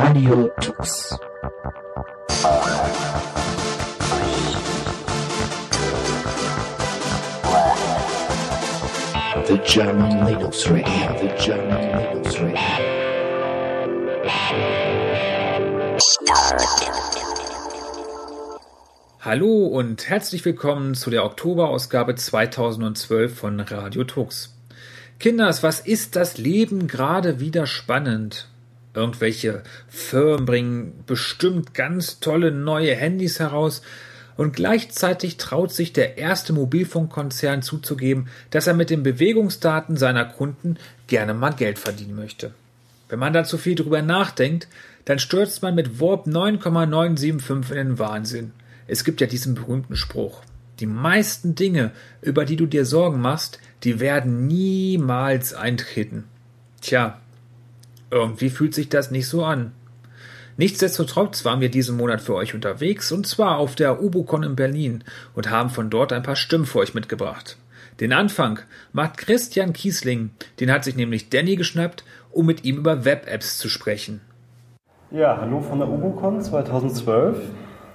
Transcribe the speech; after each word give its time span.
Radio 0.00 0.48
Tux. 0.60 1.18
The 9.46 9.58
German 9.66 10.24
Linux 10.24 10.70
Radio, 10.70 10.86
the 11.20 11.30
German 11.44 11.98
Linux 11.98 12.38
Radio. 12.38 12.58
Hallo 19.20 19.66
und 19.66 20.08
herzlich 20.08 20.44
willkommen 20.44 20.94
zu 20.94 21.10
der 21.10 21.24
Oktoberausgabe 21.24 22.14
2012 22.14 23.36
von 23.36 23.58
Radio 23.58 24.04
Tux. 24.04 24.54
Kinders, 25.18 25.64
was 25.64 25.80
ist 25.80 26.14
das 26.14 26.38
Leben 26.38 26.86
gerade 26.86 27.40
wieder 27.40 27.66
spannend? 27.66 28.46
Irgendwelche 28.98 29.62
Firmen 29.86 30.44
bringen 30.44 31.04
bestimmt 31.06 31.72
ganz 31.72 32.18
tolle 32.18 32.50
neue 32.50 32.96
Handys 32.96 33.38
heraus 33.38 33.80
und 34.36 34.56
gleichzeitig 34.56 35.36
traut 35.36 35.72
sich 35.72 35.92
der 35.92 36.18
erste 36.18 36.52
Mobilfunkkonzern 36.52 37.62
zuzugeben, 37.62 38.26
dass 38.50 38.66
er 38.66 38.74
mit 38.74 38.90
den 38.90 39.04
Bewegungsdaten 39.04 39.96
seiner 39.96 40.24
Kunden 40.24 40.78
gerne 41.06 41.32
mal 41.32 41.52
Geld 41.52 41.78
verdienen 41.78 42.16
möchte. 42.16 42.54
Wenn 43.08 43.20
man 43.20 43.32
da 43.32 43.44
zu 43.44 43.56
viel 43.56 43.76
drüber 43.76 44.02
nachdenkt, 44.02 44.66
dann 45.04 45.20
stürzt 45.20 45.62
man 45.62 45.76
mit 45.76 46.00
Warp 46.00 46.26
9,975 46.26 47.70
in 47.70 47.76
den 47.76 47.98
Wahnsinn. 48.00 48.50
Es 48.88 49.04
gibt 49.04 49.20
ja 49.20 49.28
diesen 49.28 49.54
berühmten 49.54 49.94
Spruch. 49.94 50.42
Die 50.80 50.86
meisten 50.86 51.54
Dinge, 51.54 51.92
über 52.20 52.44
die 52.44 52.56
du 52.56 52.66
dir 52.66 52.84
Sorgen 52.84 53.20
machst, 53.20 53.60
die 53.84 54.00
werden 54.00 54.48
niemals 54.48 55.54
eintreten. 55.54 56.24
Tja, 56.80 57.20
irgendwie 58.10 58.50
fühlt 58.50 58.74
sich 58.74 58.88
das 58.88 59.10
nicht 59.10 59.28
so 59.28 59.44
an. 59.44 59.72
Nichtsdestotrotz 60.56 61.44
waren 61.44 61.60
wir 61.60 61.70
diesen 61.70 61.96
Monat 61.96 62.20
für 62.20 62.34
euch 62.34 62.54
unterwegs 62.54 63.12
und 63.12 63.26
zwar 63.26 63.58
auf 63.58 63.76
der 63.76 64.02
UboCon 64.02 64.42
in 64.42 64.56
Berlin 64.56 65.04
und 65.34 65.50
haben 65.50 65.70
von 65.70 65.88
dort 65.88 66.12
ein 66.12 66.24
paar 66.24 66.34
Stimmen 66.34 66.66
für 66.66 66.80
euch 66.80 66.94
mitgebracht. 66.94 67.56
Den 68.00 68.12
Anfang 68.12 68.58
macht 68.92 69.18
Christian 69.18 69.72
Kiesling, 69.72 70.30
den 70.58 70.72
hat 70.72 70.84
sich 70.84 70.96
nämlich 70.96 71.30
Danny 71.30 71.56
geschnappt, 71.56 72.04
um 72.32 72.46
mit 72.46 72.64
ihm 72.64 72.76
über 72.76 73.04
Web-Apps 73.04 73.58
zu 73.58 73.68
sprechen. 73.68 74.20
Ja, 75.10 75.38
hallo 75.40 75.60
von 75.60 75.78
der 75.78 75.88
UboCon 75.88 76.40
2012. 76.40 77.38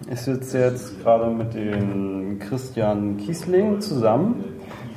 Ich 0.10 0.20
sitze 0.22 0.60
jetzt 0.60 1.02
gerade 1.02 1.30
mit 1.32 1.54
dem 1.54 2.40
Christian 2.40 3.18
Kiesling 3.18 3.80
zusammen, 3.82 4.44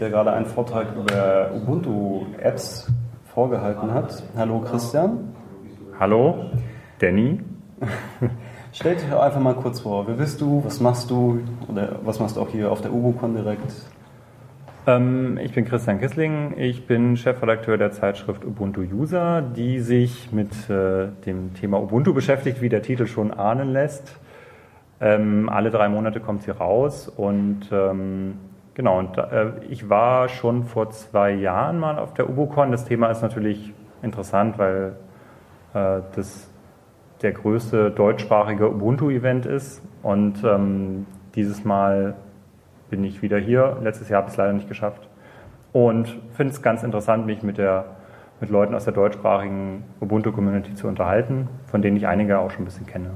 der 0.00 0.10
gerade 0.10 0.32
einen 0.32 0.46
Vortrag 0.46 0.94
über 0.96 1.52
Ubuntu-Apps 1.54 2.88
vorgehalten 3.36 3.92
hat. 3.92 4.22
Hallo 4.34 4.60
Christian. 4.60 5.34
Hallo, 6.00 6.46
Danny. 7.00 7.38
Stell 8.72 8.94
dich 8.94 9.04
einfach 9.12 9.40
mal 9.40 9.52
kurz 9.52 9.80
vor. 9.80 10.06
Wer 10.06 10.14
bist 10.14 10.40
du? 10.40 10.64
Was 10.64 10.80
machst 10.80 11.10
du? 11.10 11.40
Oder 11.68 11.96
was 12.02 12.18
machst 12.18 12.38
du 12.38 12.40
auch 12.40 12.48
hier 12.48 12.72
auf 12.72 12.80
der 12.80 12.94
UboCon 12.94 13.34
direkt? 13.34 13.74
Ähm, 14.86 15.36
ich 15.36 15.52
bin 15.52 15.66
Christian 15.66 16.00
Kissling. 16.00 16.54
Ich 16.56 16.86
bin 16.86 17.18
Chefredakteur 17.18 17.76
der 17.76 17.92
Zeitschrift 17.92 18.42
Ubuntu 18.42 18.80
User, 18.80 19.42
die 19.42 19.80
sich 19.80 20.32
mit 20.32 20.70
äh, 20.70 21.08
dem 21.26 21.52
Thema 21.52 21.78
Ubuntu 21.82 22.14
beschäftigt, 22.14 22.62
wie 22.62 22.70
der 22.70 22.80
Titel 22.80 23.06
schon 23.06 23.32
ahnen 23.32 23.70
lässt. 23.70 24.16
Ähm, 24.98 25.50
alle 25.50 25.70
drei 25.70 25.90
Monate 25.90 26.20
kommt 26.20 26.44
sie 26.44 26.52
raus 26.52 27.06
und 27.06 27.68
ähm, 27.70 28.38
genau, 28.76 29.00
und 29.00 29.18
äh, 29.18 29.50
ich 29.68 29.88
war 29.90 30.28
schon 30.28 30.62
vor 30.62 30.90
zwei 30.90 31.32
Jahren 31.32 31.80
mal 31.80 31.98
auf 31.98 32.14
der 32.14 32.30
UboCon. 32.30 32.70
Das 32.70 32.84
Thema 32.84 33.10
ist 33.10 33.22
natürlich 33.22 33.72
interessant, 34.02 34.58
weil 34.58 34.94
äh, 35.74 36.02
das 36.14 36.48
der 37.22 37.32
größte 37.32 37.90
deutschsprachige 37.90 38.70
Ubuntu-Event 38.70 39.46
ist 39.46 39.82
und 40.02 40.44
ähm, 40.44 41.06
dieses 41.34 41.64
Mal 41.64 42.14
bin 42.90 43.02
ich 43.04 43.22
wieder 43.22 43.38
hier. 43.38 43.78
Letztes 43.82 44.10
Jahr 44.10 44.18
habe 44.18 44.28
ich 44.28 44.34
es 44.34 44.36
leider 44.36 44.52
nicht 44.52 44.68
geschafft 44.68 45.08
und 45.72 46.20
finde 46.34 46.52
es 46.52 46.62
ganz 46.62 46.82
interessant, 46.82 47.26
mich 47.26 47.42
mit 47.42 47.58
der 47.58 47.96
mit 48.38 48.50
Leuten 48.50 48.74
aus 48.74 48.84
der 48.84 48.92
deutschsprachigen 48.92 49.84
Ubuntu-Community 50.00 50.74
zu 50.74 50.88
unterhalten, 50.88 51.48
von 51.66 51.80
denen 51.80 51.96
ich 51.96 52.06
einige 52.06 52.38
auch 52.38 52.50
schon 52.50 52.62
ein 52.62 52.64
bisschen 52.66 52.86
kenne. 52.86 53.12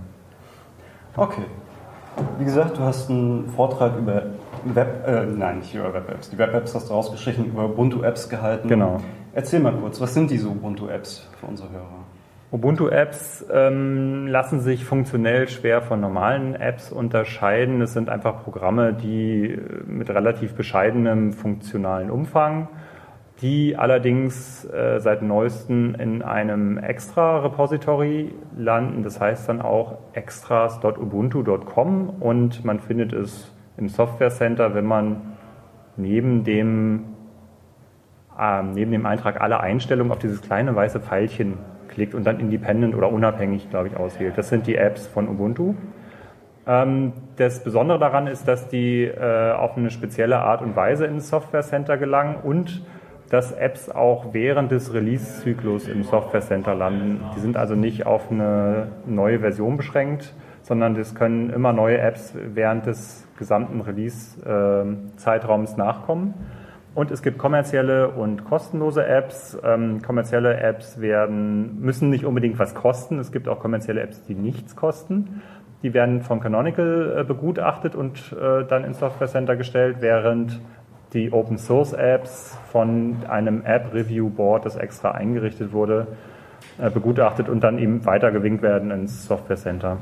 Okay, 1.14 1.44
wie 2.38 2.44
gesagt, 2.44 2.78
du 2.78 2.82
hast 2.82 3.10
einen 3.10 3.48
Vortrag 3.48 3.98
über 3.98 4.22
Web, 4.64 5.06
äh, 5.06 5.26
nein, 5.26 5.58
nicht 5.58 5.74
über 5.74 5.92
Web-Apps. 5.92 6.30
Die 6.30 6.38
Web-Apps 6.38 6.74
hast 6.74 6.90
du 6.90 6.94
rausgestrichen, 6.94 7.46
über 7.46 7.66
Ubuntu-Apps 7.66 8.28
gehalten. 8.28 8.68
Genau. 8.68 9.00
Erzähl 9.32 9.60
mal 9.60 9.72
kurz, 9.72 10.00
was 10.00 10.14
sind 10.14 10.30
diese 10.30 10.48
Ubuntu-Apps 10.48 11.28
für 11.38 11.46
unsere 11.46 11.70
Hörer? 11.70 12.04
Ubuntu-Apps 12.52 13.46
ähm, 13.52 14.26
lassen 14.26 14.60
sich 14.60 14.84
funktionell 14.84 15.48
schwer 15.48 15.82
von 15.82 16.00
normalen 16.00 16.54
Apps 16.54 16.90
unterscheiden. 16.90 17.80
Es 17.80 17.92
sind 17.92 18.08
einfach 18.08 18.42
Programme, 18.42 18.92
die 18.92 19.52
äh, 19.52 19.58
mit 19.86 20.10
relativ 20.10 20.54
bescheidenem 20.54 21.32
funktionalen 21.32 22.10
Umfang 22.10 22.68
die 23.42 23.76
allerdings 23.76 24.64
äh, 24.66 24.98
seit 25.00 25.22
neuestem 25.22 25.94
in 25.94 26.22
einem 26.22 26.78
Extra-Repository 26.78 28.34
landen. 28.56 29.02
Das 29.02 29.20
heißt 29.20 29.48
dann 29.48 29.62
auch 29.62 29.98
extras.ubuntu.com 30.12 32.10
und 32.20 32.64
man 32.64 32.80
findet 32.80 33.12
es 33.12 33.50
im 33.80 33.88
Software 33.88 34.30
Center, 34.30 34.74
wenn 34.74 34.86
man 34.86 35.36
neben 35.96 36.44
dem, 36.44 37.04
äh, 38.38 38.62
neben 38.62 38.92
dem 38.92 39.06
Eintrag 39.06 39.40
alle 39.40 39.60
Einstellungen 39.60 40.12
auf 40.12 40.18
dieses 40.18 40.42
kleine 40.42 40.74
weiße 40.74 41.00
Pfeilchen 41.00 41.58
klickt 41.88 42.14
und 42.14 42.24
dann 42.24 42.38
independent 42.40 42.94
oder 42.94 43.10
unabhängig, 43.10 43.70
glaube 43.70 43.88
ich, 43.88 43.96
auswählt. 43.96 44.38
Das 44.38 44.48
sind 44.48 44.66
die 44.66 44.76
Apps 44.76 45.06
von 45.06 45.28
Ubuntu. 45.28 45.74
Ähm, 46.66 47.12
das 47.36 47.64
Besondere 47.64 47.98
daran 47.98 48.26
ist, 48.26 48.46
dass 48.46 48.68
die 48.68 49.04
äh, 49.04 49.52
auf 49.52 49.76
eine 49.76 49.90
spezielle 49.90 50.38
Art 50.38 50.62
und 50.62 50.76
Weise 50.76 51.06
ins 51.06 51.28
Software 51.28 51.62
Center 51.62 51.96
gelangen 51.96 52.36
und 52.36 52.84
dass 53.30 53.52
Apps 53.52 53.88
auch 53.88 54.34
während 54.34 54.72
des 54.72 54.92
Release-Zyklus 54.92 55.88
im 55.88 56.02
Software 56.02 56.40
Center 56.40 56.74
landen. 56.74 57.20
Die 57.36 57.40
sind 57.40 57.56
also 57.56 57.76
nicht 57.76 58.04
auf 58.04 58.30
eine 58.30 58.88
neue 59.06 59.38
Version 59.38 59.76
beschränkt, 59.76 60.34
sondern 60.62 60.96
es 60.96 61.14
können 61.14 61.50
immer 61.50 61.72
neue 61.72 61.98
Apps 61.98 62.34
während 62.54 62.86
des 62.86 63.26
gesamten 63.40 63.80
Release-Zeitraums 63.80 65.76
nachkommen. 65.76 66.34
Und 66.94 67.10
es 67.10 67.22
gibt 67.22 67.38
kommerzielle 67.38 68.10
und 68.10 68.44
kostenlose 68.44 69.04
Apps. 69.06 69.58
Ähm, 69.64 70.02
kommerzielle 70.02 70.58
Apps 70.60 71.00
werden, 71.00 71.80
müssen 71.80 72.10
nicht 72.10 72.24
unbedingt 72.24 72.58
was 72.58 72.74
kosten. 72.74 73.18
Es 73.18 73.32
gibt 73.32 73.48
auch 73.48 73.58
kommerzielle 73.58 74.00
Apps, 74.00 74.22
die 74.24 74.34
nichts 74.34 74.76
kosten. 74.76 75.42
Die 75.82 75.94
werden 75.94 76.22
von 76.22 76.40
Canonical 76.40 77.18
äh, 77.18 77.24
begutachtet 77.24 77.94
und 77.94 78.32
äh, 78.32 78.64
dann 78.64 78.84
ins 78.84 78.98
Software 78.98 79.28
Center 79.28 79.56
gestellt, 79.56 79.96
während 80.00 80.60
die 81.12 81.32
Open 81.32 81.58
Source 81.58 81.92
Apps 81.92 82.56
von 82.70 83.16
einem 83.28 83.64
App 83.64 83.92
Review 83.94 84.28
Board, 84.28 84.66
das 84.66 84.76
extra 84.76 85.12
eingerichtet 85.12 85.72
wurde, 85.72 86.06
äh, 86.78 86.90
begutachtet 86.90 87.48
und 87.48 87.64
dann 87.64 87.78
eben 87.78 88.04
weitergewinkt 88.04 88.62
werden 88.62 88.90
ins 88.90 89.26
Software 89.26 89.56
Center. 89.56 89.98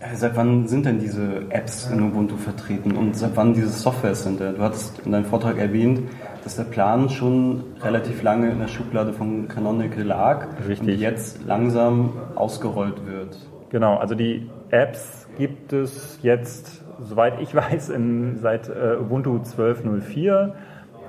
Äh, 0.00 0.16
seit 0.16 0.36
wann 0.36 0.66
sind 0.66 0.86
denn 0.86 0.98
diese 0.98 1.42
Apps 1.50 1.88
in 1.90 2.02
Ubuntu 2.02 2.36
vertreten 2.36 2.96
und 2.96 3.16
seit 3.16 3.36
wann 3.36 3.54
dieses 3.54 3.82
Software 3.82 4.14
Center? 4.14 4.52
Du 4.52 4.62
hattest 4.62 4.98
in 5.04 5.12
deinem 5.12 5.26
Vortrag 5.26 5.58
erwähnt, 5.58 6.02
dass 6.42 6.56
der 6.56 6.64
Plan 6.64 7.08
schon 7.08 7.64
relativ 7.82 8.22
lange 8.22 8.50
in 8.50 8.58
der 8.58 8.68
Schublade 8.68 9.12
von 9.12 9.46
Canonical 9.46 10.02
lag 10.04 10.46
Richtig. 10.66 10.88
und 10.88 11.00
jetzt 11.00 11.44
langsam 11.46 12.14
ausgerollt 12.34 13.06
wird. 13.06 13.38
Genau, 13.68 13.98
also 13.98 14.14
die 14.14 14.50
Apps 14.70 15.28
gibt 15.36 15.72
es 15.72 16.18
jetzt 16.22 16.82
soweit 17.02 17.40
ich 17.40 17.54
weiß, 17.54 17.90
im, 17.90 18.38
seit 18.38 18.68
äh, 18.68 18.96
Ubuntu 19.00 19.36
12.04 19.36 20.52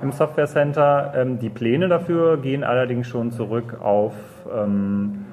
im 0.02 0.12
Software 0.12 0.46
Center. 0.46 1.12
Ähm, 1.16 1.38
die 1.38 1.50
Pläne 1.50 1.88
dafür 1.88 2.36
gehen 2.36 2.64
allerdings 2.64 3.06
schon 3.06 3.30
zurück 3.30 3.80
auf 3.80 4.14
ähm, 4.54 5.26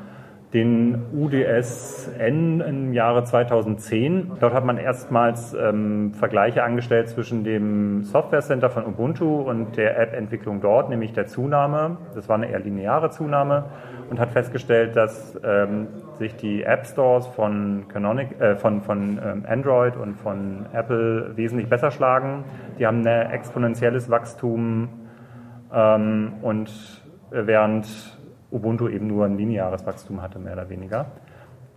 den 0.53 1.05
UDSN 1.13 2.61
im 2.61 2.93
Jahre 2.93 3.23
2010. 3.23 4.31
Dort 4.39 4.53
hat 4.53 4.65
man 4.65 4.77
erstmals 4.77 5.53
ähm, 5.53 6.13
Vergleiche 6.15 6.63
angestellt 6.63 7.09
zwischen 7.09 7.43
dem 7.43 8.03
Software 8.03 8.41
Center 8.41 8.71
von 8.71 8.85
Ubuntu 8.87 9.41
und 9.41 9.77
der 9.77 9.99
App-Entwicklung 9.99 10.59
dort, 10.59 10.89
nämlich 10.89 11.13
der 11.13 11.27
Zunahme. 11.27 11.97
Das 12.15 12.27
war 12.29 12.35
eine 12.35 12.49
eher 12.49 12.59
lineare 12.59 13.11
Zunahme 13.11 13.65
und 14.09 14.19
hat 14.19 14.31
festgestellt, 14.31 14.95
dass 14.95 15.39
ähm, 15.43 15.87
sich 16.17 16.35
die 16.35 16.63
App 16.63 16.87
Stores 16.87 17.27
von, 17.27 17.85
Canonic, 17.87 18.41
äh, 18.41 18.55
von, 18.55 18.81
von 18.81 19.19
ähm, 19.23 19.45
Android 19.47 19.95
und 19.97 20.15
von 20.15 20.65
Apple 20.73 21.33
wesentlich 21.35 21.69
besser 21.69 21.91
schlagen. 21.91 22.43
Die 22.79 22.87
haben 22.87 23.05
ein 23.05 23.29
exponentielles 23.29 24.09
Wachstum 24.09 24.89
ähm, 25.71 26.33
und 26.41 26.71
während 27.29 28.18
Ubuntu 28.51 28.87
eben 28.87 29.07
nur 29.07 29.25
ein 29.25 29.37
lineares 29.37 29.85
Wachstum 29.85 30.21
hatte, 30.21 30.39
mehr 30.39 30.53
oder 30.53 30.69
weniger. 30.69 31.07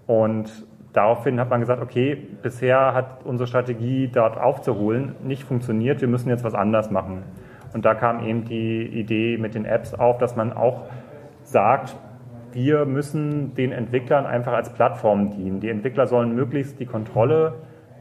Und 0.06 0.66
daraufhin 0.92 1.38
hat 1.40 1.50
man 1.50 1.60
gesagt, 1.60 1.82
okay, 1.82 2.16
bisher 2.42 2.94
hat 2.94 3.24
unsere 3.24 3.46
Strategie, 3.46 4.08
dort 4.08 4.38
aufzuholen, 4.38 5.14
nicht 5.22 5.44
funktioniert, 5.44 6.00
wir 6.00 6.08
müssen 6.08 6.28
jetzt 6.28 6.44
was 6.44 6.54
anders 6.54 6.90
machen. 6.90 7.22
Und 7.72 7.84
da 7.84 7.94
kam 7.94 8.24
eben 8.26 8.44
die 8.44 8.84
Idee 8.86 9.38
mit 9.38 9.54
den 9.54 9.64
Apps 9.64 9.94
auf, 9.94 10.18
dass 10.18 10.36
man 10.36 10.52
auch 10.52 10.82
sagt, 11.44 11.96
wir 12.52 12.84
müssen 12.84 13.54
den 13.54 13.72
Entwicklern 13.72 14.26
einfach 14.26 14.52
als 14.52 14.72
Plattform 14.74 15.30
dienen. 15.30 15.60
Die 15.60 15.70
Entwickler 15.70 16.06
sollen 16.06 16.34
möglichst 16.34 16.78
die 16.80 16.86
Kontrolle 16.86 17.54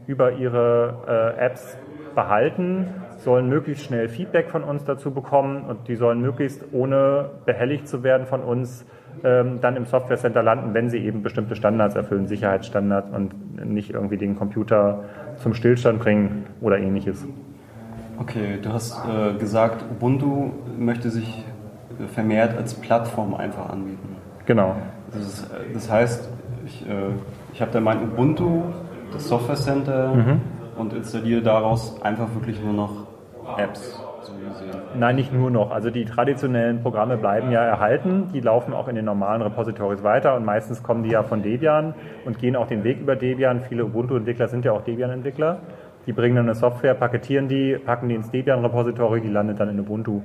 über 0.06 0.32
ihre 0.32 1.34
äh, 1.38 1.44
Apps 1.44 1.78
behalten, 2.14 2.88
sollen 3.22 3.48
möglichst 3.48 3.84
schnell 3.84 4.08
Feedback 4.08 4.50
von 4.50 4.64
uns 4.64 4.84
dazu 4.84 5.10
bekommen 5.12 5.64
und 5.64 5.88
die 5.88 5.96
sollen 5.96 6.20
möglichst 6.20 6.64
ohne 6.72 7.30
behelligt 7.46 7.88
zu 7.88 8.02
werden 8.02 8.26
von 8.26 8.40
uns 8.42 8.84
ähm, 9.24 9.58
dann 9.60 9.76
im 9.76 9.84
Software 9.84 10.16
Center 10.16 10.42
landen, 10.42 10.74
wenn 10.74 10.88
sie 10.90 10.98
eben 10.98 11.22
bestimmte 11.22 11.54
Standards 11.54 11.94
erfüllen, 11.94 12.26
Sicherheitsstandards 12.26 13.10
und 13.10 13.64
nicht 13.64 13.90
irgendwie 13.90 14.16
den 14.16 14.36
Computer 14.36 15.04
zum 15.36 15.54
Stillstand 15.54 16.00
bringen 16.00 16.44
oder 16.60 16.78
ähnliches. 16.78 17.26
Okay, 18.18 18.58
du 18.62 18.72
hast 18.72 18.96
äh, 19.06 19.34
gesagt, 19.38 19.84
Ubuntu 19.90 20.50
möchte 20.78 21.10
sich 21.10 21.44
vermehrt 22.14 22.56
als 22.56 22.74
Plattform 22.74 23.34
einfach 23.34 23.68
anbieten. 23.70 24.16
Genau. 24.46 24.76
Das, 25.12 25.22
ist, 25.22 25.50
das 25.74 25.90
heißt, 25.90 26.28
ich, 26.66 26.86
äh, 26.88 26.92
ich 27.52 27.60
habe 27.60 27.70
da 27.70 27.80
mein 27.80 28.02
Ubuntu, 28.02 28.62
das 29.12 29.28
Software 29.28 29.56
Center 29.56 30.14
Mhm. 30.14 30.40
und 30.78 30.92
installiere 30.94 31.42
daraus 31.42 32.00
einfach 32.02 32.32
wirklich 32.34 32.62
nur 32.62 32.72
noch 32.72 33.01
Apps. 33.58 34.02
Nein, 34.98 35.16
nicht 35.16 35.32
nur 35.32 35.50
noch. 35.50 35.70
Also 35.70 35.90
die 35.90 36.04
traditionellen 36.04 36.82
Programme 36.82 37.16
bleiben 37.16 37.50
ja 37.50 37.62
erhalten. 37.62 38.28
Die 38.32 38.40
laufen 38.40 38.74
auch 38.74 38.88
in 38.88 38.94
den 38.94 39.04
normalen 39.04 39.42
Repositories 39.42 40.02
weiter 40.02 40.36
und 40.36 40.44
meistens 40.44 40.82
kommen 40.82 41.02
die 41.02 41.10
ja 41.10 41.22
von 41.22 41.42
Debian 41.42 41.94
und 42.24 42.38
gehen 42.38 42.56
auch 42.56 42.66
den 42.66 42.84
Weg 42.84 43.00
über 43.00 43.16
Debian. 43.16 43.60
Viele 43.60 43.84
Ubuntu-Entwickler 43.84 44.48
sind 44.48 44.64
ja 44.64 44.72
auch 44.72 44.82
Debian-Entwickler. 44.82 45.60
Die 46.06 46.12
bringen 46.12 46.36
dann 46.36 46.46
eine 46.46 46.54
Software, 46.54 46.94
paketieren 46.94 47.48
die, 47.48 47.76
packen 47.76 48.08
die 48.08 48.16
ins 48.16 48.30
Debian-Repository, 48.30 49.20
die 49.20 49.28
landet 49.28 49.60
dann 49.60 49.68
in 49.68 49.80
Ubuntu. 49.80 50.22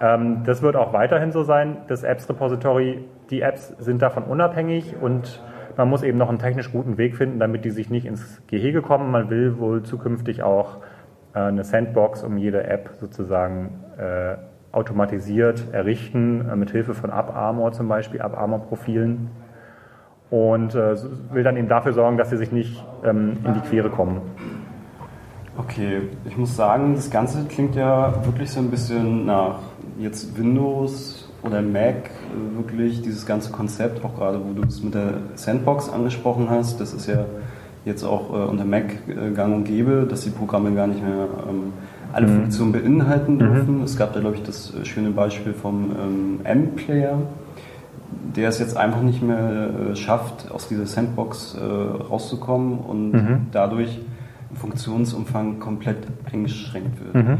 Ähm, 0.00 0.42
das 0.44 0.62
wird 0.62 0.76
auch 0.76 0.92
weiterhin 0.92 1.32
so 1.32 1.42
sein. 1.42 1.78
Das 1.88 2.04
Apps-Repository, 2.04 3.04
die 3.30 3.40
Apps 3.40 3.68
sind 3.78 4.02
davon 4.02 4.24
unabhängig 4.24 4.94
und 5.00 5.42
man 5.76 5.88
muss 5.88 6.02
eben 6.02 6.18
noch 6.18 6.28
einen 6.28 6.38
technisch 6.38 6.70
guten 6.70 6.98
Weg 6.98 7.16
finden, 7.16 7.38
damit 7.38 7.64
die 7.64 7.70
sich 7.70 7.90
nicht 7.90 8.06
ins 8.06 8.42
Gehege 8.46 8.82
kommen. 8.82 9.10
Man 9.10 9.30
will 9.30 9.58
wohl 9.58 9.82
zukünftig 9.82 10.42
auch 10.42 10.78
eine 11.40 11.64
Sandbox 11.64 12.22
um 12.22 12.38
jede 12.38 12.64
App 12.64 12.90
sozusagen 12.98 13.84
äh, 13.98 14.36
automatisiert 14.72 15.72
errichten, 15.72 16.48
äh, 16.48 16.56
mit 16.56 16.70
Hilfe 16.70 16.94
von 16.94 17.10
AppArmor 17.10 17.72
zum 17.72 17.88
Beispiel, 17.88 18.20
AppArmor-Profilen. 18.20 19.30
Und 20.28 20.74
äh, 20.74 20.96
will 21.30 21.44
dann 21.44 21.56
eben 21.56 21.68
dafür 21.68 21.92
sorgen, 21.92 22.16
dass 22.16 22.30
sie 22.30 22.36
sich 22.36 22.50
nicht 22.50 22.84
ähm, 23.04 23.38
in 23.44 23.54
die 23.54 23.60
Quere 23.60 23.90
kommen. 23.90 24.20
Okay, 25.56 26.02
ich 26.24 26.36
muss 26.36 26.56
sagen, 26.56 26.94
das 26.94 27.10
Ganze 27.10 27.44
klingt 27.44 27.76
ja 27.76 28.12
wirklich 28.24 28.50
so 28.50 28.60
ein 28.60 28.70
bisschen 28.70 29.24
nach 29.24 29.60
jetzt 29.98 30.36
Windows 30.36 31.32
oder 31.42 31.62
Mac, 31.62 32.10
äh, 32.10 32.56
wirklich 32.56 33.02
dieses 33.02 33.24
ganze 33.24 33.52
Konzept, 33.52 34.04
auch 34.04 34.14
gerade 34.16 34.40
wo 34.44 34.52
du 34.52 34.66
es 34.66 34.82
mit 34.82 34.94
der 34.94 35.14
Sandbox 35.34 35.88
angesprochen 35.88 36.50
hast, 36.50 36.80
das 36.80 36.92
ist 36.92 37.06
ja 37.06 37.24
jetzt 37.86 38.04
auch 38.04 38.30
äh, 38.30 38.48
unter 38.50 38.64
Mac 38.66 38.84
äh, 39.08 39.30
gang 39.30 39.54
und 39.54 39.64
gäbe, 39.64 40.06
dass 40.10 40.20
die 40.22 40.30
Programme 40.30 40.74
gar 40.74 40.86
nicht 40.88 41.02
mehr 41.02 41.26
ähm, 41.48 41.72
alle 42.12 42.26
Mhm. 42.26 42.40
Funktionen 42.42 42.72
beinhalten 42.72 43.38
dürfen. 43.38 43.82
Es 43.82 43.96
gab 43.96 44.12
da, 44.12 44.20
glaube 44.20 44.36
ich, 44.36 44.42
das 44.42 44.74
äh, 44.74 44.84
schöne 44.84 45.10
Beispiel 45.10 45.54
vom 45.54 45.92
ähm, 45.92 46.40
M-Player, 46.44 47.18
der 48.36 48.48
es 48.48 48.58
jetzt 48.58 48.76
einfach 48.76 49.02
nicht 49.02 49.22
mehr 49.22 49.70
äh, 49.92 49.96
schafft, 49.96 50.50
aus 50.50 50.68
dieser 50.68 50.86
Sandbox 50.86 51.54
äh, 51.56 51.64
rauszukommen 51.64 52.78
und 52.78 53.12
Mhm. 53.12 53.46
dadurch 53.52 53.98
im 54.50 54.56
Funktionsumfang 54.56 55.58
komplett 55.60 55.98
eingeschränkt 56.32 56.98
wird. 57.04 57.14
Mhm. 57.24 57.38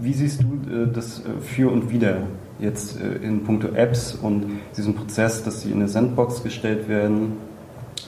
Wie 0.00 0.14
siehst 0.14 0.42
du 0.42 0.46
äh, 0.72 0.86
das 0.92 1.22
für 1.42 1.70
und 1.70 1.90
wider 1.90 2.18
jetzt 2.58 2.98
in 3.22 3.44
puncto 3.44 3.68
Apps 3.74 4.14
und 4.20 4.46
diesen 4.76 4.94
Prozess, 4.94 5.44
dass 5.44 5.60
sie 5.62 5.70
in 5.70 5.76
eine 5.76 5.88
Sandbox 5.88 6.42
gestellt 6.42 6.88
werden? 6.88 7.34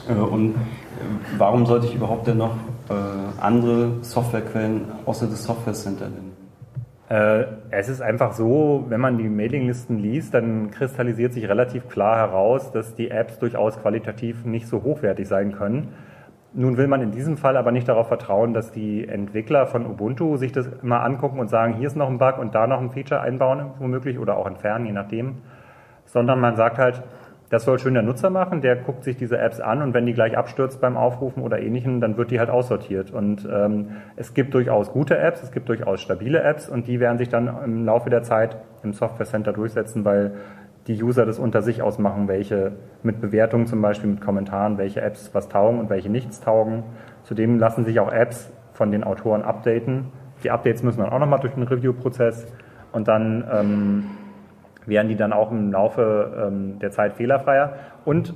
Und 0.09 0.55
warum 1.37 1.65
sollte 1.65 1.87
ich 1.87 1.95
überhaupt 1.95 2.27
denn 2.27 2.37
noch 2.37 2.55
äh, 2.89 2.93
andere 3.39 3.93
Softwarequellen 4.01 4.85
außer 5.05 5.27
das 5.27 5.43
Software 5.43 5.73
Center 5.73 6.07
nehmen? 6.09 6.31
Äh, 7.11 7.45
es 7.71 7.89
ist 7.89 8.01
einfach 8.01 8.31
so, 8.31 8.85
wenn 8.87 9.01
man 9.01 9.17
die 9.17 9.27
Mailinglisten 9.27 9.99
liest, 9.99 10.33
dann 10.33 10.71
kristallisiert 10.71 11.33
sich 11.33 11.49
relativ 11.49 11.89
klar 11.89 12.15
heraus, 12.15 12.71
dass 12.71 12.95
die 12.95 13.11
Apps 13.11 13.37
durchaus 13.37 13.81
qualitativ 13.81 14.45
nicht 14.45 14.67
so 14.67 14.83
hochwertig 14.83 15.27
sein 15.27 15.51
können. 15.51 15.89
Nun 16.53 16.77
will 16.77 16.87
man 16.87 17.01
in 17.01 17.11
diesem 17.11 17.35
Fall 17.35 17.57
aber 17.57 17.73
nicht 17.73 17.89
darauf 17.89 18.07
vertrauen, 18.07 18.53
dass 18.53 18.71
die 18.71 19.07
Entwickler 19.07 19.67
von 19.67 19.85
Ubuntu 19.85 20.37
sich 20.37 20.53
das 20.53 20.69
immer 20.81 21.03
angucken 21.03 21.39
und 21.39 21.49
sagen, 21.49 21.73
hier 21.73 21.87
ist 21.87 21.97
noch 21.97 22.09
ein 22.09 22.17
Bug 22.17 22.37
und 22.37 22.55
da 22.55 22.65
noch 22.65 22.79
ein 22.79 22.91
Feature 22.91 23.19
einbauen, 23.19 23.71
womöglich, 23.79 24.17
oder 24.17 24.37
auch 24.37 24.47
entfernen, 24.47 24.85
je 24.85 24.93
nachdem. 24.93 25.39
Sondern 26.05 26.39
man 26.39 26.55
sagt 26.55 26.77
halt, 26.77 27.03
das 27.51 27.65
soll 27.65 27.79
schön 27.79 27.93
der 27.93 28.01
Nutzer 28.01 28.29
machen, 28.29 28.61
der 28.61 28.77
guckt 28.77 29.03
sich 29.03 29.17
diese 29.17 29.37
Apps 29.37 29.59
an 29.59 29.81
und 29.81 29.93
wenn 29.93 30.05
die 30.05 30.13
gleich 30.13 30.37
abstürzt 30.37 30.79
beim 30.79 30.95
Aufrufen 30.95 31.43
oder 31.43 31.59
ähnlichem, 31.59 31.99
dann 31.99 32.15
wird 32.15 32.31
die 32.31 32.39
halt 32.39 32.49
aussortiert. 32.49 33.11
Und 33.11 33.47
ähm, 33.51 33.97
es 34.15 34.33
gibt 34.33 34.53
durchaus 34.53 34.93
gute 34.93 35.17
Apps, 35.17 35.43
es 35.43 35.51
gibt 35.51 35.67
durchaus 35.67 35.99
stabile 35.99 36.41
Apps 36.41 36.69
und 36.69 36.87
die 36.87 37.01
werden 37.01 37.17
sich 37.17 37.27
dann 37.27 37.51
im 37.63 37.85
Laufe 37.85 38.09
der 38.09 38.23
Zeit 38.23 38.55
im 38.83 38.93
Software 38.93 39.25
Center 39.25 39.51
durchsetzen, 39.51 40.05
weil 40.05 40.31
die 40.87 41.03
User 41.03 41.25
das 41.25 41.39
unter 41.39 41.61
sich 41.61 41.81
ausmachen, 41.81 42.29
welche 42.29 42.71
mit 43.03 43.19
Bewertungen 43.19 43.67
zum 43.67 43.81
Beispiel, 43.81 44.09
mit 44.09 44.21
Kommentaren, 44.21 44.77
welche 44.77 45.01
Apps 45.01 45.31
was 45.33 45.49
taugen 45.49 45.77
und 45.77 45.89
welche 45.89 46.09
nichts 46.09 46.39
taugen. 46.39 46.83
Zudem 47.23 47.59
lassen 47.59 47.83
sich 47.83 47.99
auch 47.99 48.13
Apps 48.13 48.49
von 48.71 48.91
den 48.91 49.03
Autoren 49.03 49.41
updaten. 49.41 50.05
Die 50.45 50.51
Updates 50.51 50.83
müssen 50.83 51.01
dann 51.01 51.09
auch 51.09 51.19
nochmal 51.19 51.41
durch 51.41 51.53
den 51.53 51.63
Review-Prozess 51.63 52.47
und 52.93 53.09
dann 53.09 53.43
ähm, 53.51 54.03
werden 54.91 55.07
die 55.07 55.15
dann 55.15 55.33
auch 55.33 55.51
im 55.51 55.71
Laufe 55.71 56.47
ähm, 56.47 56.77
der 56.79 56.91
Zeit 56.91 57.13
fehlerfreier. 57.13 57.73
Und 58.05 58.35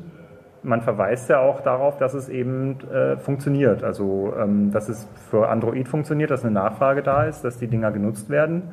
man 0.63 0.81
verweist 0.81 1.29
ja 1.29 1.39
auch 1.39 1.61
darauf, 1.61 1.97
dass 1.97 2.15
es 2.15 2.29
eben 2.29 2.77
äh, 2.89 3.17
funktioniert. 3.17 3.83
Also, 3.83 4.33
ähm, 4.41 4.71
dass 4.71 4.89
es 4.89 5.07
für 5.29 5.49
Android 5.49 5.87
funktioniert, 5.87 6.31
dass 6.31 6.43
eine 6.43 6.53
Nachfrage 6.53 7.03
da 7.03 7.25
ist, 7.25 7.43
dass 7.43 7.59
die 7.59 7.67
Dinger 7.67 7.91
genutzt 7.91 8.29
werden. 8.29 8.63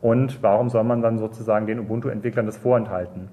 Und 0.00 0.42
warum 0.42 0.68
soll 0.68 0.82
man 0.84 1.02
dann 1.02 1.18
sozusagen 1.18 1.66
den 1.66 1.78
Ubuntu-Entwicklern 1.78 2.46
das 2.46 2.56
vorenthalten? 2.56 3.28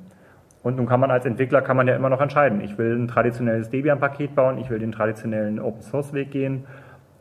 Und 0.61 0.77
nun 0.77 0.85
kann 0.85 0.99
man 0.99 1.11
als 1.11 1.25
Entwickler 1.25 1.61
kann 1.61 1.75
man 1.75 1.87
ja 1.87 1.95
immer 1.95 2.09
noch 2.09 2.21
entscheiden. 2.21 2.61
Ich 2.61 2.77
will 2.77 2.95
ein 2.95 3.07
traditionelles 3.07 3.69
Debian-Paket 3.69 4.35
bauen, 4.35 4.57
ich 4.59 4.69
will 4.69 4.79
den 4.79 4.91
traditionellen 4.91 5.59
Open-Source-Weg 5.59 6.31
gehen. 6.31 6.65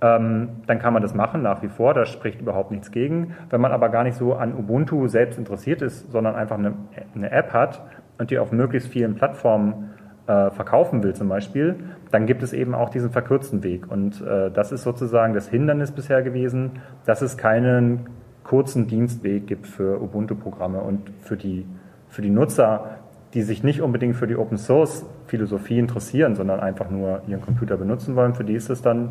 Ähm, 0.03 0.49
dann 0.67 0.81
kann 0.81 0.93
man 0.93 1.01
das 1.01 1.15
machen, 1.15 1.43
nach 1.43 1.63
wie 1.63 1.69
vor, 1.69 1.95
da 1.95 2.05
spricht 2.05 2.41
überhaupt 2.41 2.73
nichts 2.73 2.91
gegen. 2.91 3.37
Wenn 3.51 3.61
man 3.61 3.71
aber 3.71 3.89
gar 3.89 4.03
nicht 4.03 4.17
so 4.17 4.35
an 4.35 4.53
Ubuntu 4.53 5.07
selbst 5.07 5.39
interessiert 5.39 5.81
ist, 5.81 6.11
sondern 6.11 6.35
einfach 6.35 6.59
eine, 6.59 6.75
eine 7.15 7.31
App 7.31 7.53
hat 7.53 7.83
und 8.19 8.33
die 8.33 8.39
auf 8.41 8.51
möglichst 8.51 8.89
vielen 8.89 9.15
Plattformen 9.15 9.91
äh, 10.27 10.51
verkaufen 10.51 11.05
will 11.05 11.15
zum 11.15 11.29
Beispiel, 11.29 11.77
dann 12.11 12.27
gibt 12.27 12.43
es 12.43 12.53
eben 12.53 12.75
auch 12.75 12.91
diesen 12.91 13.11
verkürzten 13.11 13.63
Weg. 13.63 13.91
Und 13.91 14.21
äh, 14.21 14.51
das 14.51 14.73
ist 14.73 14.83
sozusagen 14.83 15.35
das 15.35 15.49
Hindernis 15.49 15.93
bisher 15.93 16.23
gewesen, 16.23 16.81
dass 17.07 17.23
es 17.23 17.37
keinen 17.37 18.07
kurzen 18.43 18.89
Dienstweg 18.89 19.47
gibt 19.47 19.69
für 19.69 20.03
Ubuntu-Programme 20.03 20.81
und 20.81 21.11
für 21.21 21.37
die, 21.37 21.65
für 22.09 22.23
die 22.23 22.31
Nutzer, 22.31 22.99
die 23.35 23.43
sich 23.43 23.63
nicht 23.63 23.81
unbedingt 23.81 24.17
für 24.17 24.27
die 24.27 24.37
Open 24.37 24.59
Source 24.59 25.07
Philosophie 25.27 25.79
interessieren, 25.79 26.35
sondern 26.35 26.61
einfach 26.61 26.91
nur 26.91 27.23
ihren 27.29 27.41
Computer 27.41 27.77
benutzen 27.77 28.17
wollen, 28.17 28.35
für 28.35 28.45
die 28.45 28.55
ist 28.55 28.69
es 28.69 28.83
dann 28.83 29.11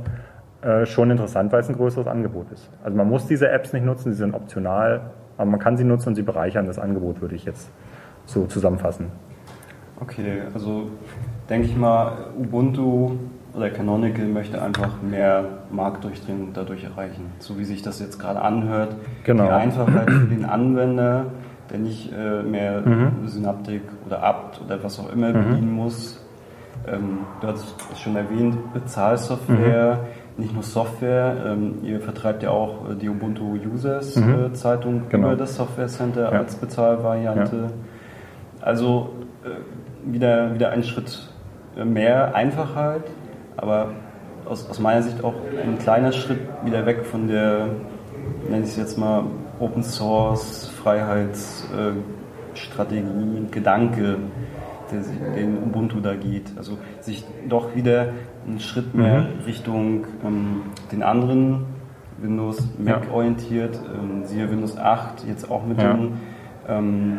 äh, 0.61 0.85
schon 0.85 1.11
interessant, 1.11 1.51
weil 1.51 1.61
es 1.61 1.69
ein 1.69 1.75
größeres 1.75 2.07
Angebot 2.07 2.51
ist. 2.51 2.69
Also 2.83 2.97
man 2.97 3.07
muss 3.09 3.27
diese 3.27 3.49
Apps 3.49 3.73
nicht 3.73 3.85
nutzen, 3.85 4.11
sie 4.11 4.17
sind 4.17 4.33
optional, 4.33 5.01
aber 5.37 5.49
man 5.49 5.59
kann 5.59 5.77
sie 5.77 5.83
nutzen 5.83 6.09
und 6.09 6.15
sie 6.15 6.21
bereichern 6.21 6.65
das 6.67 6.77
Angebot, 6.79 7.21
würde 7.21 7.35
ich 7.35 7.45
jetzt 7.45 7.69
so 8.25 8.45
zusammenfassen. 8.45 9.07
Okay, 9.99 10.41
also 10.53 10.89
denke 11.49 11.67
ich 11.67 11.75
mal, 11.75 12.13
Ubuntu 12.37 13.11
oder 13.53 13.69
Canonical 13.69 14.25
möchte 14.25 14.61
einfach 14.61 15.01
mehr 15.01 15.43
Marktdurchdringung 15.71 16.53
dadurch 16.53 16.83
erreichen, 16.83 17.31
so 17.39 17.57
wie 17.59 17.65
sich 17.65 17.81
das 17.81 17.99
jetzt 17.99 18.17
gerade 18.19 18.41
anhört. 18.41 18.95
Genau. 19.25 19.45
Die 19.45 19.49
Einfachheit 19.51 20.09
für 20.09 20.25
den 20.27 20.45
Anwender, 20.45 21.25
der 21.69 21.79
nicht 21.79 22.11
äh, 22.13 22.43
mehr 22.43 22.81
Mhm. 22.81 23.27
Synaptik 23.27 23.81
oder 24.05 24.23
Apt 24.23 24.61
oder 24.63 24.81
was 24.83 24.99
auch 24.99 25.11
immer 25.11 25.33
bedienen 25.33 25.71
muss. 25.71 26.23
Ähm, 26.87 27.19
du 27.41 27.47
hast 27.47 27.75
es 27.91 27.99
schon 27.99 28.15
erwähnt, 28.15 28.73
Bezahlsoftware, 28.73 29.99
nicht 30.38 30.53
nur 30.53 30.63
Software. 30.63 31.35
Ähm, 31.45 31.75
ihr 31.83 32.00
vertreibt 32.00 32.43
ja 32.43 32.51
auch 32.51 32.89
äh, 32.89 32.95
die 32.95 33.09
Ubuntu 33.09 33.57
Users 33.73 34.15
Mhm. 34.15 34.45
äh, 34.45 34.53
Zeitung 34.53 35.03
Genau. 35.09 35.27
über 35.27 35.35
das 35.35 35.55
Software 35.55 35.88
Center 35.88 36.31
Ja. 36.31 36.39
als 36.39 36.55
Bezahlvariante. 36.55 37.71
Also 38.61 39.09
äh, 39.43 40.11
wieder, 40.11 40.53
wieder 40.53 40.69
ein 40.71 40.83
Schritt 40.83 41.27
äh, 41.77 41.85
mehr 41.85 42.33
Einfachheit, 42.35 43.03
aber 43.57 43.89
aus, 44.45 44.69
aus 44.69 44.79
meiner 44.79 45.03
Sicht 45.03 45.23
auch 45.23 45.33
ein 45.63 45.77
kleiner 45.77 46.11
Schritt 46.11 46.39
wieder 46.65 46.85
weg 46.85 47.05
von 47.05 47.27
der, 47.27 47.67
nenne 48.50 48.63
ich 48.63 48.69
es 48.71 48.77
jetzt 48.77 48.97
mal, 48.97 49.23
Open 49.59 49.83
Source, 49.83 50.69
Freiheitsstrategie, 50.83 53.03
Gedanke, 53.51 54.01
der, 54.01 54.15
sich- 54.15 54.19
den 54.91 55.57
Ubuntu 55.63 56.00
da 56.00 56.15
geht. 56.15 56.51
Also 56.57 56.77
sich 57.00 57.25
doch 57.50 57.75
wieder 57.75 58.10
einen 58.48 58.60
Schritt 58.60 58.93
mehr 58.95 59.25
Richtung 59.45 60.05
ähm, 60.25 60.62
den 60.91 61.03
anderen 61.03 61.65
Windows 62.21 62.67
Mac 62.77 63.05
Ja. 63.07 63.13
orientiert, 63.13 63.79
ähm, 63.93 64.25
siehe 64.25 64.50
Windows 64.50 64.77
8, 64.77 65.25
jetzt 65.27 65.50
auch 65.50 65.65
mit 65.65 65.81
Ja. 65.81 65.93
den 65.93 66.13
ähm, 66.67 67.17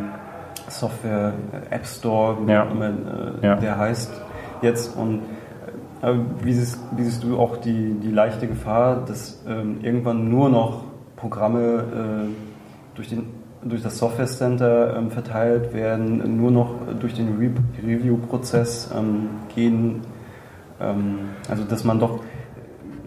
Software 0.68 1.32
äh, 1.70 1.74
App 1.74 1.86
Store, 1.86 2.36
wie 2.46 2.52
Ja. 2.52 2.64
auch 2.66 2.70
immer 2.70 2.88
äh, 3.42 3.60
der 3.60 3.78
heißt 3.78 4.12
jetzt. 4.62 4.96
Und 4.96 5.20
äh, 6.02 6.12
wie, 6.42 6.52
siehst, 6.52 6.80
wie 6.96 7.02
siehst 7.02 7.24
du 7.24 7.36
auch 7.38 7.56
die, 7.56 7.94
die 7.94 8.10
leichte 8.10 8.46
Gefahr, 8.46 9.04
dass 9.06 9.42
ähm, 9.48 9.78
irgendwann 9.82 10.28
nur 10.30 10.48
noch 10.48 10.84
Programme 11.16 12.28
äh, 12.28 12.96
durch, 12.96 13.08
den, 13.08 13.26
durch 13.64 13.82
das 13.82 13.98
Software 13.98 14.26
Center 14.26 14.96
ähm, 14.96 15.10
verteilt 15.10 15.72
werden, 15.72 16.36
nur 16.36 16.50
noch 16.50 16.74
durch 16.98 17.14
den 17.14 17.36
Re 17.38 17.50
Review-Prozess 17.86 18.90
ähm, 18.96 19.28
gehen? 19.54 20.00
Ähm, 20.80 21.18
also 21.48 21.64
dass 21.64 21.84
man 21.84 22.00
doch 22.00 22.20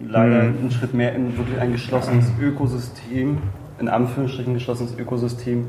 leider 0.02 0.44
Mhm. 0.44 0.58
einen 0.58 0.70
Schritt 0.70 0.94
mehr 0.94 1.14
in 1.14 1.36
wirklich 1.36 1.58
ein 1.60 1.72
geschlossenes 1.72 2.32
Ökosystem, 2.40 3.38
in 3.78 3.88
Anführungsstrichen 3.88 4.54
geschlossenes 4.54 4.98
Ökosystem 4.98 5.66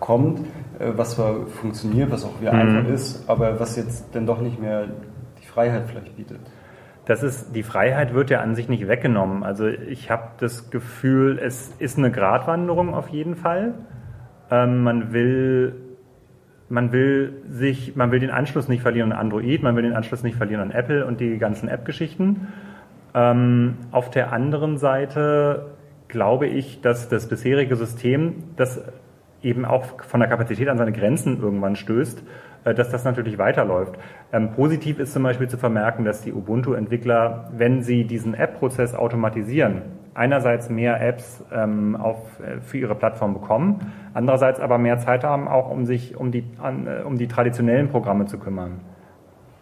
kommt, 0.00 0.40
äh, 0.78 0.92
was 0.96 1.12
zwar 1.12 1.46
funktioniert, 1.46 2.10
was 2.10 2.24
auch 2.24 2.40
wieder 2.40 2.52
Mhm. 2.52 2.60
einfach 2.60 2.88
ist, 2.92 3.28
aber 3.28 3.58
was 3.58 3.76
jetzt 3.76 4.06
dann 4.12 4.26
doch 4.26 4.40
nicht 4.40 4.60
mehr 4.60 4.84
die 5.42 5.46
Freiheit 5.46 5.84
vielleicht 5.88 6.16
bietet. 6.16 6.38
Das 7.06 7.22
ist, 7.22 7.54
die 7.56 7.62
Freiheit 7.62 8.12
wird 8.12 8.28
ja 8.30 8.40
an 8.40 8.54
sich 8.54 8.68
nicht 8.68 8.86
weggenommen. 8.86 9.42
Also 9.42 9.66
ich 9.66 10.10
habe 10.10 10.24
das 10.40 10.70
Gefühl, 10.70 11.38
es 11.42 11.72
ist 11.78 11.96
eine 11.96 12.10
Gratwanderung 12.10 12.94
auf 12.94 13.08
jeden 13.08 13.34
Fall. 13.34 13.72
Ähm, 14.50 14.82
man 14.82 15.12
will, 15.12 15.74
man 16.68 16.92
will 16.92 17.42
sich, 17.48 17.96
man 17.96 18.10
will 18.10 18.20
den 18.20 18.30
Anschluss 18.30 18.68
nicht 18.68 18.82
verlieren 18.82 19.12
an 19.12 19.18
Android, 19.18 19.62
man 19.62 19.76
will 19.76 19.82
den 19.82 19.94
Anschluss 19.94 20.22
nicht 20.22 20.36
verlieren 20.36 20.62
an 20.62 20.70
Apple 20.70 21.04
und 21.06 21.20
die 21.20 21.38
ganzen 21.38 21.68
App-Geschichten. 21.68 22.48
Ähm, 23.14 23.76
auf 23.90 24.10
der 24.10 24.32
anderen 24.32 24.78
Seite 24.78 25.72
glaube 26.08 26.46
ich, 26.46 26.80
dass 26.80 27.08
das 27.08 27.28
bisherige 27.28 27.76
System, 27.76 28.44
das 28.56 28.82
eben 29.42 29.64
auch 29.64 30.02
von 30.02 30.20
der 30.20 30.28
Kapazität 30.28 30.68
an 30.68 30.78
seine 30.78 30.92
Grenzen 30.92 31.40
irgendwann 31.40 31.76
stößt, 31.76 32.22
äh, 32.64 32.74
dass 32.74 32.90
das 32.90 33.04
natürlich 33.04 33.38
weiterläuft. 33.38 33.96
Ähm, 34.32 34.52
positiv 34.52 34.98
ist 34.98 35.12
zum 35.12 35.22
Beispiel 35.22 35.48
zu 35.48 35.58
vermerken, 35.58 36.04
dass 36.04 36.22
die 36.22 36.32
Ubuntu-Entwickler, 36.32 37.50
wenn 37.56 37.82
sie 37.82 38.04
diesen 38.04 38.34
App-Prozess 38.34 38.94
automatisieren, 38.94 39.82
einerseits 40.18 40.68
mehr 40.68 41.00
Apps 41.00 41.44
ähm, 41.52 41.96
auf, 41.96 42.40
äh, 42.40 42.60
für 42.60 42.76
ihre 42.78 42.94
Plattform 42.94 43.32
bekommen, 43.34 43.92
andererseits 44.12 44.60
aber 44.60 44.76
mehr 44.76 44.98
Zeit 44.98 45.24
haben, 45.24 45.48
auch 45.48 45.70
um 45.70 45.86
sich 45.86 46.16
um 46.16 46.30
die, 46.30 46.44
an, 46.60 46.86
äh, 46.86 47.02
um 47.04 47.16
die 47.16 47.28
traditionellen 47.28 47.88
Programme 47.88 48.26
zu 48.26 48.38
kümmern. 48.38 48.80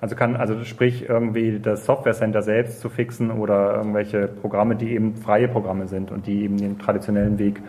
Also 0.00 0.14
kann, 0.14 0.36
also 0.36 0.62
sprich 0.64 1.08
irgendwie 1.08 1.58
das 1.58 1.86
Software 1.86 2.12
Center 2.12 2.42
selbst 2.42 2.80
zu 2.80 2.88
fixen 2.88 3.30
oder 3.30 3.76
irgendwelche 3.76 4.28
Programme, 4.28 4.76
die 4.76 4.94
eben 4.94 5.14
freie 5.14 5.48
Programme 5.48 5.86
sind 5.86 6.10
und 6.10 6.26
die 6.26 6.44
eben 6.44 6.56
den 6.56 6.78
traditionellen 6.78 7.38
Weg 7.38 7.62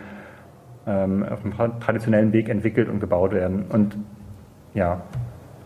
ähm, 0.86 1.24
auf 1.28 1.42
dem 1.42 1.52
tra- 1.52 1.78
traditionellen 1.80 2.32
Weg 2.32 2.48
entwickelt 2.48 2.88
und 2.88 3.00
gebaut 3.00 3.32
werden. 3.32 3.64
Und 3.70 3.96
ja, 4.74 5.00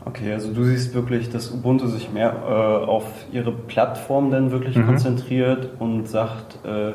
Okay, 0.05 0.33
also 0.33 0.53
du 0.53 0.65
siehst 0.65 0.95
wirklich, 0.95 1.31
dass 1.31 1.51
Ubuntu 1.53 1.87
sich 1.87 2.13
mehr 2.13 2.33
äh, 2.33 2.87
auf 2.87 3.05
ihre 3.33 3.53
Plattform 3.53 4.31
dann 4.31 4.51
wirklich 4.51 4.77
Mhm. 4.77 4.87
konzentriert 4.87 5.71
und 5.79 6.09
sagt, 6.09 6.59
äh, 6.65 6.93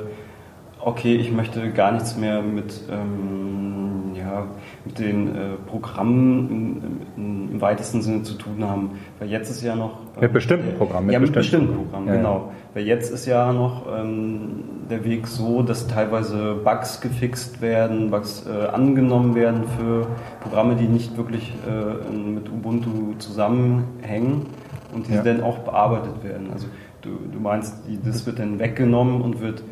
okay, 0.88 1.16
ich 1.16 1.32
möchte 1.34 1.70
gar 1.72 1.92
nichts 1.92 2.16
mehr 2.18 2.42
mit, 2.42 2.82
ähm, 2.90 4.14
ja, 4.16 4.48
mit 4.86 4.98
den 5.00 5.28
äh, 5.36 5.40
Programmen 5.68 6.50
im, 6.50 6.82
im, 7.18 7.52
im 7.52 7.62
weitesten 7.62 8.02
Sinne 8.02 8.24
zu 8.24 8.36
tun 8.36 8.64
haben. 8.64 8.92
Weil 9.20 9.30
jetzt 9.30 9.50
ist 9.50 9.62
ja 9.62 9.76
noch... 9.76 10.00
ähm, 10.16 10.22
Mit 10.22 10.34
bestimmten 10.34 10.78
Programmen, 10.78 11.08
mit 11.08 11.14
ja, 11.14 11.20
mit 11.20 11.34
bestimmten- 11.34 11.68
bestimmten 11.68 11.84
Programmen, 11.90 12.08
Ja, 12.08 12.14
ja. 12.14 12.20
genau. 12.22 12.52
Weil 12.74 12.86
jetzt 12.86 13.12
ist 13.12 13.26
ja 13.26 13.52
noch 13.52 13.86
ähm, 13.94 14.64
der 14.90 15.04
Weg 15.04 15.28
so, 15.28 15.62
dass 15.62 15.88
teilweise 15.88 16.56
Bugs 16.64 17.02
gefixt 17.02 17.62
werden, 17.62 18.10
Bugs 18.10 18.46
äh, 18.48 18.68
angenommen 18.68 19.36
werden 19.36 19.64
für 19.78 20.08
Programme, 20.42 20.76
die 20.76 20.88
nicht 20.88 21.18
wirklich 21.18 21.54
äh, 21.68 22.16
mit 22.18 22.50
Ubuntu 22.50 23.14
zusammenhängen 23.18 24.46
und 24.94 25.08
die 25.10 25.16
Ja. 25.16 25.22
dann 25.22 25.42
auch 25.44 25.58
bearbeitet 25.60 26.24
werden. 26.24 26.48
Also 26.54 26.68
du, 27.02 27.10
du 27.32 27.40
meinst, 27.42 27.74
die, 27.90 28.00
das 28.02 28.26
wird 28.26 28.40
dann 28.40 28.58
weggenommen 28.60 29.22
und 29.22 29.42
wird 29.42 29.64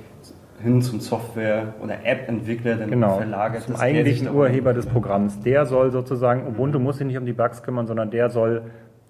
hin 0.62 0.82
zum 0.82 1.00
Software- 1.00 1.74
oder 1.82 2.06
App-Entwickler 2.06 2.76
dann 2.76 2.90
genau. 2.90 3.18
verlagert. 3.18 3.64
Zum 3.64 3.76
eigentlichen 3.76 4.34
Urheber 4.34 4.74
des. 4.74 4.86
Programms. 4.86 5.40
Der 5.42 5.66
soll 5.66 5.92
sozusagen, 5.92 6.48
Ubuntu 6.48 6.80
muss 6.80 6.98
sich 6.98 7.08
nicht 7.08 7.18
um 7.18 7.26
die 7.26 7.34
Bugs 7.34 7.64
kümmern, 7.64 7.88
sondern 7.88 8.12
der 8.12 8.30
soll 8.30 8.64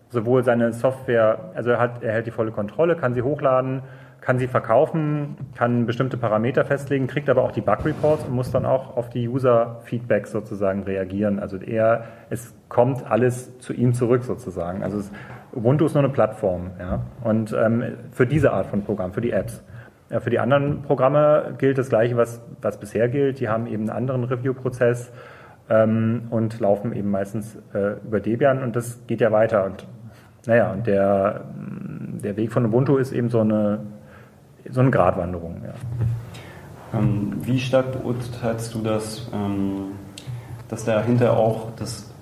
sowohl 0.10 0.44
seine 0.44 0.74
Software, 0.74 1.52
also 1.54 1.72
er, 1.72 1.80
hat, 1.80 2.04
er 2.04 2.14
hält 2.14 2.28
die 2.28 2.32
volle 2.32 2.52
Kontrolle, 2.52 2.96
kann 2.96 3.14
sie 3.14 3.22
hochladen, 3.22 3.82
kann 4.22 4.40
sie 4.40 4.48
verkaufen, 4.48 5.38
kann 5.56 5.86
bestimmte 5.86 6.18
Parameter 6.18 6.66
festlegen, 6.66 7.06
kriegt 7.06 7.30
aber 7.30 7.44
auch 7.44 7.52
die 7.52 7.62
Bug-Reports 7.62 8.24
und 8.24 8.34
muss 8.34 8.50
dann 8.50 8.66
auch 8.66 8.98
auf 8.98 9.10
die 9.10 9.28
User-Feedbacks 9.28 10.32
sozusagen 10.32 10.84
reagieren. 10.84 11.40
Also 11.40 11.58
er, 11.58 12.06
es 12.32 12.56
kommt 12.68 13.10
alles 13.10 13.60
zu 13.60 13.74
ihm 13.74 13.94
zurück 13.94 14.24
sozusagen. 14.24 14.82
Also 14.82 14.98
es, 14.98 15.12
Ubuntu 15.54 15.86
ist 15.86 15.94
nur 15.94 16.04
eine 16.04 16.12
Plattform. 16.12 16.72
Ja? 16.80 17.02
Und 17.24 17.54
ähm, 17.54 17.84
für 18.12 18.26
diese 18.26 18.52
Art 18.52 18.66
von 18.66 18.82
Programm, 18.82 19.14
für 19.14 19.22
die 19.22 19.32
Apps. 19.32 19.64
Für 20.20 20.30
die 20.30 20.40
anderen 20.40 20.82
Programme 20.84 21.56
gilt 21.58 21.78
das 21.78 21.90
Gleiche, 21.90 22.18
was, 22.18 22.42
was 22.62 22.80
bisher 22.80 23.10
gilt. 23.10 23.40
Die 23.40 23.50
haben 23.50 23.68
eben 23.68 23.90
einen 23.90 23.98
anderen 23.98 24.24
Review-Prozess 24.24 25.12
ähm, 25.70 26.28
und 26.30 26.60
laufen 26.60 26.94
eben 26.94 27.12
meistens 27.12 27.58
äh, 27.74 27.94
über 28.06 28.20
Debian 28.20 28.64
und 28.64 28.76
das 28.76 29.00
geht 29.08 29.22
ja 29.22 29.32
weiter. 29.32 29.66
Und 29.66 29.86
naja, 30.46 30.72
und 30.72 30.88
der, 30.88 31.46
der 32.24 32.38
Weg 32.38 32.52
von 32.52 32.66
Ubuntu 32.66 32.98
ist 32.98 33.12
eben 33.12 33.30
so 33.30 33.40
eine, 33.40 33.80
so 34.70 34.82
eine 34.82 34.92
Gratwanderung. 34.92 35.62
Ja. 35.64 37.00
Ähm, 37.00 37.34
wie 37.42 37.60
stark 37.60 37.92
beurteilst 37.92 38.74
du 38.74 38.82
das, 38.82 39.30
ähm, 39.34 39.94
dass 40.70 40.86
dahinter 40.86 41.38
auch 41.38 41.72
das 41.76 42.14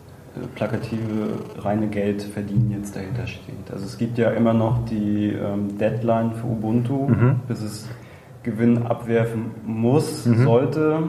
plakative 0.56 1.38
reine 1.60 1.88
Geld 1.88 2.22
verdienen 2.24 2.72
jetzt 2.78 2.96
dahinter 2.96 3.28
steht? 3.28 3.72
Also 3.72 3.86
es 3.86 3.98
gibt 3.98 4.18
ja 4.18 4.32
immer 4.32 4.54
noch 4.54 4.86
die 4.86 5.30
ähm, 5.34 5.78
Deadline 5.78 6.32
für 6.34 6.48
Ubuntu, 6.48 7.08
Mhm. 7.08 7.36
bis 7.48 7.62
es 7.62 7.90
Gewinn 8.44 8.84
abwerfen 8.84 9.52
muss, 9.66 10.26
Mhm. 10.26 10.44
sollte. 10.44 11.00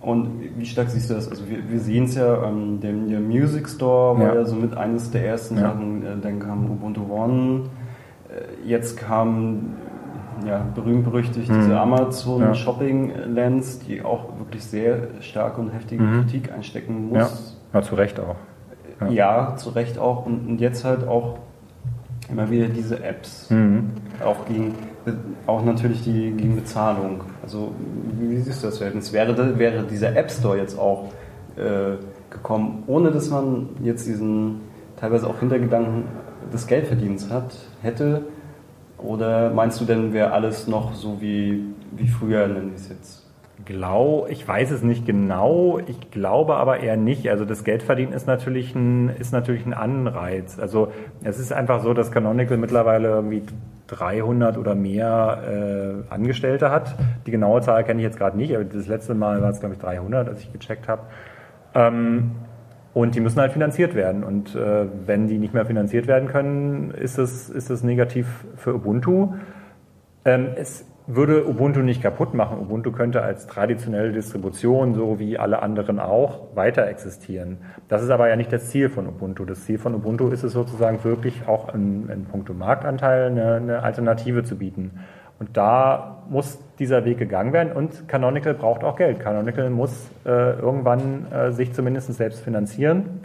Und 0.00 0.28
wie 0.56 0.64
stark 0.66 0.90
siehst 0.90 1.10
du 1.10 1.14
das? 1.14 1.28
Also 1.28 1.48
wir, 1.48 1.58
wir 1.70 1.80
sehen 1.80 2.04
es 2.04 2.14
ja, 2.14 2.44
ähm, 2.44 2.80
der, 2.80 2.92
der 2.92 3.20
Music 3.20 3.68
Store 3.68 4.18
war 4.18 4.28
Ja. 4.28 4.34
ja 4.36 4.44
somit 4.44 4.76
eines 4.76 5.10
der 5.10 5.26
ersten 5.26 5.56
Ja. 5.56 5.62
Sachen. 5.62 6.02
Äh, 6.04 6.16
dann 6.22 6.38
kam 6.38 6.70
Ubuntu 6.70 7.02
One. 7.10 7.62
Äh, 8.28 8.68
jetzt 8.68 8.96
kam 8.96 9.74
ja, 10.46 10.64
berühmt-berüchtigt 10.72 11.50
Mhm. 11.50 11.54
diese 11.62 11.80
Amazon 11.80 12.40
Ja. 12.42 12.54
Shopping 12.54 13.10
Lens, 13.34 13.80
die 13.80 14.02
auch 14.02 14.38
wirklich 14.38 14.62
sehr 14.64 15.08
starke 15.20 15.60
und 15.60 15.70
heftige 15.70 16.02
Mhm. 16.04 16.20
Kritik 16.20 16.52
einstecken 16.52 17.08
muss. 17.08 17.57
Ja, 17.72 17.82
zu 17.82 17.94
Recht 17.94 18.20
auch. 18.20 18.36
Ja. 19.00 19.08
Ja, 19.08 19.56
zu 19.56 19.70
Recht 19.70 19.98
auch. 19.98 20.26
Und, 20.26 20.46
und 20.48 20.60
jetzt 20.60 20.84
halt 20.84 21.06
auch 21.06 21.38
immer 22.30 22.50
wieder 22.50 22.68
diese 22.68 23.02
Apps. 23.02 23.50
Mhm. 23.50 23.90
Auch 24.24 24.44
gegen, 24.46 24.74
auch 25.46 25.64
natürlich 25.64 26.02
die 26.02 26.30
gegen 26.32 26.56
Bezahlung. 26.56 27.22
Also 27.42 27.72
wie 28.18 28.36
siehst 28.38 28.62
du 28.62 28.68
das 28.68 28.78
Verhältnis? 28.78 29.12
Wäre, 29.12 29.58
wäre 29.58 29.84
dieser 29.84 30.14
App 30.16 30.30
Store 30.30 30.58
jetzt 30.58 30.78
auch 30.78 31.08
äh, 31.56 31.96
gekommen, 32.30 32.82
ohne 32.86 33.10
dass 33.10 33.30
man 33.30 33.70
jetzt 33.82 34.06
diesen 34.06 34.60
teilweise 34.96 35.26
auch 35.26 35.38
Hintergedanken 35.38 36.04
des 36.52 36.66
Geldverdienens 36.66 37.30
hat, 37.30 37.54
hätte? 37.82 38.22
Oder 38.98 39.50
meinst 39.50 39.80
du 39.80 39.84
denn, 39.84 40.12
wäre 40.12 40.32
alles 40.32 40.66
noch 40.66 40.94
so 40.94 41.20
wie, 41.20 41.64
wie 41.92 42.08
früher, 42.08 42.48
nennen 42.48 42.70
wir 42.70 42.76
es 42.76 42.88
jetzt? 42.88 43.27
Glau, 43.64 44.26
ich 44.28 44.46
weiß 44.46 44.70
es 44.70 44.82
nicht 44.82 45.04
genau, 45.04 45.80
ich 45.84 46.10
glaube 46.10 46.56
aber 46.56 46.80
eher 46.80 46.96
nicht. 46.96 47.28
Also 47.28 47.44
das 47.44 47.64
Geldverdienen 47.64 48.12
ist 48.12 48.26
natürlich 48.26 48.74
ein, 48.74 49.08
ist 49.08 49.32
natürlich 49.32 49.66
ein 49.66 49.74
Anreiz. 49.74 50.58
Also 50.58 50.92
es 51.24 51.38
ist 51.38 51.52
einfach 51.52 51.82
so, 51.82 51.92
dass 51.92 52.12
Canonical 52.12 52.56
mittlerweile 52.56 53.08
irgendwie 53.08 53.42
300 53.88 54.58
oder 54.58 54.74
mehr 54.74 56.04
äh, 56.08 56.12
Angestellte 56.12 56.70
hat. 56.70 56.94
Die 57.26 57.30
genaue 57.30 57.60
Zahl 57.60 57.82
kenne 57.84 58.00
ich 58.00 58.04
jetzt 58.04 58.18
gerade 58.18 58.36
nicht, 58.36 58.54
aber 58.54 58.64
das 58.64 58.86
letzte 58.86 59.14
Mal 59.14 59.42
war 59.42 59.50
es, 59.50 59.60
glaube 59.60 59.74
ich, 59.74 59.80
300, 59.80 60.28
als 60.28 60.40
ich 60.40 60.52
gecheckt 60.52 60.86
habe. 60.86 61.02
Ähm, 61.74 62.32
und 62.94 63.14
die 63.14 63.20
müssen 63.20 63.40
halt 63.40 63.52
finanziert 63.52 63.94
werden. 63.94 64.24
Und 64.24 64.54
äh, 64.54 64.86
wenn 65.06 65.26
die 65.26 65.38
nicht 65.38 65.54
mehr 65.54 65.66
finanziert 65.66 66.06
werden 66.06 66.28
können, 66.28 66.90
ist 66.92 67.18
es, 67.18 67.48
ist 67.48 67.70
es 67.70 67.82
negativ 67.82 68.26
für 68.56 68.74
Ubuntu. 68.74 69.34
Ähm, 70.24 70.48
es 70.56 70.84
würde 71.08 71.48
Ubuntu 71.48 71.80
nicht 71.80 72.02
kaputt 72.02 72.34
machen. 72.34 72.58
Ubuntu 72.58 72.92
könnte 72.92 73.22
als 73.22 73.46
traditionelle 73.46 74.12
Distribution, 74.12 74.94
so 74.94 75.18
wie 75.18 75.38
alle 75.38 75.62
anderen 75.62 75.98
auch, 75.98 76.54
weiter 76.54 76.86
existieren. 76.86 77.56
Das 77.88 78.02
ist 78.02 78.10
aber 78.10 78.28
ja 78.28 78.36
nicht 78.36 78.52
das 78.52 78.68
Ziel 78.68 78.90
von 78.90 79.06
Ubuntu. 79.06 79.46
Das 79.46 79.64
Ziel 79.64 79.78
von 79.78 79.94
Ubuntu 79.94 80.28
ist 80.28 80.42
es 80.42 80.52
sozusagen 80.52 81.02
wirklich 81.04 81.48
auch 81.48 81.74
in, 81.74 82.10
in 82.10 82.26
puncto 82.26 82.52
Marktanteil 82.52 83.30
eine, 83.30 83.54
eine 83.54 83.82
Alternative 83.82 84.44
zu 84.44 84.58
bieten. 84.58 85.00
Und 85.38 85.56
da 85.56 86.24
muss 86.28 86.58
dieser 86.78 87.06
Weg 87.06 87.18
gegangen 87.18 87.54
werden 87.54 87.72
und 87.72 88.06
Canonical 88.06 88.52
braucht 88.52 88.84
auch 88.84 88.96
Geld. 88.96 89.20
Canonical 89.20 89.70
muss 89.70 90.10
äh, 90.26 90.58
irgendwann 90.58 91.32
äh, 91.32 91.52
sich 91.52 91.72
zumindest 91.72 92.12
selbst 92.12 92.40
finanzieren, 92.40 93.20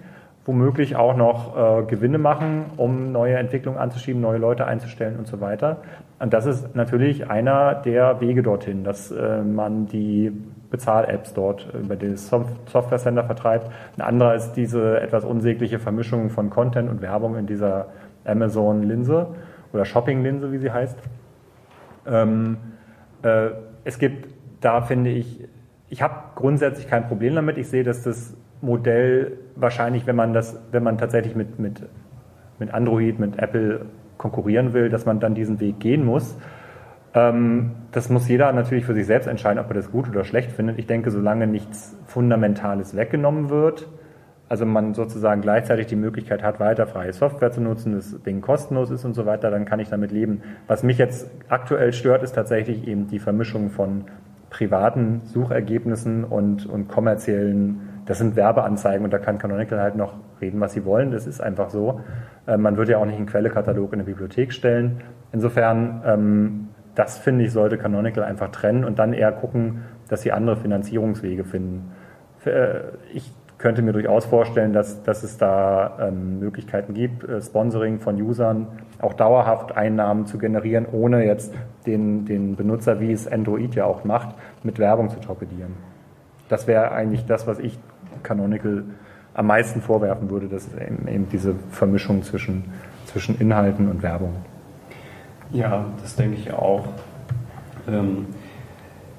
womöglich 0.45 0.95
auch 0.95 1.15
noch 1.15 1.55
äh, 1.55 1.83
Gewinne 1.83 2.17
machen, 2.17 2.65
um 2.77 3.11
neue 3.11 3.37
Entwicklungen 3.37 3.79
anzuschieben, 3.79 4.21
neue 4.21 4.37
Leute 4.37 4.65
einzustellen 4.65 5.17
und 5.17 5.27
so 5.27 5.39
weiter. 5.39 5.77
Und 6.19 6.33
das 6.33 6.45
ist 6.45 6.75
natürlich 6.75 7.29
einer 7.29 7.75
der 7.75 8.19
Wege 8.19 8.43
dorthin, 8.43 8.83
dass 8.83 9.11
äh, 9.11 9.41
man 9.41 9.87
die 9.87 10.31
Bezahl-Apps 10.69 11.33
dort 11.33 11.67
über 11.73 11.95
das 11.95 12.27
Software 12.29 12.97
Center 12.97 13.23
vertreibt. 13.23 13.69
Ein 13.97 14.01
anderer 14.01 14.35
ist 14.35 14.53
diese 14.53 14.99
etwas 14.99 15.23
unsägliche 15.23 15.79
Vermischung 15.79 16.29
von 16.29 16.49
Content 16.49 16.89
und 16.89 17.01
Werbung 17.01 17.37
in 17.37 17.45
dieser 17.45 17.87
Amazon-Linse 18.25 19.27
oder 19.71 19.85
Shopping-Linse, 19.85 20.51
wie 20.51 20.57
sie 20.57 20.71
heißt. 20.71 20.97
Ähm, 22.07 22.57
äh, 23.21 23.49
es 23.83 23.99
gibt 23.99 24.33
da, 24.61 24.81
finde 24.81 25.11
ich, 25.11 25.47
ich 25.89 26.01
habe 26.01 26.15
grundsätzlich 26.35 26.87
kein 26.87 27.07
Problem 27.07 27.35
damit. 27.35 27.57
Ich 27.57 27.69
sehe, 27.69 27.83
dass 27.83 28.03
das 28.03 28.35
Modell 28.63 29.37
wahrscheinlich, 29.55 30.07
wenn 30.07 30.15
man 30.15 30.33
das, 30.33 30.59
wenn 30.71 30.83
man 30.83 30.97
tatsächlich 30.97 31.35
mit, 31.35 31.59
mit, 31.59 31.81
mit 32.59 32.73
Android, 32.73 33.19
mit 33.19 33.37
Apple 33.37 33.85
konkurrieren 34.17 34.73
will, 34.73 34.89
dass 34.89 35.05
man 35.05 35.19
dann 35.19 35.35
diesen 35.35 35.59
Weg 35.59 35.79
gehen 35.79 36.05
muss. 36.05 36.37
Ähm, 37.13 37.71
das 37.91 38.09
muss 38.09 38.27
jeder 38.27 38.51
natürlich 38.53 38.85
für 38.85 38.93
sich 38.93 39.05
selbst 39.05 39.27
entscheiden, 39.27 39.59
ob 39.59 39.69
er 39.69 39.73
das 39.73 39.91
gut 39.91 40.07
oder 40.07 40.23
schlecht 40.23 40.51
findet. 40.51 40.79
Ich 40.79 40.87
denke, 40.87 41.11
solange 41.11 41.45
nichts 41.45 41.95
Fundamentales 42.05 42.95
weggenommen 42.95 43.49
wird, 43.49 43.87
also 44.47 44.65
man 44.65 44.93
sozusagen 44.93 45.41
gleichzeitig 45.41 45.87
die 45.87 45.95
Möglichkeit 45.95 46.41
hat, 46.41 46.59
weiter 46.59 46.87
freie 46.87 47.11
Software 47.11 47.51
zu 47.51 47.59
nutzen, 47.59 47.93
das 47.93 48.21
Ding 48.23 48.39
kostenlos 48.41 48.91
ist 48.91 49.03
und 49.03 49.13
so 49.13 49.25
weiter, 49.25 49.51
dann 49.51 49.65
kann 49.65 49.79
ich 49.79 49.89
damit 49.89 50.11
leben. 50.11 50.41
Was 50.67 50.83
mich 50.83 50.97
jetzt 50.97 51.29
aktuell 51.49 51.91
stört, 51.91 52.23
ist 52.23 52.33
tatsächlich 52.33 52.87
eben 52.87 53.07
die 53.07 53.19
Vermischung 53.19 53.69
von 53.69 54.05
privaten 54.49 55.21
Suchergebnissen 55.25 56.23
und, 56.23 56.65
und 56.65 56.87
kommerziellen, 56.87 57.89
das 58.05 58.17
sind 58.17 58.35
Werbeanzeigen 58.35 59.05
und 59.05 59.11
da 59.11 59.17
kann 59.17 59.37
Canonical 59.37 59.79
halt 59.79 59.95
noch 59.95 60.13
reden, 60.41 60.59
was 60.59 60.73
sie 60.73 60.85
wollen. 60.85 61.11
Das 61.11 61.27
ist 61.27 61.41
einfach 61.41 61.69
so. 61.69 62.01
Äh, 62.47 62.57
man 62.57 62.77
wird 62.77 62.89
ja 62.89 62.97
auch 62.97 63.05
nicht 63.05 63.17
einen 63.17 63.27
Quellekatalog 63.27 63.93
in 63.93 63.99
eine 63.99 64.03
Bibliothek 64.05 64.51
stellen. 64.53 65.01
Insofern 65.31 66.01
ähm, 66.05 66.69
das 66.95 67.17
finde 67.17 67.45
ich, 67.45 67.51
sollte 67.51 67.77
Canonical 67.77 68.23
einfach 68.23 68.49
trennen 68.49 68.83
und 68.85 68.99
dann 68.99 69.13
eher 69.13 69.31
gucken, 69.31 69.83
dass 70.09 70.21
sie 70.21 70.31
andere 70.31 70.57
Finanzierungswege 70.57 71.43
finden. 71.43 71.91
Äh, 72.45 72.81
ich 73.13 73.31
könnte 73.57 73.81
mir 73.81 73.93
durchaus 73.93 74.25
vorstellen, 74.25 74.73
dass, 74.73 75.03
dass 75.03 75.23
es 75.23 75.37
da 75.37 75.97
ähm, 75.99 76.39
Möglichkeiten 76.39 76.93
gibt, 76.93 77.23
äh, 77.23 77.41
Sponsoring 77.41 77.99
von 77.99 78.21
Usern 78.21 78.67
auch 78.99 79.13
dauerhaft 79.13 79.75
Einnahmen 79.75 80.25
zu 80.25 80.37
generieren, 80.37 80.85
ohne 80.91 81.25
jetzt 81.25 81.53
den, 81.85 82.25
den 82.25 82.55
Benutzer, 82.55 82.99
wie 82.99 83.11
es 83.11 83.27
Android 83.27 83.73
ja 83.75 83.85
auch 83.85 84.03
macht, 84.03 84.35
mit 84.63 84.79
Werbung 84.79 85.09
zu 85.09 85.19
torpedieren. 85.19 85.73
Das 86.49 86.67
wäre 86.67 86.91
eigentlich 86.91 87.25
das, 87.25 87.47
was 87.47 87.59
ich 87.59 87.79
Canonical 88.23 88.83
am 89.33 89.47
meisten 89.47 89.81
vorwerfen 89.81 90.29
würde, 90.29 90.47
dass 90.47 90.67
eben, 90.73 91.07
eben 91.07 91.29
diese 91.29 91.55
Vermischung 91.71 92.23
zwischen, 92.23 92.65
zwischen 93.05 93.39
Inhalten 93.39 93.89
und 93.89 94.03
Werbung. 94.03 94.35
Ja, 95.51 95.85
das 96.01 96.15
denke 96.15 96.37
ich 96.37 96.53
auch. 96.53 96.87
Ähm, 97.87 98.27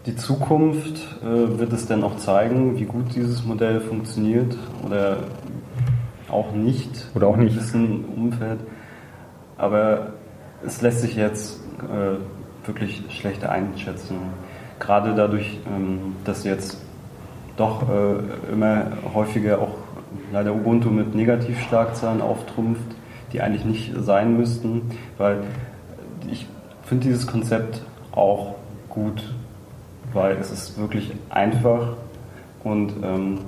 die 0.07 0.17
Zukunft 0.17 1.23
äh, 1.23 1.59
wird 1.59 1.73
es 1.73 1.87
dann 1.87 2.05
auch 2.05 2.17
zeigen, 2.17 2.79
wie 2.79 2.85
gut 2.85 3.15
dieses 3.15 3.45
Modell 3.45 3.81
funktioniert 3.81 4.57
oder 4.85 5.19
auch 6.31 6.53
nicht. 6.53 7.11
Oder 7.15 7.29
auch 7.29 7.37
nicht. 7.37 7.55
In 7.55 7.59
diesem 7.59 8.05
Umfeld. 8.05 8.61
Aber 9.57 10.13
es 10.67 10.83
lässt 10.83 11.01
sich 11.01 11.17
jetzt 11.17 11.61
äh, 11.83 12.67
wirklich 12.67 13.05
schlechter 13.11 13.51
einschätzen. 13.51 14.17
Gerade 14.79 15.15
dadurch, 15.15 15.61
ähm, 15.67 16.17
dass 16.25 16.45
jetzt 16.45 16.84
doch 17.57 17.83
äh, 17.89 18.53
immer 18.53 18.87
häufiger 19.15 19.61
auch 19.61 19.77
leider 20.33 20.55
Ubuntu 20.55 20.91
mit 20.91 21.15
Negativschlagzahlen 21.15 22.21
auftrumpft, 22.21 22.83
die 23.33 23.41
eigentlich 23.41 23.65
nicht 23.65 23.93
sein 23.99 24.37
müssten, 24.37 24.91
weil 25.19 25.39
ich 26.31 26.47
finde 26.85 27.05
dieses 27.05 27.27
Konzept 27.27 27.83
auch 28.13 28.55
gut, 28.89 29.23
weil 30.13 30.37
es 30.37 30.51
ist 30.51 30.79
wirklich 30.79 31.13
einfach 31.31 31.95
und 32.63 32.93
ähm, 33.03 33.39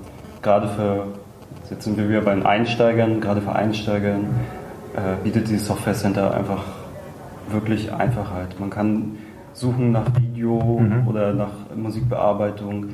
gerade 0.42 0.68
für, 0.68 1.06
jetzt 1.70 1.84
sind 1.84 1.96
wir 1.96 2.08
wieder 2.08 2.20
bei 2.20 2.34
den 2.34 2.44
Einsteigern, 2.44 3.20
gerade 3.20 3.40
für 3.40 3.54
Einsteigern 3.54 4.26
äh, 4.94 5.22
bietet 5.22 5.48
dieses 5.48 5.66
Software 5.66 5.94
Center 5.94 6.34
einfach 6.34 6.64
wirklich 7.50 7.92
Einfachheit. 7.92 8.58
Man 8.58 8.70
kann 8.70 9.18
suchen 9.52 9.92
nach 9.92 10.06
Video 10.16 10.80
mhm. 10.80 11.08
oder 11.08 11.32
nach 11.32 11.52
Musikbearbeitung, 11.74 12.86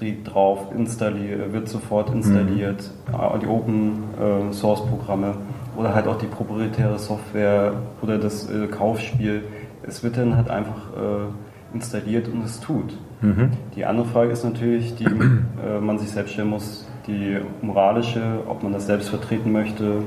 die 0.00 0.22
drauf 0.22 0.68
installiert, 0.76 1.52
wird 1.52 1.68
sofort 1.68 2.10
installiert, 2.10 2.90
mhm. 3.08 3.40
die 3.40 3.46
Open 3.46 3.92
äh, 4.20 4.52
Source 4.52 4.84
Programme 4.86 5.34
oder 5.76 5.94
halt 5.94 6.06
auch 6.06 6.18
die 6.18 6.26
proprietäre 6.26 6.98
Software 6.98 7.74
oder 8.02 8.18
das 8.18 8.50
äh, 8.50 8.66
Kaufspiel. 8.66 9.42
Es 9.86 10.02
wird 10.02 10.16
dann 10.16 10.36
halt 10.36 10.48
einfach 10.48 10.80
installiert 11.74 12.28
und 12.28 12.42
es 12.42 12.58
tut. 12.58 12.96
Mhm. 13.20 13.50
Die 13.76 13.84
andere 13.84 14.06
Frage 14.06 14.30
ist 14.30 14.44
natürlich, 14.44 14.94
die 14.94 15.06
man 15.78 15.98
sich 15.98 16.08
selbst 16.08 16.32
stellen 16.32 16.48
muss, 16.48 16.86
die 17.06 17.36
moralische, 17.60 18.22
ob 18.48 18.62
man 18.62 18.72
das 18.72 18.86
selbst 18.86 19.10
vertreten 19.10 19.52
möchte, 19.52 20.02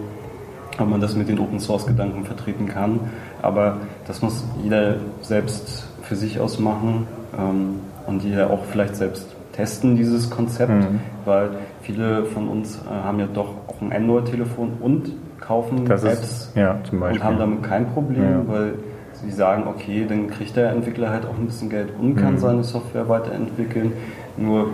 ob 0.79 0.89
man 0.89 1.01
das 1.01 1.15
mit 1.15 1.29
den 1.29 1.39
Open 1.39 1.59
Source 1.59 1.85
Gedanken 1.85 2.25
vertreten 2.25 2.67
kann. 2.67 2.99
Aber 3.41 3.77
das 4.07 4.21
muss 4.21 4.43
jeder 4.63 4.95
selbst 5.21 5.87
für 6.01 6.15
sich 6.15 6.39
ausmachen 6.39 7.07
ähm, 7.37 7.79
und 8.05 8.23
jeder 8.23 8.49
auch 8.49 8.63
vielleicht 8.65 8.95
selbst 8.95 9.36
testen, 9.57 9.95
dieses 9.95 10.29
Konzept, 10.29 10.71
mhm. 10.71 10.99
weil 11.25 11.49
viele 11.81 12.25
von 12.25 12.47
uns 12.47 12.79
äh, 12.85 12.89
haben 12.89 13.19
ja 13.19 13.27
doch 13.27 13.49
auch 13.67 13.81
ein 13.81 13.91
Android-Telefon 13.91 14.73
und 14.79 15.11
kaufen 15.39 15.85
das 15.85 16.03
Apps 16.03 16.21
ist, 16.21 16.55
ja, 16.55 16.79
und 16.91 17.23
haben 17.23 17.39
damit 17.39 17.63
kein 17.63 17.87
Problem, 17.87 18.23
ja. 18.23 18.47
weil 18.47 18.73
sie 19.13 19.31
sagen, 19.31 19.63
okay, 19.67 20.05
dann 20.07 20.29
kriegt 20.29 20.55
der 20.55 20.69
Entwickler 20.69 21.09
halt 21.09 21.25
auch 21.25 21.35
ein 21.35 21.47
bisschen 21.47 21.71
Geld 21.71 21.89
und 21.99 22.15
kann 22.15 22.33
mhm. 22.33 22.37
seine 22.37 22.63
Software 22.63 23.09
weiterentwickeln. 23.09 23.93
Nur, 24.37 24.69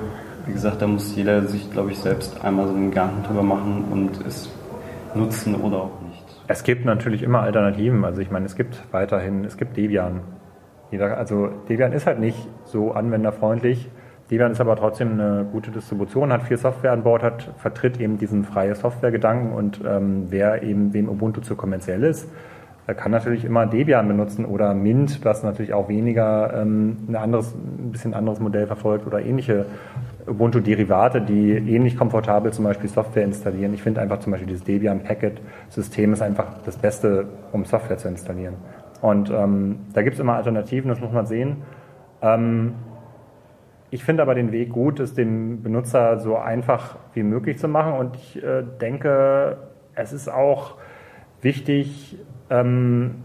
wie 0.45 0.51
gesagt, 0.51 0.81
da 0.81 0.87
muss 0.87 1.15
jeder 1.15 1.43
sich, 1.43 1.71
glaube 1.71 1.91
ich, 1.91 1.99
selbst 1.99 2.43
einmal 2.43 2.67
so 2.67 2.73
einen 2.73 2.89
Gedanken 2.89 3.23
drüber 3.23 3.43
machen 3.43 3.85
und 3.89 4.25
es 4.27 4.49
nutzen 5.15 5.55
oder 5.55 5.77
auch 5.77 6.01
nicht. 6.09 6.23
Es 6.47 6.63
gibt 6.63 6.83
natürlich 6.83 7.23
immer 7.23 7.39
Alternativen. 7.39 8.03
Also 8.03 8.21
ich 8.21 8.31
meine, 8.31 8.45
es 8.45 8.57
gibt 8.57 8.83
weiterhin, 8.91 9.45
es 9.45 9.55
gibt 9.55 9.77
Debian. 9.77 10.21
Also 10.91 11.47
Debian 11.69 11.93
ist 11.93 12.05
halt 12.05 12.19
nicht 12.19 12.37
so 12.65 12.91
anwenderfreundlich. 12.91 13.89
Debian 14.33 14.51
ist 14.51 14.61
aber 14.61 14.75
trotzdem 14.75 15.11
eine 15.11 15.45
gute 15.51 15.69
Distribution, 15.69 16.33
hat 16.33 16.41
viel 16.41 16.57
Software 16.57 16.91
an 16.91 17.03
Bord, 17.03 17.21
hat, 17.21 17.51
vertritt 17.59 17.99
eben 17.99 18.17
diesen 18.17 18.43
freie 18.43 18.73
Software-Gedanken 18.73 19.53
und 19.53 19.79
ähm, 19.87 20.25
wer 20.29 20.63
eben 20.63 20.91
wem 20.91 21.07
Ubuntu 21.07 21.41
zu 21.41 21.55
kommerziell 21.55 22.01
ist, 22.01 22.27
kann 22.97 23.11
natürlich 23.11 23.45
immer 23.45 23.67
Debian 23.67 24.07
benutzen 24.07 24.45
oder 24.45 24.73
Mint, 24.73 25.23
was 25.23 25.43
natürlich 25.43 25.75
auch 25.75 25.87
weniger 25.87 26.51
ähm, 26.51 26.97
ein 27.07 27.15
anderes, 27.15 27.53
ein 27.53 27.91
bisschen 27.91 28.15
anderes 28.15 28.39
Modell 28.39 28.65
verfolgt 28.65 29.05
oder 29.05 29.21
ähnliche 29.21 29.67
Ubuntu-Derivate, 30.25 31.21
die 31.21 31.51
ähnlich 31.51 31.95
komfortabel 31.95 32.51
zum 32.51 32.65
Beispiel 32.65 32.89
Software 32.89 33.25
installieren. 33.25 33.75
Ich 33.75 33.83
finde 33.83 34.01
einfach 34.01 34.19
zum 34.19 34.31
Beispiel 34.31 34.47
dieses 34.47 34.63
Debian-Packet-System 34.63 36.11
ist 36.11 36.23
einfach 36.23 36.47
das 36.65 36.77
Beste, 36.77 37.27
um 37.51 37.65
Software 37.65 37.99
zu 37.99 38.07
installieren. 38.07 38.55
Und 38.99 39.29
ähm, 39.29 39.81
da 39.93 40.01
gibt 40.01 40.15
es 40.15 40.19
immer 40.19 40.33
Alternativen, 40.37 40.89
das 40.89 40.99
muss 40.99 41.11
man 41.11 41.27
sehen. 41.27 41.57
Ähm, 42.23 42.73
ich 43.93 44.03
finde 44.03 44.23
aber 44.23 44.33
den 44.33 44.51
Weg 44.51 44.71
gut, 44.71 44.99
es 44.99 45.13
dem 45.13 45.61
Benutzer 45.61 46.17
so 46.17 46.35
einfach 46.35 46.97
wie 47.13 47.21
möglich 47.21 47.59
zu 47.59 47.67
machen. 47.67 47.93
Und 47.93 48.15
ich 48.15 48.43
äh, 48.43 48.63
denke, 48.81 49.57
es 49.93 50.11
ist 50.11 50.29
auch 50.29 50.77
wichtig, 51.43 52.17
ähm, 52.49 53.17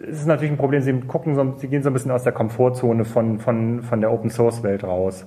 es 0.00 0.20
ist 0.20 0.26
natürlich 0.26 0.52
ein 0.52 0.58
Problem, 0.58 0.80
sie 0.80 0.92
gucken 1.00 1.34
so, 1.34 1.54
sie 1.56 1.66
gehen 1.66 1.82
so 1.82 1.90
ein 1.90 1.92
bisschen 1.92 2.12
aus 2.12 2.22
der 2.22 2.32
Komfortzone 2.32 3.04
von, 3.04 3.40
von, 3.40 3.82
von 3.82 4.00
der 4.00 4.12
Open 4.12 4.30
Source 4.30 4.62
Welt 4.62 4.84
raus, 4.84 5.26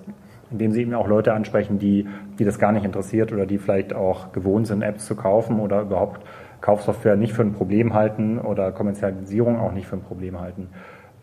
indem 0.49 0.71
sie 0.71 0.83
eben 0.83 0.93
auch 0.93 1.09
Leute 1.09 1.33
ansprechen, 1.33 1.77
die, 1.77 2.07
die 2.39 2.45
das 2.45 2.57
gar 2.57 2.71
nicht 2.71 2.85
interessiert 2.85 3.33
oder 3.33 3.45
die 3.45 3.57
vielleicht 3.57 3.93
auch 3.93 4.31
gewohnt 4.31 4.67
sind, 4.67 4.81
Apps 4.81 5.07
zu 5.07 5.17
kaufen 5.17 5.59
oder 5.59 5.81
überhaupt 5.81 6.21
Kaufsoftware 6.61 7.17
nicht 7.17 7.33
für 7.33 7.41
ein 7.41 7.51
Problem 7.51 7.93
halten 7.93 8.39
oder 8.39 8.71
Kommerzialisierung 8.71 9.59
auch 9.59 9.73
nicht 9.73 9.87
für 9.87 9.97
ein 9.97 10.03
Problem 10.03 10.39
halten. 10.39 10.69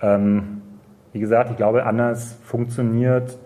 Ähm, 0.02 0.60
wie 1.14 1.20
gesagt, 1.20 1.52
ich 1.52 1.56
glaube, 1.56 1.86
anders 1.86 2.36
funktioniert 2.42 3.38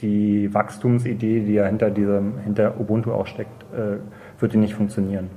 die 0.00 0.54
Wachstumsidee, 0.54 1.40
die 1.40 1.54
ja 1.54 1.66
hinter 1.66 1.90
diesem, 1.90 2.38
hinter 2.38 2.78
Ubuntu 2.78 3.12
auch 3.12 3.26
steckt, 3.26 3.64
äh, 3.74 3.98
wird 4.40 4.52
die 4.52 4.56
nicht 4.56 4.76
funktionieren. 4.76 5.28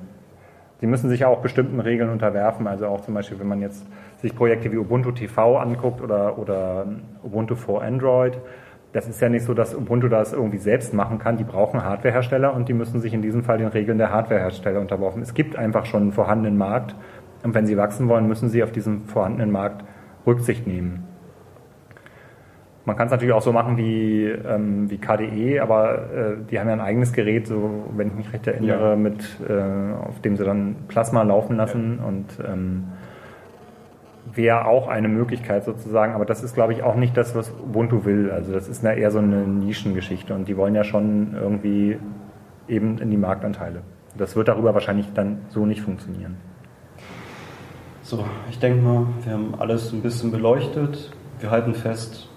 Sie 0.80 0.86
müssen 0.86 1.10
sich 1.10 1.26
auch 1.26 1.41
bestimmten 1.41 1.80
Regeln 1.80 2.12
unterwerfen. 2.12 2.67
Also 2.67 2.86
auch 2.86 3.02
zum 3.02 3.15
Beispiel, 3.15 3.39
wenn 3.39 3.48
man 3.48 3.62
jetzt 3.62 3.84
sich 4.17 4.36
Projekte 4.36 4.72
wie 4.72 4.78
Ubuntu 4.78 5.12
TV 5.12 5.58
anguckt 5.58 6.02
oder, 6.02 6.38
oder 6.38 6.86
Ubuntu 7.24 7.56
for 7.56 7.82
Android, 7.82 8.38
das 8.94 9.08
ist 9.08 9.20
ja 9.20 9.30
nicht 9.30 9.46
so, 9.46 9.56
dass 9.56 9.74
Ubuntu 9.74 10.08
das 10.08 10.34
irgendwie 10.34 10.60
selbst 10.60 10.94
machen 10.94 11.17
kann. 11.17 11.38
Die 11.38 11.44
brauchen 11.44 11.84
Hardwarehersteller 11.84 12.54
und 12.54 12.70
die 12.70 12.74
müssen 12.74 13.00
sich 13.00 13.15
in 13.15 13.24
diesem 13.24 13.44
Fall 13.44 13.58
den 13.58 13.70
Regeln 13.70 13.98
der 13.98 14.12
Hardwarehersteller 14.12 14.80
unterworfen. 14.80 15.24
Es 15.24 15.34
gibt 15.34 15.56
einfach 15.56 15.88
schon 15.88 16.04
einen 16.04 16.12
vorhandenen 16.12 16.60
Markt 16.60 16.96
und 17.41 17.56
wenn 17.56 17.65
sie 17.65 17.76
wachsen 17.76 18.08
wollen, 18.08 18.28
müssen 18.28 18.50
sie 18.50 18.62
auf 18.62 18.72
diesen 18.72 19.06
vorhandenen 19.06 19.50
Markt 19.50 19.84
Rücksicht 20.28 20.67
nehmen. 20.67 21.08
Man 22.84 22.96
kann 22.96 23.08
es 23.08 23.12
natürlich 23.12 23.34
auch 23.34 23.44
so 23.44 23.54
machen 23.54 23.78
wie, 23.78 24.26
ähm, 24.26 24.89
wie 24.89 24.98
KDE, 24.98 25.60
aber 25.60 26.12
äh, 26.12 26.38
die 26.50 26.60
haben 26.60 26.67
ja 26.67 26.74
ein 26.74 26.82
eigenes 26.82 27.13
Gerät, 27.13 27.46
so 27.46 27.86
wenn 27.96 28.08
ich 28.08 28.13
mich 28.15 28.34
recht 28.34 28.48
erinnere, 28.48 28.91
ja. 28.91 28.96
mit, 28.96 29.24
äh, 29.48 29.94
auf 30.08 30.20
dem 30.22 30.36
sie 30.36 30.44
dann 30.44 30.76
Plasma 30.88 31.22
laufen 31.22 31.58
lassen. 31.58 32.00
Ja. 32.00 32.08
Und 32.08 32.26
ähm, 32.44 32.84
wäre 34.34 34.65
auch 34.65 34.88
eine 34.88 35.08
Möglichkeit 35.08 35.63
sozusagen, 35.63 36.13
aber 36.13 36.26
das 36.26 36.44
ist, 36.44 36.56
glaube 36.56 36.74
ich, 36.74 36.84
auch 36.84 36.96
nicht 36.96 37.15
das, 37.17 37.36
was 37.36 37.52
Ubuntu 37.52 38.06
will. 38.06 38.32
Also 38.32 38.52
das 38.52 38.67
ist 38.67 38.84
eher 38.84 39.12
so 39.12 39.20
eine 39.20 39.48
Nischengeschichte 39.48 40.34
und 40.34 40.48
die 40.48 40.58
wollen 40.58 40.76
ja 40.76 40.84
schon 40.84 41.36
irgendwie 41.39 41.98
eben 42.67 42.98
in 42.98 43.12
die 43.12 43.17
Marktanteile. 43.17 43.82
Das 44.17 44.36
wird 44.36 44.48
darüber 44.48 44.74
wahrscheinlich 44.74 45.08
dann 45.13 45.41
so 45.50 45.65
nicht 45.65 45.82
funktionieren. 45.82 46.38
So, 48.02 48.26
ich 48.50 48.60
denke 48.60 48.82
mal, 48.82 49.08
wir 49.24 49.34
haben 49.34 49.56
alles 49.58 49.94
ein 49.94 50.02
bisschen 50.02 50.32
beleuchtet. 50.32 51.12
Wir 51.39 51.52
halten 51.52 51.74
fest, 51.74 52.30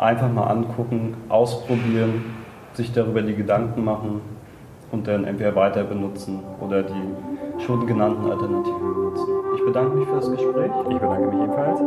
einfach 0.00 0.32
mal 0.32 0.44
angucken, 0.44 1.14
ausprobieren, 1.28 2.24
sich 2.72 2.92
darüber 2.92 3.22
die 3.22 3.34
Gedanken 3.34 3.84
machen 3.84 4.22
und 4.90 5.06
dann 5.06 5.24
entweder 5.24 5.54
weiter 5.54 5.84
benutzen 5.84 6.40
oder 6.60 6.82
die 6.82 7.62
schon 7.64 7.86
genannten 7.86 8.30
Alternativen 8.30 8.94
benutzen. 8.94 9.28
Ich 9.54 9.64
bedanke 9.64 9.96
mich 9.96 10.08
für 10.08 10.16
das 10.16 10.30
Gespräch. 10.30 10.70
Ich 10.88 10.98
bedanke 10.98 11.26
mich 11.26 11.42
ebenfalls. 11.42 11.80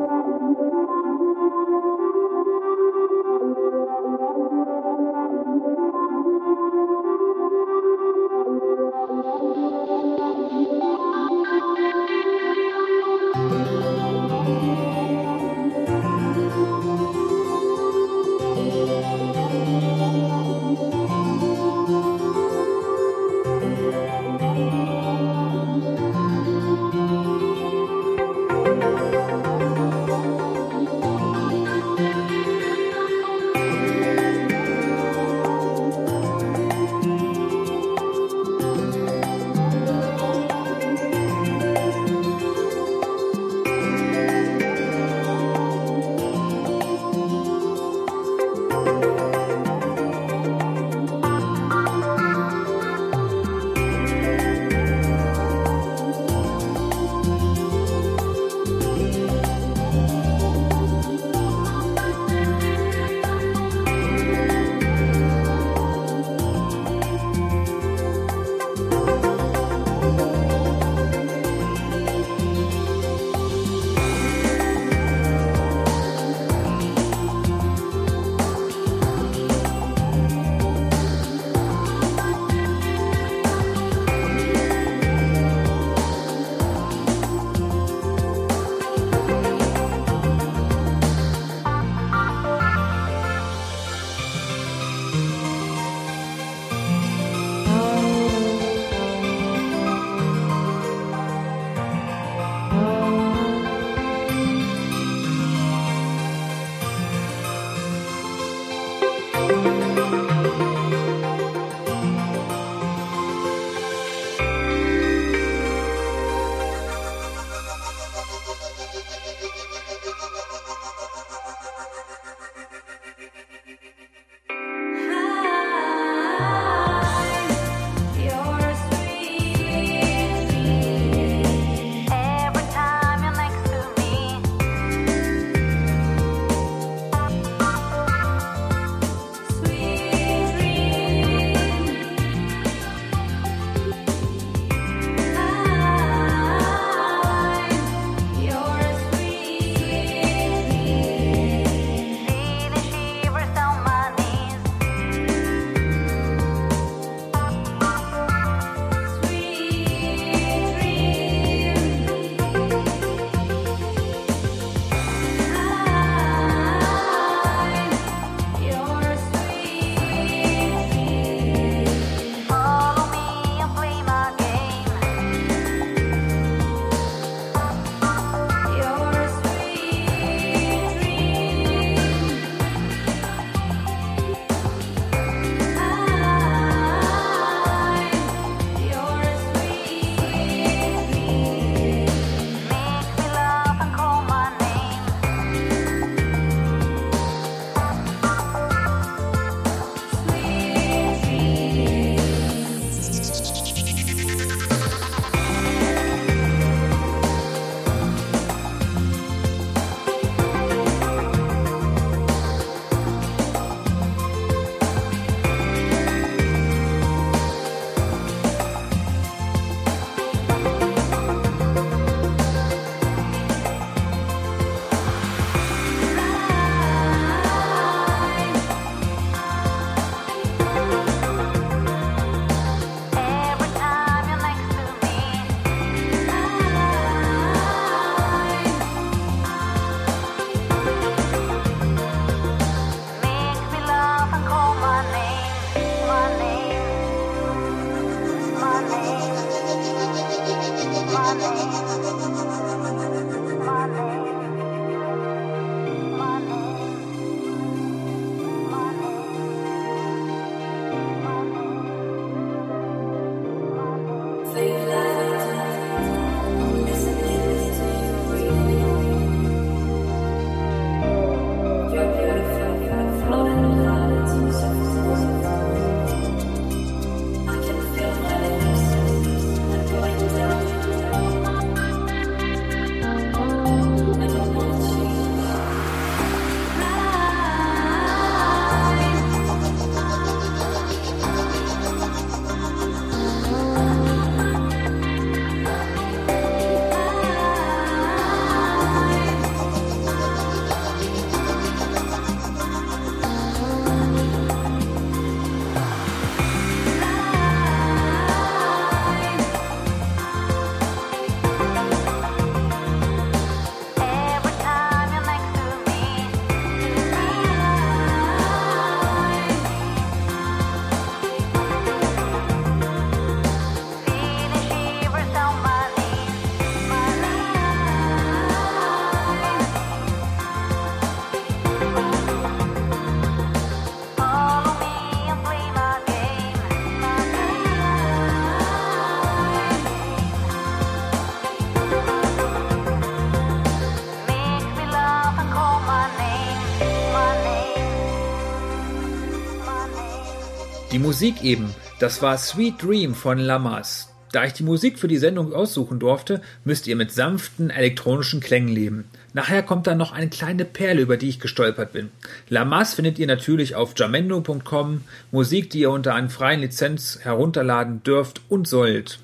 Musik 351.23 351.41
eben, 351.45 351.73
das 351.99 352.21
war 352.21 352.37
Sweet 352.37 352.83
Dream 352.83 353.15
von 353.15 353.37
Lamas. 353.37 354.09
Da 354.33 354.43
ich 354.43 354.51
die 354.51 354.63
Musik 354.63 354.99
für 354.99 355.07
die 355.07 355.17
Sendung 355.17 355.53
aussuchen 355.53 355.97
durfte, 355.97 356.41
müsst 356.65 356.85
ihr 356.85 356.97
mit 356.97 357.13
sanften 357.13 357.69
elektronischen 357.69 358.41
Klängen 358.41 358.67
leben. 358.67 359.05
Nachher 359.31 359.63
kommt 359.63 359.87
dann 359.87 359.97
noch 359.97 360.11
eine 360.11 360.27
kleine 360.27 360.65
Perle, 360.65 361.01
über 361.01 361.15
die 361.15 361.29
ich 361.29 361.39
gestolpert 361.39 361.93
bin. 361.93 362.09
Lamas 362.49 362.95
findet 362.95 363.19
ihr 363.19 363.27
natürlich 363.27 363.73
auf 363.73 363.93
jamendo.com, 363.95 365.05
Musik, 365.31 365.69
die 365.69 365.79
ihr 365.79 365.91
unter 365.91 366.13
einer 366.13 366.29
freien 366.29 366.59
Lizenz 366.59 367.19
herunterladen 367.21 368.03
dürft 368.03 368.41
und 368.49 368.67
sollt. 368.67 369.19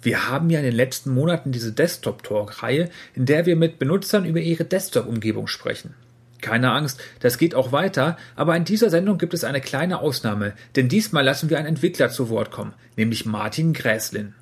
Wir 0.00 0.30
haben 0.30 0.48
ja 0.48 0.60
in 0.60 0.64
den 0.64 0.74
letzten 0.74 1.12
Monaten 1.12 1.52
diese 1.52 1.72
Desktop-Talk-Reihe, 1.72 2.88
in 3.14 3.26
der 3.26 3.44
wir 3.44 3.56
mit 3.56 3.78
Benutzern 3.78 4.24
über 4.24 4.40
ihre 4.40 4.64
Desktop-Umgebung 4.64 5.48
sprechen. 5.48 5.92
Keine 6.40 6.70
Angst, 6.70 7.00
das 7.20 7.36
geht 7.36 7.54
auch 7.54 7.72
weiter, 7.72 8.16
aber 8.36 8.56
in 8.56 8.64
dieser 8.64 8.90
Sendung 8.90 9.18
gibt 9.18 9.34
es 9.34 9.42
eine 9.42 9.60
kleine 9.60 10.00
Ausnahme, 10.00 10.52
denn 10.76 10.88
diesmal 10.88 11.24
lassen 11.24 11.50
wir 11.50 11.58
einen 11.58 11.66
Entwickler 11.66 12.10
zu 12.10 12.30
Wort 12.30 12.52
kommen, 12.52 12.74
nämlich 12.96 13.26
Martin 13.26 13.72
Gräslin. 13.72 14.34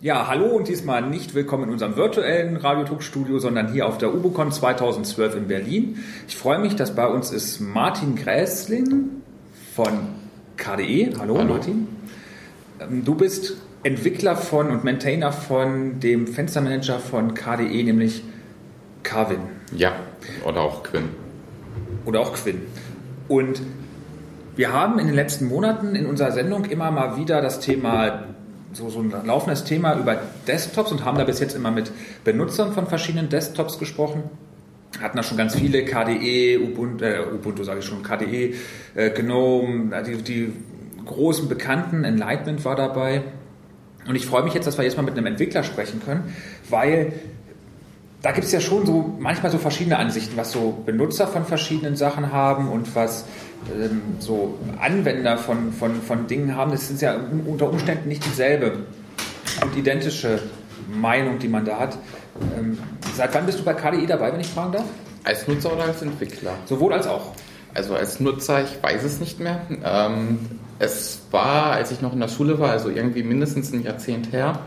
Ja, 0.00 0.26
hallo 0.26 0.46
und 0.46 0.68
diesmal 0.68 1.02
nicht 1.02 1.34
willkommen 1.34 1.64
in 1.64 1.70
unserem 1.70 1.96
virtuellen 1.96 2.56
Radiotalk-Studio, 2.56 3.38
sondern 3.38 3.72
hier 3.72 3.86
auf 3.86 3.96
der 3.96 4.12
UboCon 4.12 4.50
2012 4.50 5.36
in 5.36 5.48
Berlin. 5.48 6.04
Ich 6.28 6.36
freue 6.36 6.58
mich, 6.58 6.74
dass 6.74 6.94
bei 6.94 7.06
uns 7.06 7.30
ist 7.30 7.60
Martin 7.60 8.16
Gräslin 8.16 9.22
von 9.74 9.92
KDE. 10.56 11.12
Hallo, 11.18 11.38
hallo. 11.38 11.54
Martin. 11.54 11.88
Ähm, 12.80 13.04
du 13.04 13.14
bist 13.14 13.56
Entwickler 13.84 14.36
von 14.36 14.70
und 14.70 14.84
Maintainer 14.84 15.32
von 15.32 16.00
dem 16.00 16.26
Fenstermanager 16.26 16.98
von 16.98 17.34
KDE, 17.34 17.84
nämlich 17.84 18.22
Carvin. 19.02 19.40
Ja, 19.74 19.92
oder 20.44 20.60
auch 20.60 20.82
Quinn 20.82 21.25
oder 22.06 22.20
auch 22.20 22.32
Quinn. 22.32 22.62
Und 23.28 23.60
wir 24.56 24.72
haben 24.72 24.98
in 24.98 25.06
den 25.06 25.14
letzten 25.14 25.48
Monaten 25.48 25.94
in 25.94 26.06
unserer 26.06 26.32
Sendung 26.32 26.64
immer 26.64 26.90
mal 26.90 27.18
wieder 27.18 27.42
das 27.42 27.60
Thema, 27.60 28.24
so, 28.72 28.88
so 28.88 29.00
ein 29.00 29.12
laufendes 29.24 29.64
Thema 29.64 29.98
über 29.98 30.18
Desktops 30.46 30.92
und 30.92 31.04
haben 31.04 31.18
da 31.18 31.24
bis 31.24 31.40
jetzt 31.40 31.54
immer 31.54 31.70
mit 31.70 31.92
Benutzern 32.24 32.72
von 32.72 32.86
verschiedenen 32.86 33.28
Desktops 33.28 33.78
gesprochen. 33.78 34.22
Hatten 35.00 35.16
da 35.18 35.22
schon 35.22 35.36
ganz 35.36 35.54
viele 35.54 35.84
KDE, 35.84 36.58
Ubuntu, 36.58 37.04
äh, 37.04 37.20
Ubuntu 37.34 37.64
sage 37.64 37.80
ich 37.80 37.84
schon, 37.84 38.02
KDE, 38.02 38.54
äh, 38.94 39.10
GNOME, 39.10 39.90
die, 40.06 40.22
die 40.22 40.52
großen 41.04 41.48
Bekannten, 41.48 42.04
Enlightenment 42.04 42.64
war 42.64 42.76
dabei. 42.76 43.22
Und 44.08 44.14
ich 44.14 44.24
freue 44.24 44.44
mich 44.44 44.54
jetzt, 44.54 44.66
dass 44.66 44.78
wir 44.78 44.84
jetzt 44.84 44.96
mal 44.96 45.02
mit 45.02 45.16
einem 45.16 45.26
Entwickler 45.26 45.64
sprechen 45.64 46.00
können, 46.02 46.32
weil 46.70 47.12
da 48.22 48.32
gibt 48.32 48.46
es 48.46 48.52
ja 48.52 48.60
schon 48.60 48.86
so 48.86 49.14
manchmal 49.18 49.52
so 49.52 49.58
verschiedene 49.58 49.98
Ansichten, 49.98 50.36
was 50.36 50.52
so 50.52 50.82
Benutzer 50.84 51.26
von 51.26 51.44
verschiedenen 51.44 51.96
Sachen 51.96 52.32
haben 52.32 52.68
und 52.68 52.94
was 52.94 53.24
ähm, 53.74 54.02
so 54.18 54.58
Anwender 54.80 55.38
von, 55.38 55.72
von, 55.72 56.00
von 56.02 56.26
Dingen 56.26 56.56
haben. 56.56 56.70
Das 56.70 56.90
ist 56.90 57.02
ja 57.02 57.16
unter 57.46 57.68
Umständen 57.70 58.08
nicht 58.08 58.24
dieselbe 58.24 58.84
und 59.62 59.76
identische 59.76 60.40
Meinung, 60.88 61.38
die 61.38 61.48
man 61.48 61.64
da 61.64 61.78
hat. 61.78 61.98
Ähm, 62.58 62.78
seit 63.14 63.34
wann 63.34 63.46
bist 63.46 63.60
du 63.60 63.64
bei 63.64 63.74
KDE 63.74 64.06
dabei, 64.06 64.32
wenn 64.32 64.40
ich 64.40 64.48
fragen 64.48 64.72
darf? 64.72 64.84
Als 65.24 65.46
Nutzer 65.48 65.72
oder 65.72 65.84
als 65.84 66.02
Entwickler? 66.02 66.52
Sowohl 66.66 66.92
als 66.92 67.06
auch. 67.06 67.32
Also 67.74 67.94
als 67.94 68.20
Nutzer, 68.20 68.62
ich 68.62 68.82
weiß 68.82 69.02
es 69.04 69.20
nicht 69.20 69.40
mehr. 69.40 69.60
Ähm, 69.84 70.38
es 70.78 71.20
war, 71.30 71.72
als 71.72 71.90
ich 71.90 72.00
noch 72.00 72.12
in 72.12 72.20
der 72.20 72.28
Schule 72.28 72.58
war, 72.58 72.70
also 72.70 72.88
irgendwie 72.88 73.22
mindestens 73.22 73.72
ein 73.72 73.82
Jahrzehnt 73.82 74.32
her, 74.32 74.60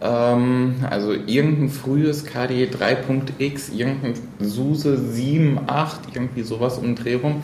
ähm, 0.00 0.76
also 0.88 1.12
irgendein 1.12 1.70
frühes 1.70 2.24
KDE 2.24 2.66
3.x, 2.66 3.70
irgendein 3.70 4.14
SUSE 4.38 4.96
7.8, 4.96 6.14
irgendwie 6.14 6.42
sowas 6.42 6.78
um 6.78 6.94
Dreh 6.94 7.14
rum. 7.14 7.42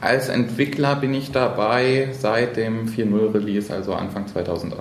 Als 0.00 0.28
Entwickler 0.28 0.96
bin 0.96 1.14
ich 1.14 1.32
dabei 1.32 2.10
seit 2.18 2.56
dem 2.56 2.86
4.0 2.86 3.34
Release, 3.34 3.72
also 3.72 3.94
Anfang 3.94 4.26
2008. 4.28 4.78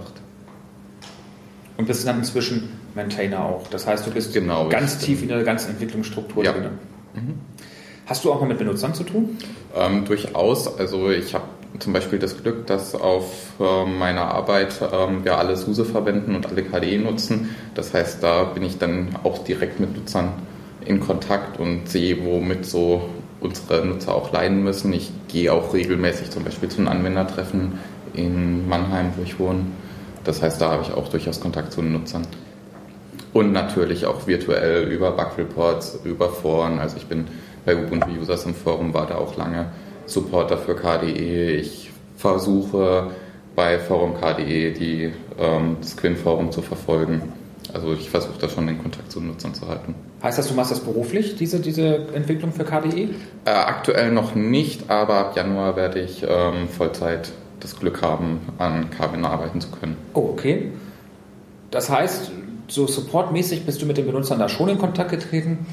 Und 1.78 1.88
bist 1.88 2.06
dann 2.08 2.20
inzwischen 2.20 2.70
Maintainer 2.94 3.44
auch. 3.44 3.68
Das 3.68 3.88
heißt, 3.88 4.06
du 4.06 4.12
bist 4.12 4.34
genau, 4.34 4.70
ganz 4.70 4.98
tief 4.98 5.22
in 5.22 5.30
der 5.30 5.44
ganzen 5.44 5.72
Entwicklungsstruktur 5.72 6.44
ja. 6.44 6.52
drin. 6.52 6.70
Mhm. 7.14 7.34
Hast 8.06 8.24
du 8.24 8.32
auch 8.32 8.40
mal 8.40 8.48
mit 8.48 8.60
Benutzern 8.60 8.94
zu 8.94 9.04
tun? 9.04 9.38
Ähm, 9.76 10.06
durchaus. 10.06 10.80
Also 10.80 11.10
ich 11.10 11.34
habe 11.34 11.46
zum 11.80 11.94
Beispiel 11.94 12.20
das 12.20 12.42
Glück, 12.42 12.68
dass 12.68 12.96
auf 12.96 13.26
äh, 13.60 13.86
meiner 13.86 14.34
Arbeit 14.34 14.82
ähm, 14.94 15.24
wir 15.24 15.38
alle 15.38 15.56
SUSE 15.56 15.86
verwenden 15.86 16.36
und 16.36 16.46
alle 16.46 16.64
KDE 16.64 16.98
nutzen. 16.98 17.56
Das 17.74 17.94
heißt, 17.94 18.22
da 18.24 18.44
bin 18.44 18.64
ich 18.64 18.78
dann 18.78 19.10
auch 19.24 19.44
direkt 19.44 19.80
mit 19.80 19.96
Nutzern 19.96 20.34
in 20.86 21.00
Kontakt 21.00 21.60
und 21.60 21.90
sehe, 21.90 22.24
womit 22.24 22.66
so 22.66 23.10
unsere 23.42 23.86
Nutzer 23.86 24.14
auch 24.16 24.32
leiden 24.32 24.64
müssen. 24.64 24.94
Ich 24.94 25.12
gehe 25.28 25.52
auch 25.52 25.74
regelmäßig 25.74 26.30
zum 26.30 26.44
Beispiel 26.44 26.70
zu 26.70 26.80
einem 26.80 26.88
Anwendertreffen 26.88 27.80
in 28.14 28.68
Mannheim, 28.68 29.12
wo 29.18 29.24
ich 29.24 29.40
wohne. 29.40 29.66
Das 30.24 30.42
heißt, 30.42 30.62
da 30.62 30.72
habe 30.72 30.84
ich 30.84 30.94
auch 30.94 31.10
durchaus 31.10 31.40
Kontakt 31.40 31.72
zu 31.72 31.82
den 31.82 31.94
Nutzern. 31.94 32.26
Und 33.34 33.52
natürlich 33.52 34.06
auch 34.06 34.28
virtuell 34.28 34.88
über 34.88 35.12
Bug 35.12 35.38
Reports, 35.38 36.00
über 36.04 36.30
Foren. 36.30 36.80
Also 36.80 36.98
ich 36.98 37.06
bin 37.08 37.26
bei 37.66 37.76
Ubuntu 37.76 38.10
Users 38.10 38.46
im 38.46 38.56
Forum, 38.56 38.94
war 38.94 39.08
da 39.08 39.16
auch 39.16 39.36
lange 39.36 39.68
Supporter 40.06 40.58
für 40.58 40.76
KDE. 40.76 41.52
Ich 41.52 41.92
versuche 42.18 43.12
bei 43.56 43.80
Forum 43.80 44.16
KDE 44.16 44.72
die, 44.72 45.14
ähm, 45.40 45.78
das 45.82 45.96
Quinn-Forum 45.98 46.52
zu 46.52 46.62
verfolgen. 46.62 47.34
Also 47.74 47.94
ich 47.94 48.10
versuche 48.10 48.38
da 48.40 48.48
schon 48.48 48.68
den 48.68 48.82
Kontakt 48.82 49.12
zu 49.12 49.20
Nutzern 49.20 49.54
zu 49.54 49.68
halten. 49.68 49.96
Heißt 50.22 50.38
das, 50.38 50.48
du 50.48 50.54
machst 50.54 50.72
das 50.72 50.80
beruflich, 50.80 51.36
diese, 51.36 51.60
diese 51.60 52.08
Entwicklung 52.14 52.52
für 52.52 52.64
KDE? 52.64 53.10
Äh, 53.46 53.50
aktuell 53.50 54.12
noch 54.12 54.36
nicht, 54.36 54.90
aber 54.90 55.16
ab 55.16 55.36
Januar 55.36 55.76
werde 55.76 56.00
ich 56.00 56.24
ähm, 56.28 56.70
Vollzeit 56.70 57.32
das 57.60 57.80
Glück 57.80 58.02
haben, 58.02 58.40
an 58.58 58.90
Kabin 58.92 59.26
arbeiten 59.26 59.62
zu 59.62 59.70
können. 59.72 59.98
Oh, 60.14 60.30
okay. 60.32 60.72
Das 61.72 61.90
heißt, 61.90 62.32
so 62.68 62.88
supportmäßig 62.88 63.66
bist 63.66 63.82
du 63.82 63.86
mit 63.86 63.98
den 63.98 64.06
Benutzern 64.06 64.40
da 64.40 64.50
schon 64.50 64.70
in 64.70 64.78
Kontakt 64.78 65.12
getreten. 65.12 65.66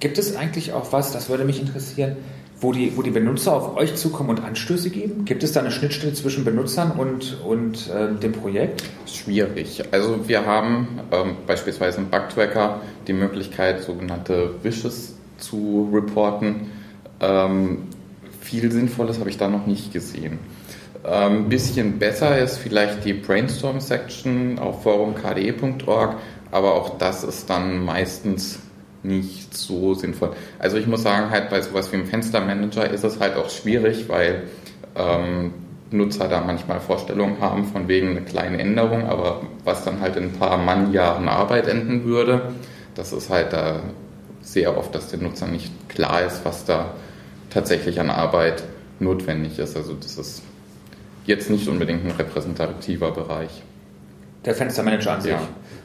Gibt 0.00 0.18
es 0.18 0.36
eigentlich 0.36 0.72
auch 0.72 0.92
was, 0.92 1.12
das 1.12 1.28
würde 1.28 1.44
mich 1.44 1.60
interessieren, 1.60 2.16
wo 2.60 2.72
die, 2.72 2.96
wo 2.96 3.02
die 3.02 3.10
Benutzer 3.10 3.54
auf 3.54 3.76
euch 3.76 3.94
zukommen 3.94 4.30
und 4.30 4.42
Anstöße 4.42 4.90
geben? 4.90 5.24
Gibt 5.24 5.42
es 5.42 5.52
da 5.52 5.60
eine 5.60 5.70
Schnittstelle 5.70 6.12
zwischen 6.12 6.44
Benutzern 6.44 6.92
und, 6.92 7.38
und 7.44 7.88
äh, 7.88 8.12
dem 8.20 8.32
Projekt? 8.32 8.82
Schwierig. 9.06 9.84
Also 9.92 10.28
wir 10.28 10.44
haben 10.44 11.00
ähm, 11.12 11.36
beispielsweise 11.46 11.98
im 11.98 12.08
Bugtracker 12.08 12.80
die 13.06 13.12
Möglichkeit, 13.12 13.82
sogenannte 13.82 14.50
Wishes 14.62 15.14
zu 15.38 15.88
reporten. 15.92 16.72
Ähm, 17.20 17.84
viel 18.40 18.72
Sinnvolles 18.72 19.20
habe 19.20 19.30
ich 19.30 19.38
da 19.38 19.48
noch 19.48 19.66
nicht 19.66 19.92
gesehen. 19.92 20.38
Ein 21.04 21.36
ähm, 21.36 21.48
bisschen 21.48 21.98
besser 22.00 22.38
ist 22.38 22.58
vielleicht 22.58 23.04
die 23.04 23.12
Brainstorm-Section 23.12 24.58
auf 24.58 24.82
forumkde.org, 24.82 26.16
aber 26.50 26.74
auch 26.74 26.98
das 26.98 27.22
ist 27.22 27.48
dann 27.48 27.84
meistens 27.84 28.58
nicht 29.02 29.56
so 29.56 29.94
sinnvoll. 29.94 30.32
Also 30.58 30.76
ich 30.76 30.86
muss 30.86 31.02
sagen, 31.02 31.30
halt 31.30 31.50
bei 31.50 31.60
sowas 31.60 31.92
wie 31.92 31.96
einem 31.96 32.06
Fenstermanager 32.06 32.90
ist 32.90 33.04
es 33.04 33.20
halt 33.20 33.36
auch 33.36 33.48
schwierig, 33.50 34.08
weil 34.08 34.44
ähm, 34.96 35.52
Nutzer 35.90 36.28
da 36.28 36.40
manchmal 36.40 36.80
Vorstellungen 36.80 37.40
haben 37.40 37.64
von 37.64 37.88
wegen 37.88 38.10
eine 38.10 38.22
kleine 38.22 38.58
Änderung, 38.58 39.06
aber 39.06 39.42
was 39.64 39.84
dann 39.84 40.00
halt 40.00 40.16
in 40.16 40.24
ein 40.24 40.32
paar 40.32 40.58
Mannjahren 40.58 41.28
Arbeit 41.28 41.66
enden 41.66 42.04
würde, 42.04 42.52
das 42.94 43.12
ist 43.12 43.30
halt 43.30 43.52
da 43.52 43.80
sehr 44.42 44.76
oft, 44.76 44.94
dass 44.94 45.08
den 45.08 45.22
Nutzern 45.22 45.52
nicht 45.52 45.72
klar 45.88 46.22
ist, 46.26 46.44
was 46.44 46.64
da 46.64 46.94
tatsächlich 47.50 48.00
an 48.00 48.10
Arbeit 48.10 48.64
notwendig 48.98 49.58
ist. 49.58 49.76
Also 49.76 49.94
das 49.94 50.18
ist 50.18 50.42
jetzt 51.24 51.50
nicht 51.50 51.68
unbedingt 51.68 52.04
ein 52.04 52.10
repräsentativer 52.10 53.12
Bereich. 53.12 53.62
Der 54.44 54.54
Fenstermanager 54.54 55.12
an 55.12 55.20
sich. 55.20 55.32
Ja. 55.32 55.40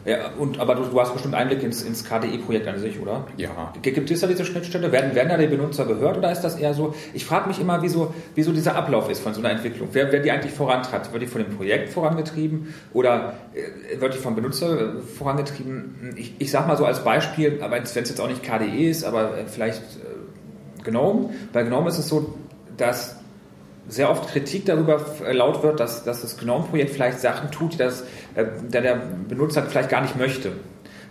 Ja, 0.06 0.32
und, 0.38 0.60
aber 0.60 0.76
du, 0.76 0.84
du 0.84 1.00
hast 1.00 1.13
bestimmt 1.13 1.34
Einblick 1.34 1.63
ins, 1.63 1.82
ins 1.82 2.04
KDE-Projekt 2.04 2.68
an 2.68 2.78
sich, 2.78 3.00
oder? 3.00 3.26
Ja. 3.38 3.72
Gibt 3.82 4.12
es 4.12 4.20
da 4.20 4.28
diese 4.28 4.44
Schnittstelle? 4.44 4.92
Werden, 4.92 5.16
werden 5.16 5.30
da 5.30 5.38
die 5.38 5.48
Benutzer 5.48 5.86
gehört 5.86 6.18
oder 6.18 6.32
ist 6.32 6.42
das 6.42 6.58
eher 6.58 6.74
so? 6.74 6.94
Ich 7.13 7.26
frage 7.26 7.48
mich 7.48 7.60
immer, 7.60 7.82
wieso, 7.82 8.13
wieso 8.36 8.52
dieser 8.52 8.76
Ablauf 8.76 9.10
ist 9.10 9.22
von 9.22 9.34
so 9.34 9.39
einer 9.39 9.52
Entwicklung. 9.52 9.89
Wer, 9.94 10.12
wer 10.12 10.20
die 10.20 10.32
eigentlich 10.32 10.54
vorantreibt? 10.54 11.12
Wird 11.13 11.24
die 11.24 11.28
von 11.28 11.44
dem 11.44 11.56
Projekt 11.56 11.89
vorangetrieben 11.89 12.74
oder 12.92 13.36
äh, 13.54 14.00
wird 14.02 14.13
die 14.13 14.18
vom 14.18 14.36
Benutzer 14.36 14.98
äh, 14.98 15.02
vorangetrieben? 15.02 16.13
Ich, 16.18 16.36
ich 16.38 16.52
sage 16.52 16.68
mal 16.68 16.76
so 16.76 16.86
als 16.86 17.04
Beispiel, 17.04 17.60
aber 17.62 17.76
wenn 17.76 17.84
es 17.84 17.96
jetzt 17.96 18.20
auch 18.20 18.28
nicht 18.28 18.44
KDE 18.44 18.89
ist, 18.89 19.06
aber 19.06 19.38
äh, 19.38 19.46
vielleicht 19.48 19.82
äh, 19.82 20.84
GNOME. 20.84 21.30
Bei 21.54 21.63
GNOME 21.63 21.88
ist 21.88 22.00
es 22.00 22.10
so, 22.10 22.34
dass 22.76 23.23
sehr 23.88 24.10
oft 24.10 24.30
Kritik 24.30 24.65
darüber 24.65 25.02
laut 25.32 25.63
wird, 25.63 25.80
dass, 25.80 26.04
dass 26.04 26.22
das 26.22 26.38
GNOME-Projekt 26.38 26.91
vielleicht 26.91 27.19
Sachen 27.19 27.52
tut, 27.52 27.74
die 27.74 27.78
das, 27.78 28.04
äh, 28.36 28.46
der, 28.69 29.02
Benutzer 29.28 29.63
vielleicht 29.63 29.89
gar 29.89 30.02
nicht 30.02 30.17
möchte. 30.17 30.52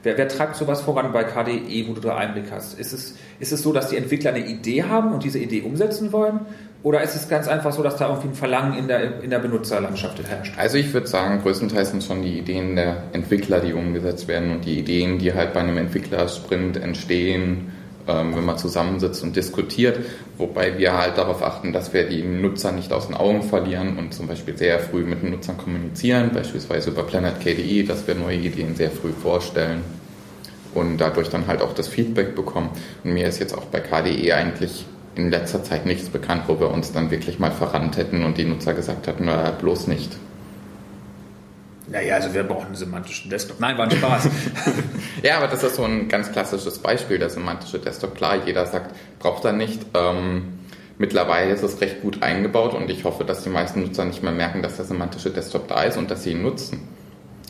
Wer, 0.03 0.19
wer 0.19 0.27
treibt 0.27 0.57
sowas 0.57 0.81
voran 0.81 1.13
bei 1.13 1.23
KDE, 1.23 1.87
wo 1.89 1.93
du 1.93 2.01
da 2.01 2.17
Einblick 2.17 2.47
hast? 2.51 2.79
Ist 2.79 2.93
es, 2.93 3.15
ist 3.39 3.53
es 3.53 3.63
so, 3.63 3.73
dass 3.73 3.89
die 3.89 3.97
Entwickler 3.97 4.33
eine 4.33 4.45
Idee 4.45 4.85
haben 4.85 5.13
und 5.13 5.23
diese 5.23 5.39
Idee 5.39 5.63
umsetzen 5.63 6.13
wollen? 6.13 6.41
Oder 6.83 7.03
ist 7.03 7.15
es 7.15 7.29
ganz 7.29 7.47
einfach 7.47 7.73
so, 7.73 7.85
dass 7.85 7.97
da 7.97 8.09
irgendwie 8.09 8.29
ein 8.29 8.35
Verlangen 8.35 8.77
in 8.77 8.89
der, 8.89 9.23
in 9.23 9.31
der 9.31 9.39
Benutzerlandschaft 9.39 10.19
herrscht? 10.29 10.55
Also 10.59 10.79
ich 10.79 10.93
würde 10.93 11.07
sagen, 11.07 11.41
größtenteils 11.41 11.91
sind 11.91 12.03
schon 12.03 12.23
die 12.23 12.39
Ideen 12.39 12.75
der 12.75 13.05
Entwickler, 13.13 13.61
die 13.61 13.73
umgesetzt 13.73 14.27
werden 14.27 14.51
und 14.51 14.65
die 14.65 14.81
Ideen, 14.81 15.19
die 15.19 15.33
halt 15.33 15.53
bei 15.53 15.61
einem 15.61 15.79
Entwicklersprint 15.79 16.79
entstehen, 16.79 17.71
wenn 18.07 18.45
man 18.45 18.59
zusammensitzt 18.59 19.23
und 19.23 19.37
diskutiert, 19.37 19.99
wobei 20.37 20.79
wir 20.79 20.99
halt 20.99 21.19
darauf 21.19 21.43
achten, 21.43 21.73
dass 21.73 21.93
wir 21.93 22.09
die 22.09 22.23
Nutzer 22.23 22.73
nicht 22.73 22.93
aus 22.93 23.07
den 23.07 23.17
Augen 23.17 23.43
verlieren 23.43 23.97
und 23.99 24.13
zum 24.13 24.27
Beispiel 24.27 24.57
sehr 24.57 24.81
früh 24.81 25.05
mit 25.05 25.23
den 25.23 25.31
Nutzern 25.31 25.57
kommunizieren, 25.57 26.31
beispielsweise 26.33 26.91
über 26.91 27.05
Planet 27.05 27.41
KDE, 27.41 27.85
dass 27.85 28.07
wir 28.07 28.15
neue 28.15 28.39
Ideen 28.39 28.75
sehr 28.75 28.91
früh 28.91 29.13
vorstellen 29.13 29.83
und 30.75 30.99
dadurch 30.99 31.29
dann 31.29 31.47
halt 31.47 31.63
auch 31.63 31.75
das 31.75 31.89
Feedback 31.89 32.35
bekommen. 32.35 32.71
Und 33.05 33.15
mir 33.15 33.29
ist 33.29 33.39
jetzt 33.39 33.57
auch 33.57 33.67
bei 33.67 33.81
KDE 33.81 34.33
eigentlich 34.35 34.87
in 35.15 35.31
letzter 35.31 35.63
Zeit 35.63 35.87
nichts 35.87 36.09
bekannt, 36.09 36.45
wo 36.47 36.59
wir 36.59 36.71
uns 36.71 36.93
dann 36.93 37.11
wirklich 37.11 37.39
mal 37.39 37.51
verrannt 37.51 37.97
hätten 37.97 38.25
und 38.25 38.39
die 38.39 38.45
Nutzer 38.45 38.73
gesagt 38.73 39.09
hatten, 39.09 39.25
na, 39.27 39.51
bloß 39.51 39.87
nicht. 39.87 40.17
Naja, 41.93 42.15
also 42.15 42.33
wir 42.33 42.43
brauchen 42.45 42.69
einen 42.69 42.75
semantischen 42.75 43.29
Desktop. 43.29 43.61
Nein, 43.61 43.77
war 43.77 43.85
ein 43.85 43.91
Spaß. 43.91 44.31
ja, 45.23 45.37
aber 45.37 45.47
das 45.47 45.63
ist 45.63 45.77
so 45.77 45.85
ein 45.85 46.09
ganz 46.09 46.33
klassisches 46.33 46.79
Beispiel, 46.79 47.19
der 47.19 47.29
semantische 47.29 47.79
Desktop. 47.79 48.15
Klar, 48.15 48.47
jeder 48.47 48.65
sagt, 48.65 48.97
braucht 49.19 49.45
er 49.45 49.53
nicht. 49.53 49.85
Ähm, 49.93 50.61
mittlerweile 50.97 51.53
ist 51.53 51.63
es 51.63 51.83
recht 51.83 52.01
gut 52.01 52.23
eingebaut 52.23 52.73
und 52.73 52.89
ich 52.89 53.05
hoffe, 53.05 53.25
dass 53.25 53.43
die 53.43 53.51
meisten 53.51 53.83
Nutzer 53.83 54.07
nicht 54.07 54.23
mehr 54.23 54.33
merken, 54.33 54.63
dass 54.63 54.77
der 54.77 54.87
semantische 54.87 55.29
Desktop 55.29 55.69
da 55.69 55.83
ist 55.83 55.99
und 55.99 56.11
dass 56.11 56.23
sie 56.23 56.31
ihn 56.31 56.43
nutzen. 56.43 56.89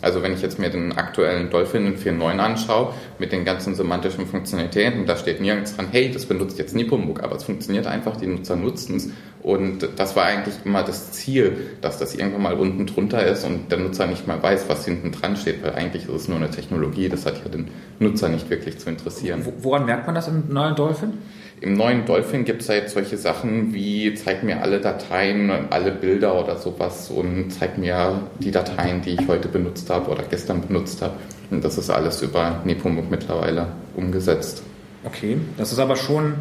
Also 0.02 0.22
wenn 0.22 0.34
ich 0.34 0.42
jetzt 0.42 0.58
mir 0.58 0.68
den 0.68 0.92
aktuellen 0.92 1.48
Dolphin 1.48 1.96
4.9 1.96 2.38
anschaue, 2.38 2.92
mit 3.18 3.32
den 3.32 3.44
ganzen 3.44 3.74
semantischen 3.74 4.26
Funktionalitäten, 4.26 5.06
da 5.06 5.16
steht 5.16 5.40
nirgends 5.40 5.76
dran, 5.76 5.86
hey, 5.90 6.10
das 6.10 6.26
benutzt 6.26 6.58
jetzt 6.58 6.74
Nepomuk, 6.74 7.22
aber 7.22 7.36
es 7.36 7.44
funktioniert 7.44 7.86
einfach, 7.86 8.16
die 8.16 8.26
Nutzer 8.26 8.56
nutzen 8.56 8.96
es. 8.96 9.10
Und 9.42 9.88
das 9.96 10.14
war 10.14 10.24
eigentlich 10.24 10.54
immer 10.64 10.82
das 10.82 11.12
Ziel, 11.12 11.56
dass 11.80 11.98
das 11.98 12.14
irgendwann 12.14 12.42
mal 12.42 12.54
unten 12.54 12.86
drunter 12.86 13.24
ist 13.26 13.44
und 13.44 13.70
der 13.72 13.78
Nutzer 13.78 14.06
nicht 14.06 14.26
mal 14.26 14.42
weiß, 14.42 14.68
was 14.68 14.84
hinten 14.84 15.12
dran 15.12 15.36
steht, 15.36 15.62
weil 15.62 15.74
eigentlich 15.74 16.04
ist 16.04 16.14
es 16.14 16.28
nur 16.28 16.36
eine 16.36 16.50
Technologie, 16.50 17.08
das 17.08 17.24
hat 17.26 17.42
ja 17.42 17.50
den 17.50 17.68
Nutzer 17.98 18.28
nicht 18.28 18.50
wirklich 18.50 18.78
zu 18.78 18.90
interessieren. 18.90 19.44
Woran 19.58 19.86
merkt 19.86 20.06
man 20.06 20.14
das 20.14 20.28
im 20.28 20.44
neuen 20.48 20.76
Dolphin? 20.76 21.14
Im 21.62 21.75
neuen 21.75 22.05
Dolphin 22.05 22.44
gibt 22.44 22.62
es 22.62 22.68
halt 22.68 22.90
solche 22.90 23.16
Sachen 23.16 23.72
wie 23.72 24.14
zeig 24.14 24.42
mir 24.42 24.62
alle 24.62 24.81
Dateien, 24.81 25.48
alle 25.70 25.92
Bilder 25.92 26.38
oder 26.42 26.59
sowas 26.59 27.09
und 27.09 27.51
zeig 27.53 27.79
mir 27.79 28.20
die 28.40 28.51
Dateien, 28.51 29.01
die 29.01 29.11
ich 29.11 29.29
heute 29.29 29.46
benutzt 29.46 29.88
habe 29.88 30.11
oder 30.11 30.25
gestern 30.29 30.61
benutzt 30.61 31.01
habe. 31.03 31.14
Und 31.53 31.64
das 31.64 31.79
ist 31.79 31.88
alles 31.88 32.20
über 32.20 32.61
Nepomuk 32.64 33.09
mittlerweile 33.09 33.68
umgesetzt. 33.94 34.64
Okay, 35.05 35.38
das 35.57 35.70
ist 35.70 35.79
aber 35.79 35.94
schon, 35.94 36.35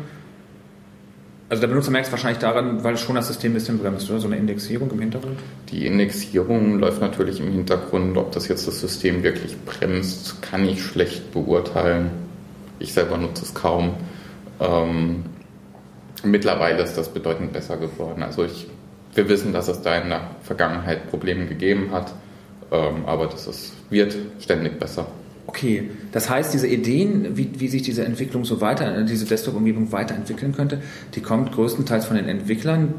also 1.49 1.61
der 1.61 1.67
Benutzer 1.67 1.91
merkt 1.91 2.07
es 2.07 2.11
wahrscheinlich 2.11 2.39
daran, 2.39 2.83
weil 2.83 2.97
schon 2.97 3.13
das 3.13 3.27
System 3.27 3.51
ein 3.51 3.55
bisschen 3.55 3.77
bremst, 3.77 4.09
oder? 4.09 4.19
So 4.19 4.27
eine 4.27 4.37
Indexierung 4.37 4.89
im 4.89 5.01
Hintergrund? 5.01 5.37
Die 5.69 5.85
Indexierung 5.85 6.79
läuft 6.79 6.99
natürlich 6.99 7.39
im 7.39 7.51
Hintergrund. 7.51 8.17
Ob 8.17 8.31
das 8.31 8.47
jetzt 8.47 8.67
das 8.67 8.79
System 8.79 9.21
wirklich 9.21 9.55
bremst, 9.65 10.41
kann 10.41 10.67
ich 10.67 10.81
schlecht 10.81 11.31
beurteilen. 11.31 12.09
Ich 12.79 12.93
selber 12.93 13.17
nutze 13.17 13.43
es 13.43 13.53
kaum. 13.53 13.93
Ähm, 14.61 15.23
mittlerweile 16.23 16.83
ist 16.83 16.97
das 16.97 17.09
bedeutend 17.09 17.51
besser 17.51 17.77
geworden. 17.77 18.23
Also 18.23 18.45
ich, 18.45 18.67
wir 19.15 19.27
wissen, 19.27 19.51
dass 19.51 19.67
es 19.67 19.81
da 19.81 19.97
in 19.97 20.09
der 20.09 20.21
Vergangenheit 20.43 21.09
Probleme 21.09 21.47
gegeben 21.47 21.89
hat, 21.91 22.13
ähm, 22.71 23.05
aber 23.05 23.25
das 23.25 23.47
ist, 23.47 23.73
wird 23.89 24.15
ständig 24.39 24.79
besser. 24.79 25.07
Okay, 25.47 25.89
das 26.11 26.29
heißt, 26.29 26.53
diese 26.53 26.67
Ideen, 26.67 27.35
wie, 27.35 27.49
wie 27.59 27.67
sich 27.67 27.81
diese 27.81 28.05
Entwicklung 28.05 28.45
so 28.45 28.61
weiter, 28.61 29.03
diese 29.03 29.25
Desktop-Umgebung 29.25 29.91
weiterentwickeln 29.91 30.53
könnte, 30.55 30.81
die 31.15 31.21
kommt 31.21 31.51
größtenteils 31.51 32.05
von 32.05 32.15
den 32.15 32.29
Entwicklern. 32.29 32.93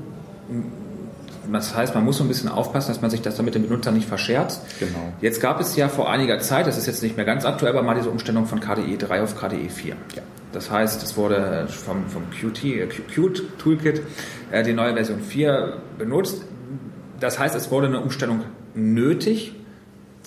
Das 1.51 1.75
heißt, 1.75 1.95
man 1.95 2.05
muss 2.05 2.19
so 2.19 2.25
ein 2.25 2.29
bisschen 2.29 2.49
aufpassen, 2.49 2.89
dass 2.89 3.01
man 3.01 3.11
sich 3.11 3.23
das 3.23 3.37
dann 3.37 3.45
mit 3.45 3.55
dem 3.55 3.63
Benutzer 3.63 3.93
nicht 3.93 4.07
verscherzt. 4.07 4.63
Genau. 4.81 5.13
Jetzt 5.21 5.41
gab 5.41 5.61
es 5.61 5.77
ja 5.77 5.89
vor 5.89 6.11
einiger 6.11 6.41
Zeit, 6.41 6.67
das 6.67 6.77
ist 6.77 6.87
jetzt 6.87 7.03
nicht 7.03 7.17
mehr 7.17 7.25
ganz 7.25 7.45
aktuell, 7.45 7.73
aber 7.73 7.83
mal 7.83 7.95
diese 7.95 8.11
Umstellung 8.11 8.47
von 8.47 8.61
KDE 8.61 8.97
3 8.99 9.23
auf 9.23 9.37
KDE 9.39 9.69
4. 9.69 9.97
Ja. 10.15 10.23
Das 10.53 10.71
heißt, 10.71 11.03
es 11.03 11.17
wurde 11.17 11.67
vom, 11.69 12.07
vom 12.09 12.31
Qt, 12.31 12.65
äh, 12.65 12.87
Qt 12.87 13.59
Toolkit 13.59 14.03
äh, 14.51 14.63
die 14.63 14.73
neue 14.73 14.95
Version 14.95 15.21
4 15.21 15.79
benutzt. 15.99 16.45
Das 17.21 17.39
heißt, 17.39 17.55
es 17.55 17.71
wurde 17.71 17.87
eine 17.87 18.01
Umstellung 18.01 18.43
nötig, 18.75 19.55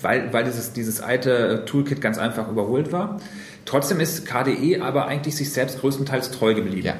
weil, 0.01 0.33
weil 0.33 0.43
dieses, 0.43 0.73
dieses 0.73 1.01
alte 1.01 1.63
Toolkit 1.65 2.01
ganz 2.01 2.17
einfach 2.17 2.49
überholt 2.49 2.91
war. 2.91 3.19
Trotzdem 3.65 3.99
ist 3.99 4.25
KDE 4.25 4.81
aber 4.81 5.07
eigentlich 5.07 5.35
sich 5.35 5.51
selbst 5.51 5.79
größtenteils 5.79 6.31
treu 6.31 6.53
geblieben. 6.53 6.85
Ja. 6.85 6.95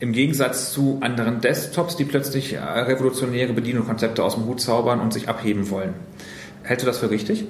Im 0.00 0.12
Gegensatz 0.12 0.72
zu 0.72 0.98
anderen 1.00 1.40
Desktops, 1.40 1.96
die 1.96 2.04
plötzlich 2.04 2.54
äh, 2.54 2.58
revolutionäre 2.58 3.52
Bedienungskonzepte 3.52 4.24
aus 4.24 4.34
dem 4.34 4.46
Hut 4.46 4.60
zaubern 4.60 5.00
und 5.00 5.12
sich 5.12 5.28
abheben 5.28 5.70
wollen. 5.70 5.94
Hältst 6.64 6.84
du 6.84 6.86
das 6.86 6.98
für 6.98 7.10
richtig? 7.10 7.44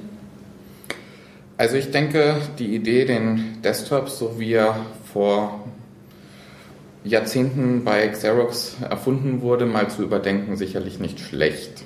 Also 1.63 1.77
ich 1.77 1.93
denke, 1.93 2.39
die 2.59 2.75
Idee, 2.75 3.05
den 3.05 3.63
Desktop, 3.63 4.09
so 4.09 4.41
wie 4.41 4.55
er 4.55 4.75
vor 5.13 5.63
Jahrzehnten 7.05 7.85
bei 7.85 8.09
Xerox 8.09 8.79
erfunden 8.91 9.43
wurde, 9.43 9.65
mal 9.65 9.89
zu 9.89 10.03
überdenken, 10.03 10.57
sicherlich 10.57 10.99
nicht 10.99 11.21
schlecht. 11.21 11.85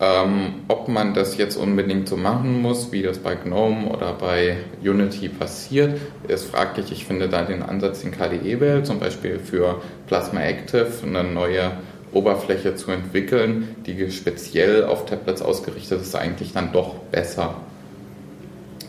Ähm, 0.00 0.62
ob 0.68 0.88
man 0.88 1.12
das 1.12 1.36
jetzt 1.36 1.56
unbedingt 1.56 2.08
so 2.08 2.16
machen 2.16 2.62
muss, 2.62 2.90
wie 2.90 3.02
das 3.02 3.18
bei 3.18 3.34
GNOME 3.34 3.90
oder 3.90 4.14
bei 4.14 4.56
Unity 4.82 5.28
passiert, 5.28 6.00
ist 6.26 6.46
fraglich. 6.46 6.90
Ich 6.90 7.04
finde 7.04 7.28
da 7.28 7.42
den 7.42 7.62
Ansatz 7.62 8.02
in 8.04 8.10
KDE 8.10 8.58
wählt, 8.58 8.86
zum 8.86 9.00
Beispiel 9.00 9.38
für 9.38 9.82
Plasma 10.06 10.40
Active 10.40 10.88
eine 11.02 11.24
neue 11.24 11.72
Oberfläche 12.14 12.74
zu 12.74 12.90
entwickeln, 12.90 13.76
die 13.84 14.10
speziell 14.10 14.84
auf 14.84 15.04
Tablets 15.04 15.42
ausgerichtet 15.42 16.00
ist, 16.00 16.16
eigentlich 16.16 16.54
dann 16.54 16.72
doch 16.72 16.94
besser 17.12 17.56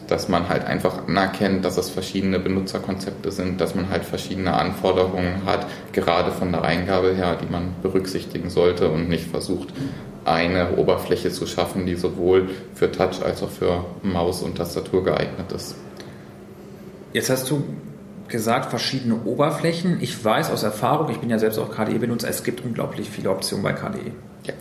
dass 0.09 0.27
man 0.27 0.49
halt 0.49 0.65
einfach 0.65 1.07
anerkennt, 1.07 1.63
dass 1.63 1.77
es 1.77 1.89
verschiedene 1.89 2.39
Benutzerkonzepte 2.39 3.31
sind, 3.31 3.61
dass 3.61 3.75
man 3.75 3.89
halt 3.89 4.05
verschiedene 4.05 4.53
Anforderungen 4.53 5.45
hat, 5.45 5.67
gerade 5.93 6.31
von 6.31 6.51
der 6.51 6.63
Eingabe 6.63 7.13
her, 7.13 7.37
die 7.41 7.51
man 7.51 7.75
berücksichtigen 7.81 8.49
sollte 8.49 8.89
und 8.89 9.07
nicht 9.07 9.27
versucht, 9.27 9.69
eine 10.25 10.77
Oberfläche 10.77 11.31
zu 11.31 11.45
schaffen, 11.45 11.85
die 11.85 11.95
sowohl 11.95 12.49
für 12.73 12.91
Touch 12.91 13.23
als 13.23 13.43
auch 13.43 13.49
für 13.49 13.85
Maus 14.03 14.41
und 14.41 14.57
Tastatur 14.57 15.03
geeignet 15.03 15.51
ist. 15.51 15.75
Jetzt 17.13 17.29
hast 17.29 17.49
du 17.49 17.63
gesagt, 18.27 18.69
verschiedene 18.69 19.23
Oberflächen. 19.25 19.97
Ich 20.01 20.23
weiß 20.23 20.51
aus 20.51 20.63
Erfahrung, 20.63 21.09
ich 21.09 21.17
bin 21.17 21.29
ja 21.29 21.39
selbst 21.39 21.57
auch 21.57 21.71
KDE-Benutzer, 21.71 22.29
es 22.29 22.43
gibt 22.43 22.63
unglaublich 22.63 23.09
viele 23.09 23.31
Optionen 23.31 23.63
bei 23.63 23.73
KDE. 23.73 24.11
Ja. 24.43 24.53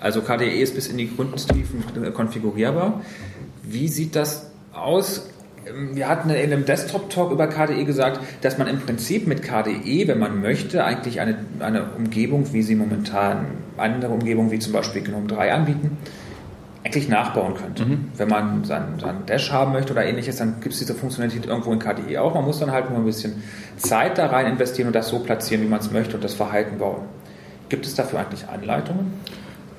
Also 0.00 0.20
KDE 0.20 0.60
ist 0.60 0.74
bis 0.74 0.88
in 0.88 0.98
die 0.98 1.14
Grundtiefen 1.14 1.82
konfigurierbar. 2.12 3.00
Wie 3.62 3.88
sieht 3.88 4.14
das 4.14 4.50
aus. 4.76 5.28
Wir 5.94 6.08
hatten 6.08 6.30
in 6.30 6.52
einem 6.52 6.64
Desktop-Talk 6.64 7.32
über 7.32 7.48
KDE 7.48 7.84
gesagt, 7.84 8.20
dass 8.42 8.56
man 8.56 8.68
im 8.68 8.80
Prinzip 8.80 9.26
mit 9.26 9.42
KDE, 9.42 10.06
wenn 10.06 10.18
man 10.18 10.40
möchte, 10.40 10.84
eigentlich 10.84 11.20
eine, 11.20 11.38
eine 11.58 11.84
Umgebung, 11.96 12.52
wie 12.52 12.62
sie 12.62 12.76
momentan 12.76 13.46
andere 13.76 14.12
Umgebungen 14.12 14.50
wie 14.52 14.60
zum 14.60 14.72
Beispiel 14.72 15.02
GNOME 15.02 15.26
3 15.26 15.52
anbieten, 15.52 15.98
eigentlich 16.84 17.08
nachbauen 17.08 17.54
könnte. 17.54 17.84
Mhm. 17.84 18.12
Wenn 18.16 18.28
man 18.28 18.64
seinen, 18.64 19.00
seinen 19.00 19.26
Dash 19.26 19.50
haben 19.50 19.72
möchte 19.72 19.92
oder 19.92 20.04
ähnliches, 20.04 20.36
dann 20.36 20.60
gibt 20.60 20.72
es 20.72 20.78
diese 20.78 20.94
Funktionalität 20.94 21.46
irgendwo 21.46 21.72
in 21.72 21.80
KDE 21.80 22.18
auch. 22.20 22.34
Man 22.34 22.44
muss 22.44 22.60
dann 22.60 22.70
halt 22.70 22.90
nur 22.90 23.00
ein 23.00 23.04
bisschen 23.04 23.42
Zeit 23.76 24.18
da 24.18 24.26
rein 24.26 24.46
investieren 24.46 24.86
und 24.86 24.94
das 24.94 25.08
so 25.08 25.18
platzieren, 25.18 25.64
wie 25.64 25.68
man 25.68 25.80
es 25.80 25.90
möchte 25.90 26.14
und 26.14 26.22
das 26.22 26.34
Verhalten 26.34 26.78
bauen. 26.78 27.02
Gibt 27.68 27.86
es 27.86 27.96
dafür 27.96 28.20
eigentlich 28.20 28.46
Anleitungen? 28.46 29.14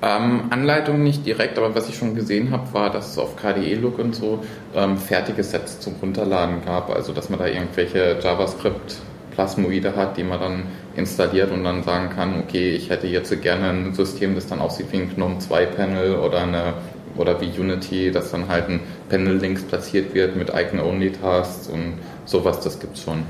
Ähm, 0.00 0.44
Anleitung 0.50 1.02
nicht 1.02 1.26
direkt, 1.26 1.58
aber 1.58 1.74
was 1.74 1.88
ich 1.88 1.96
schon 1.96 2.14
gesehen 2.14 2.52
habe, 2.52 2.72
war, 2.72 2.90
dass 2.90 3.10
es 3.10 3.18
auf 3.18 3.34
KDE-Look 3.36 3.98
und 3.98 4.14
so 4.14 4.44
ähm, 4.74 4.96
fertige 4.96 5.42
Sets 5.42 5.80
zum 5.80 5.94
Runterladen 6.00 6.64
gab. 6.64 6.90
Also, 6.90 7.12
dass 7.12 7.30
man 7.30 7.40
da 7.40 7.46
irgendwelche 7.48 8.16
JavaScript-Plasmoide 8.22 9.96
hat, 9.96 10.16
die 10.16 10.22
man 10.22 10.38
dann 10.38 10.62
installiert 10.94 11.50
und 11.50 11.64
dann 11.64 11.82
sagen 11.82 12.10
kann, 12.10 12.40
okay, 12.40 12.70
ich 12.70 12.90
hätte 12.90 13.08
jetzt 13.08 13.42
gerne 13.42 13.70
ein 13.70 13.94
System, 13.94 14.36
das 14.36 14.46
dann 14.46 14.60
aussieht 14.60 14.86
wie 14.92 14.98
ein 14.98 15.14
GNOME 15.14 15.40
2 15.40 15.66
Panel 15.66 16.14
oder 16.16 16.42
eine 16.42 16.74
oder 17.16 17.40
wie 17.40 17.58
Unity, 17.58 18.12
dass 18.12 18.30
dann 18.30 18.48
halt 18.48 18.68
ein 18.68 18.80
Panel 19.08 19.36
links 19.36 19.62
platziert 19.62 20.14
wird 20.14 20.36
mit 20.36 20.50
Icon-Only-Tasks 20.50 21.66
und 21.68 21.94
sowas, 22.24 22.60
das 22.60 22.78
gibt's 22.78 23.02
schon. 23.02 23.24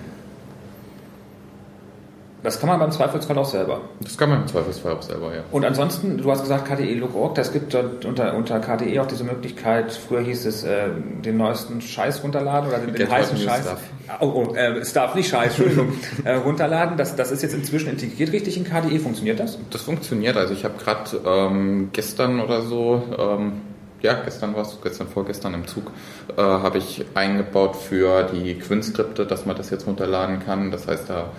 Das 2.43 2.61
kann 2.61 2.69
man 2.69 2.79
beim 2.79 2.93
Zweifelsfall 2.93 3.37
auch 3.37 3.45
selber. 3.45 3.81
Das 4.01 4.17
kann 4.17 4.31
man 4.31 4.43
im 4.43 4.47
Zweifelsfall 4.47 4.93
auch 4.93 5.03
selber, 5.03 5.35
ja. 5.35 5.43
Und 5.51 5.65
ansonsten, 5.65 6.19
du 6.19 6.31
hast 6.31 6.43
gesagt 6.43 6.69
KDE-Log.org, 6.69 7.35
das 7.35 7.53
gibt 7.53 7.75
unter, 7.75 8.35
unter 8.35 8.61
KDE 8.61 9.01
auch 9.01 9.07
diese 9.07 9.25
Möglichkeit, 9.25 9.93
früher 9.93 10.21
hieß 10.21 10.47
es, 10.47 10.63
äh, 10.63 10.89
den 11.25 11.37
neuesten 11.37 11.81
Scheiß 11.81 12.23
runterladen 12.23 12.69
oder 12.69 12.79
den, 12.79 12.95
den 12.95 13.11
heißen 13.11 13.37
Scheiß. 13.37 13.65
Stuff. 13.65 13.81
Oh, 14.21 14.47
oh 14.51 14.55
äh, 14.55 14.85
Stuff, 14.85 15.15
nicht 15.17 15.29
Scheiß, 15.29 15.59
Entschuldigung. 15.59 15.93
äh, 16.25 16.35
runterladen, 16.35 16.97
das, 16.97 17.17
das 17.17 17.33
ist 17.33 17.43
jetzt 17.43 17.55
inzwischen 17.55 17.91
integriert 17.91 18.33
richtig 18.33 18.57
in 18.57 18.65
KDE. 18.65 19.01
Funktioniert 19.01 19.41
das? 19.41 19.59
Das 19.71 19.83
funktioniert. 19.83 20.37
Also 20.37 20.55
ich 20.55 20.65
habe 20.65 20.75
gerade 20.79 21.21
ähm, 21.27 21.91
gestern 21.93 22.41
oder 22.41 22.63
so 22.63 23.03
ähm, 23.19 23.61
ja, 24.01 24.15
gestern 24.15 24.55
war 24.55 24.63
es, 24.63 24.79
gestern, 24.81 25.09
vorgestern 25.09 25.55
im 25.55 25.67
Zug, 25.67 25.91
äh, 26.37 26.41
habe 26.41 26.79
ich 26.79 27.05
eingebaut 27.15 27.75
für 27.75 28.25
die 28.33 28.55
Quinn-Skripte, 28.55 29.27
dass 29.27 29.45
man 29.45 29.57
das 29.57 29.71
jetzt 29.71 29.87
runterladen 29.87 30.39
kann. 30.39 30.71
Das 30.71 30.87
heißt, 30.87 31.11
da 31.11 31.31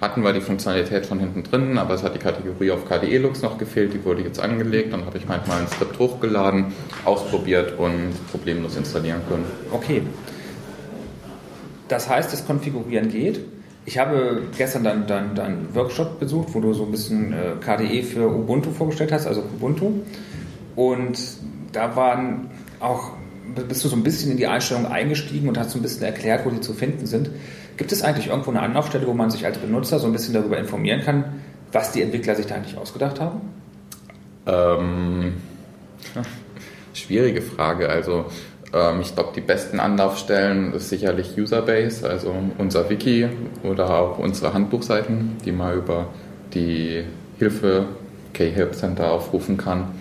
hatten 0.00 0.22
wir 0.22 0.32
die 0.32 0.40
Funktionalität 0.40 1.06
schon 1.06 1.18
hinten 1.18 1.42
drin, 1.42 1.76
aber 1.76 1.94
es 1.94 2.02
hat 2.02 2.14
die 2.14 2.20
Kategorie 2.20 2.70
auf 2.70 2.84
KDE-Lux 2.88 3.42
noch 3.42 3.58
gefehlt, 3.58 3.92
die 3.94 4.04
wurde 4.04 4.22
jetzt 4.22 4.38
angelegt. 4.38 4.92
Dann 4.92 5.04
habe 5.04 5.18
ich 5.18 5.26
manchmal 5.26 5.60
ein 5.60 5.68
Skript 5.68 5.98
hochgeladen, 5.98 6.66
ausprobiert 7.04 7.78
und 7.78 8.12
problemlos 8.30 8.76
installieren 8.76 9.20
können. 9.28 9.44
Okay. 9.72 10.02
Das 11.88 12.08
heißt, 12.08 12.32
das 12.32 12.46
Konfigurieren 12.46 13.08
geht. 13.08 13.40
Ich 13.86 13.98
habe 13.98 14.42
gestern 14.56 14.84
deinen 14.84 15.06
dein, 15.06 15.34
dein 15.34 15.74
Workshop 15.74 16.20
besucht, 16.20 16.48
wo 16.52 16.60
du 16.60 16.74
so 16.74 16.84
ein 16.84 16.90
bisschen 16.90 17.32
äh, 17.32 17.52
KDE 17.58 18.02
für 18.02 18.28
Ubuntu 18.28 18.70
vorgestellt 18.70 19.12
hast, 19.12 19.26
also 19.26 19.40
Ubuntu. 19.40 20.02
Und 20.76 21.18
da 21.72 21.96
waren 21.96 22.50
auch, 22.80 23.12
bist 23.66 23.84
du 23.84 23.88
so 23.88 23.96
ein 23.96 24.02
bisschen 24.02 24.30
in 24.30 24.36
die 24.36 24.46
Einstellung 24.46 24.86
eingestiegen 24.86 25.48
und 25.48 25.58
hast 25.58 25.70
so 25.70 25.78
ein 25.78 25.82
bisschen 25.82 26.02
erklärt, 26.02 26.44
wo 26.44 26.50
die 26.50 26.60
zu 26.60 26.74
finden 26.74 27.06
sind. 27.06 27.30
Gibt 27.78 27.92
es 27.92 28.02
eigentlich 28.02 28.26
irgendwo 28.26 28.50
eine 28.50 28.60
Anlaufstelle, 28.60 29.06
wo 29.06 29.14
man 29.14 29.30
sich 29.30 29.46
als 29.46 29.56
Benutzer 29.56 30.00
so 30.00 30.06
ein 30.06 30.12
bisschen 30.12 30.34
darüber 30.34 30.58
informieren 30.58 31.00
kann, 31.00 31.24
was 31.72 31.92
die 31.92 32.02
Entwickler 32.02 32.34
sich 32.34 32.46
da 32.46 32.56
eigentlich 32.56 32.76
ausgedacht 32.76 33.20
haben? 33.20 33.40
Ähm, 34.46 35.34
schwierige 36.92 37.40
Frage. 37.40 37.88
Also 37.88 38.26
ähm, 38.74 39.00
ich 39.00 39.14
glaube, 39.14 39.30
die 39.36 39.40
besten 39.40 39.78
Anlaufstellen 39.78 40.74
ist 40.74 40.88
sicherlich 40.88 41.38
Userbase, 41.38 42.08
also 42.08 42.34
unser 42.58 42.90
Wiki 42.90 43.28
oder 43.62 43.90
auch 43.90 44.18
unsere 44.18 44.52
Handbuchseiten, 44.52 45.36
die 45.44 45.52
man 45.52 45.76
über 45.76 46.08
die 46.54 47.04
Hilfe 47.38 47.86
K-Help 48.34 48.74
Center 48.74 49.12
aufrufen 49.12 49.56
kann. 49.56 49.92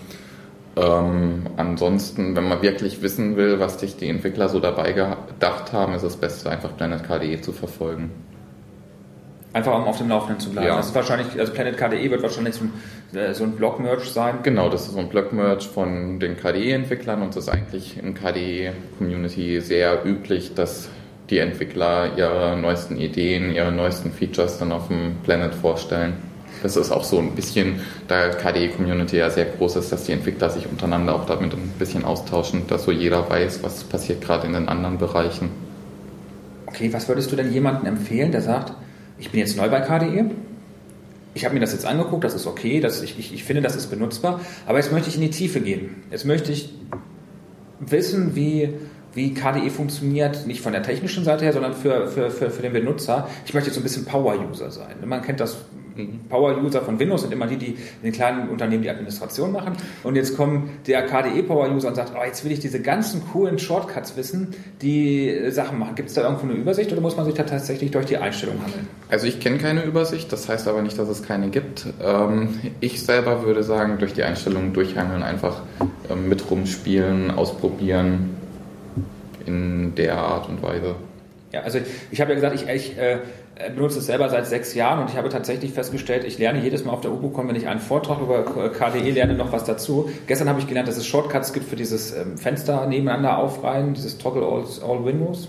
Ähm, 0.78 1.48
ansonsten, 1.58 2.36
wenn 2.36 2.48
man 2.48 2.62
wirklich 2.62 3.02
wissen 3.02 3.36
will, 3.36 3.60
was 3.60 3.80
sich 3.80 3.98
die 3.98 4.10
Entwickler 4.10 4.48
so 4.50 4.60
dabei 4.60 4.92
gedacht 4.92 5.74
haben, 5.74 5.94
ist 5.94 6.04
das 6.04 6.18
Beste, 6.18 6.50
einfach 6.50 6.76
Planet 6.78 7.04
KDE 7.04 7.42
zu 7.42 7.52
verfolgen. 7.52 8.12
Einfach 9.54 9.76
um 9.76 9.86
auf 9.86 9.98
dem 9.98 10.10
Laufenden 10.10 10.40
zu 10.40 10.52
bleiben. 10.52 10.68
Ja. 10.68 10.78
Das 10.78 10.88
ist 10.88 10.96
wahrscheinlich, 10.96 11.40
also 11.40 11.52
Planet 11.52 11.78
KDE 11.78 12.12
wird 12.12 12.22
wahrscheinlich 12.22 12.56
so 12.56 12.66
ein, 12.66 13.18
äh, 13.18 13.34
so 13.34 13.44
ein 13.44 13.54
Blog-Merch 13.54 14.12
sein. 14.12 14.40
Genau, 14.44 14.70
das 14.70 14.86
ist 14.86 14.94
so 14.94 15.00
ein 15.00 15.10
Blog-Merch 15.10 15.68
von 15.68 16.20
den 16.20 16.38
KDE-Entwicklern 16.38 17.24
und 17.24 17.30
es 17.30 17.38
ist 17.38 17.50
eigentlich 17.50 17.98
in 17.98 18.14
KDE-Community 18.14 19.62
sehr 19.62 20.06
üblich, 20.06 20.54
dass 20.54 20.90
die 21.32 21.40
Entwickler 21.40 22.18
ihre 22.18 22.56
neuesten 22.56 22.98
Ideen, 22.98 23.54
ihre 23.54 23.72
neuesten 23.72 24.12
Features 24.12 24.60
dann 24.60 24.72
auf 24.72 24.90
dem 24.90 25.16
Planet 25.24 25.56
vorstellen. 25.56 26.14
Das 26.64 26.76
ist 26.76 26.92
auch 26.92 27.04
so 27.04 27.20
ein 27.20 27.36
bisschen, 27.36 27.82
da 28.08 28.30
KDE-Community 28.30 29.18
ja 29.18 29.30
sehr 29.30 29.46
groß 29.46 29.78
ist, 29.78 29.92
dass 29.92 30.04
die 30.06 30.12
Entwickler 30.12 30.50
sich 30.50 30.68
untereinander 30.68 31.16
auch 31.16 31.26
damit 31.26 31.54
ein 31.54 31.74
bisschen 31.80 32.04
austauschen, 32.04 32.68
dass 32.68 32.84
so 32.84 32.92
jeder 32.92 33.30
weiß, 33.30 33.64
was 33.64 33.84
passiert 33.84 34.22
gerade 34.22 34.48
in 34.48 34.54
den 34.54 34.70
anderen 34.70 34.98
Bereichen. 34.98 35.50
Okay, 36.68 36.92
was 36.94 37.08
würdest 37.08 37.32
du 37.32 37.36
denn 37.36 37.52
jemandem 37.52 37.88
empfehlen, 37.88 38.32
der 38.32 38.42
sagt, 38.42 38.74
ich 39.18 39.32
bin 39.32 39.40
jetzt 39.40 39.58
neu 39.58 39.70
bei 39.70 39.80
KDE, 39.82 40.32
ich 41.34 41.46
habe 41.46 41.54
mir 41.54 41.60
das 41.60 41.72
jetzt 41.72 41.86
angeguckt, 41.86 42.24
das 42.24 42.34
ist 42.34 42.48
okay, 42.48 42.80
das, 42.80 43.02
ich, 43.02 43.18
ich, 43.18 43.34
ich 43.34 43.44
finde, 43.44 43.62
das 43.62 43.76
ist 43.76 43.88
benutzbar, 43.88 44.42
aber 44.66 44.80
jetzt 44.80 44.92
möchte 44.92 45.10
ich 45.10 45.16
in 45.16 45.22
die 45.22 45.30
Tiefe 45.30 45.62
gehen. 45.62 46.04
Jetzt 46.12 46.26
möchte 46.26 46.52
ich 46.52 46.74
wissen, 47.80 48.36
wie, 48.36 48.74
wie 49.14 49.34
KDE 49.34 49.70
funktioniert, 49.70 50.48
nicht 50.48 50.62
von 50.62 50.74
der 50.74 50.84
technischen 50.84 51.24
Seite 51.24 51.46
her, 51.46 51.54
sondern 51.54 51.74
für, 51.74 52.08
für, 52.08 52.32
für, 52.32 52.50
für 52.50 52.62
den 52.62 52.74
Benutzer. 52.74 53.28
Ich 53.46 53.54
möchte 53.54 53.70
jetzt 53.70 53.76
so 53.76 53.82
ein 53.82 53.84
bisschen 53.84 54.06
Power-User 54.06 54.72
sein. 54.72 54.96
Man 55.06 55.22
kennt 55.22 55.40
das, 55.40 55.58
Power-User 56.30 56.82
von 56.82 57.00
Windows 57.00 57.22
sind 57.22 57.34
immer 57.34 57.48
die, 57.48 57.58
die 57.58 57.68
in 57.68 58.04
den 58.04 58.12
kleinen 58.12 58.50
Unternehmen 58.50 58.84
die 58.84 58.90
Administration 58.90 59.52
machen. 59.52 59.74
Und 60.04 60.16
jetzt 60.16 60.36
kommt 60.36 60.88
der 60.88 61.06
KDE-Power-User 61.06 61.90
und 61.90 61.96
sagt, 61.96 62.14
oh, 62.16 62.24
jetzt 62.26 62.44
will 62.44 62.52
ich 62.52 62.60
diese 62.60 62.82
ganzen 62.82 63.26
coolen 63.32 63.60
Shortcuts 63.60 64.18
wissen, 64.18 64.56
die 64.82 65.30
äh, 65.30 65.52
Sachen 65.52 65.80
machen. 65.80 65.96
Gibt 65.96 66.10
es 66.10 66.16
da 66.16 66.24
irgendwo 66.24 66.46
eine 66.46 66.54
Übersicht 66.54 66.92
oder 66.92 67.02
muss 67.02 67.18
man 67.18 67.26
sich 67.26 67.34
da 67.34 67.44
tatsächlich 67.44 67.92
durch 67.92 68.06
die 68.06 68.18
Einstellung 68.18 68.56
handeln? 68.64 68.88
Also 69.10 69.28
ich 69.28 69.40
kenne 69.40 69.58
keine 69.58 69.84
Übersicht, 69.84 70.32
das 70.32 70.50
heißt 70.50 70.68
aber 70.68 70.82
nicht, 70.82 70.98
dass 70.98 71.10
es 71.10 71.24
keine 71.24 71.50
gibt. 71.50 71.86
Ähm, 72.02 72.60
ich 72.80 73.02
selber 73.02 73.44
würde 73.44 73.64
sagen, 73.64 73.98
durch 74.00 74.14
die 74.14 74.24
Einstellungen 74.24 74.74
durchhangeln, 74.74 75.24
einfach 75.24 75.62
ähm, 76.10 76.30
mit 76.30 76.50
rumspielen, 76.50 77.32
ausprobieren 77.32 78.36
in 79.46 79.96
der 79.96 80.18
Art 80.18 80.50
und 80.50 80.62
Weise. 80.62 80.96
Ja, 81.52 81.62
also 81.62 81.80
ich 82.12 82.20
habe 82.20 82.32
ja 82.32 82.36
gesagt, 82.36 82.56
ich, 82.56 82.68
ich 82.68 82.98
äh, 82.98 83.20
benutze 83.76 84.00
es 84.00 84.06
selber 84.06 84.30
seit 84.30 84.46
sechs 84.48 84.74
Jahren 84.74 85.00
und 85.00 85.10
ich 85.10 85.18
habe 85.18 85.30
tatsächlich 85.30 85.72
festgestellt, 85.74 86.24
ich 86.24 86.38
lerne 86.38 86.60
jedes 86.62 86.86
Mal 86.86 86.92
auf 86.92 87.02
der 87.02 87.12
UBUCon, 87.12 87.48
wenn 87.48 87.56
ich 87.56 87.68
einen 87.68 87.80
Vortrag 87.80 88.20
über 88.22 88.44
KDE 88.70 89.12
lerne, 89.12 89.34
noch 89.36 89.52
was 89.52 89.64
dazu. 89.64 90.10
Gestern 90.28 90.50
habe 90.50 90.60
ich 90.60 90.68
gelernt, 90.68 90.88
dass 90.88 90.98
es 90.98 91.06
Shortcuts 91.06 91.54
gibt 91.54 91.68
für 91.70 91.76
dieses 91.76 92.16
ähm, 92.16 92.38
Fenster 92.38 92.86
nebeneinander 92.88 93.38
aufreihen, 93.38 93.94
dieses 93.94 94.18
Toggle 94.18 94.44
All, 94.44 94.64
All 94.88 95.06
Windows. 95.06 95.48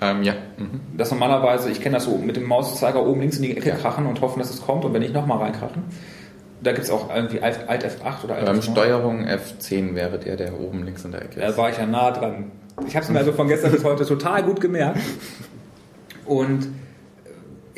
Ähm, 0.00 0.22
ja. 0.22 0.34
Mhm. 0.56 0.80
Das 0.96 1.10
normalerweise, 1.10 1.70
ich 1.70 1.80
kenne 1.80 1.96
das 1.96 2.04
so 2.04 2.16
mit 2.18 2.36
dem 2.36 2.44
Mauszeiger 2.44 3.04
oben 3.04 3.20
links 3.20 3.36
in 3.36 3.42
die 3.42 3.56
Ecke 3.56 3.70
Ja. 3.70 3.74
krachen 3.76 4.06
und 4.06 4.20
hoffen, 4.20 4.38
dass 4.38 4.50
es 4.50 4.62
kommt 4.62 4.84
und 4.84 4.92
wenn 4.94 5.02
nicht, 5.02 5.14
nochmal 5.14 5.38
reinkrachen. 5.38 5.82
Da 6.60 6.72
gibt 6.72 6.84
es 6.84 6.90
auch 6.90 7.14
irgendwie 7.14 7.40
Alt, 7.40 7.68
Alt 7.68 7.84
F8 7.84 8.24
oder 8.24 8.34
Alt 8.36 8.48
Ähm, 8.48 8.56
F9. 8.60 8.62
Steuerung 8.72 9.26
F10 9.26 9.94
wäre 9.94 10.18
der, 10.18 10.36
der 10.36 10.58
oben 10.58 10.84
links 10.84 11.04
in 11.04 11.12
der 11.12 11.22
Ecke 11.22 11.40
Da 11.40 11.48
ist. 11.48 11.56
war 11.58 11.70
ich 11.70 11.78
ja 11.78 11.86
nah 11.86 12.10
dran. 12.10 12.50
Ich 12.86 12.94
habe 12.96 13.04
es 13.04 13.10
mir 13.10 13.18
also 13.18 13.32
von 13.32 13.48
gestern 13.48 13.72
bis 13.72 13.84
heute 13.84 14.04
total 14.06 14.42
gut 14.44 14.60
gemerkt. 14.60 14.98
Und 16.26 16.64
äh, 16.64 16.68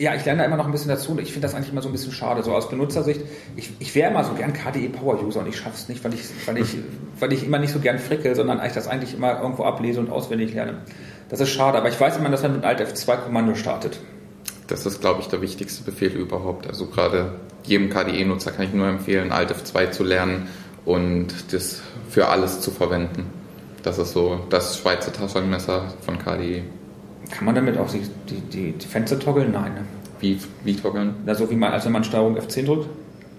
ja, 0.00 0.14
ich 0.14 0.24
lerne 0.24 0.40
da 0.40 0.46
immer 0.46 0.56
noch 0.56 0.64
ein 0.64 0.72
bisschen 0.72 0.88
dazu. 0.88 1.12
und 1.12 1.20
Ich 1.20 1.32
finde 1.32 1.46
das 1.46 1.54
eigentlich 1.54 1.70
immer 1.70 1.82
so 1.82 1.88
ein 1.90 1.92
bisschen 1.92 2.12
schade. 2.12 2.42
So 2.42 2.54
aus 2.54 2.70
Benutzersicht, 2.70 3.20
ich, 3.54 3.70
ich 3.78 3.94
wäre 3.94 4.10
immer 4.10 4.24
so 4.24 4.32
gern 4.32 4.54
KDE 4.54 4.88
Power 4.88 5.22
User 5.22 5.40
und 5.40 5.48
ich 5.48 5.58
schaffe 5.58 5.76
es 5.76 5.88
nicht, 5.90 6.02
weil 6.02 6.14
ich, 6.14 6.22
weil, 6.46 6.56
ich, 6.56 6.78
weil 7.20 7.32
ich 7.34 7.44
immer 7.44 7.58
nicht 7.58 7.72
so 7.72 7.80
gern 7.80 7.98
frickel, 7.98 8.34
sondern 8.34 8.64
ich 8.64 8.72
das 8.72 8.88
eigentlich 8.88 9.14
immer 9.14 9.42
irgendwo 9.42 9.64
ablese 9.64 10.00
und 10.00 10.10
auswendig 10.10 10.54
lerne. 10.54 10.78
Das 11.28 11.40
ist 11.40 11.50
schade, 11.50 11.76
aber 11.76 11.90
ich 11.90 12.00
weiß 12.00 12.16
immer, 12.16 12.30
dass 12.30 12.42
man 12.42 12.54
mit 12.54 12.64
Alt 12.64 12.80
F2 12.80 13.16
Kommando 13.18 13.54
startet. 13.54 14.00
Das 14.68 14.86
ist, 14.86 15.02
glaube 15.02 15.20
ich, 15.20 15.28
der 15.28 15.42
wichtigste 15.42 15.84
Befehl 15.84 16.12
überhaupt. 16.12 16.66
Also 16.66 16.86
gerade 16.86 17.34
jedem 17.64 17.90
KDE-Nutzer 17.90 18.52
kann 18.52 18.64
ich 18.64 18.72
nur 18.72 18.88
empfehlen, 18.88 19.32
Alt 19.32 19.52
F2 19.52 19.90
zu 19.90 20.02
lernen 20.02 20.48
und 20.86 21.28
das 21.52 21.82
für 22.08 22.28
alles 22.28 22.62
zu 22.62 22.70
verwenden. 22.70 23.26
Das 23.82 23.98
ist 23.98 24.12
so 24.12 24.40
das 24.48 24.78
Schweizer 24.78 25.12
Taschenmesser 25.12 25.92
von 26.00 26.18
KDE. 26.18 26.62
Kann 27.30 27.44
man 27.44 27.54
damit 27.54 27.78
auch 27.78 27.88
die, 27.90 28.02
die, 28.50 28.72
die, 28.72 28.86
Fenster 28.86 29.18
toggeln? 29.18 29.52
Nein. 29.52 29.74
Ne? 29.74 29.80
Wie, 30.20 30.38
wie 30.64 30.74
toggeln? 30.74 31.14
Na, 31.24 31.34
so 31.34 31.50
wie 31.50 31.56
man, 31.56 31.72
als 31.72 31.84
wenn 31.84 31.92
man 31.92 32.04
Steuerung 32.04 32.36
F10 32.38 32.66
drückt? 32.66 32.88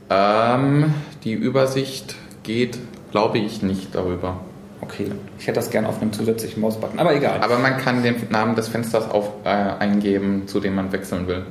Ähm, 0.09 0.93
die 1.23 1.33
Übersicht 1.33 2.15
geht, 2.43 2.79
glaube 3.11 3.37
ich, 3.37 3.61
nicht 3.61 3.93
darüber. 3.93 4.39
Okay, 4.81 5.11
ich 5.37 5.45
hätte 5.45 5.59
das 5.59 5.69
gern 5.69 5.85
auf 5.85 6.01
einem 6.01 6.11
zusätzlichen 6.11 6.59
Mausbutton, 6.59 6.99
aber 6.99 7.15
egal. 7.15 7.39
Aber 7.41 7.59
man 7.59 7.77
kann 7.77 8.01
den 8.01 8.15
Namen 8.31 8.55
des 8.55 8.67
Fensters 8.67 9.09
auf, 9.09 9.29
äh, 9.43 9.49
eingeben, 9.49 10.47
zu 10.47 10.59
dem 10.59 10.75
man 10.75 10.91
wechseln 10.91 11.27
will. 11.27 11.45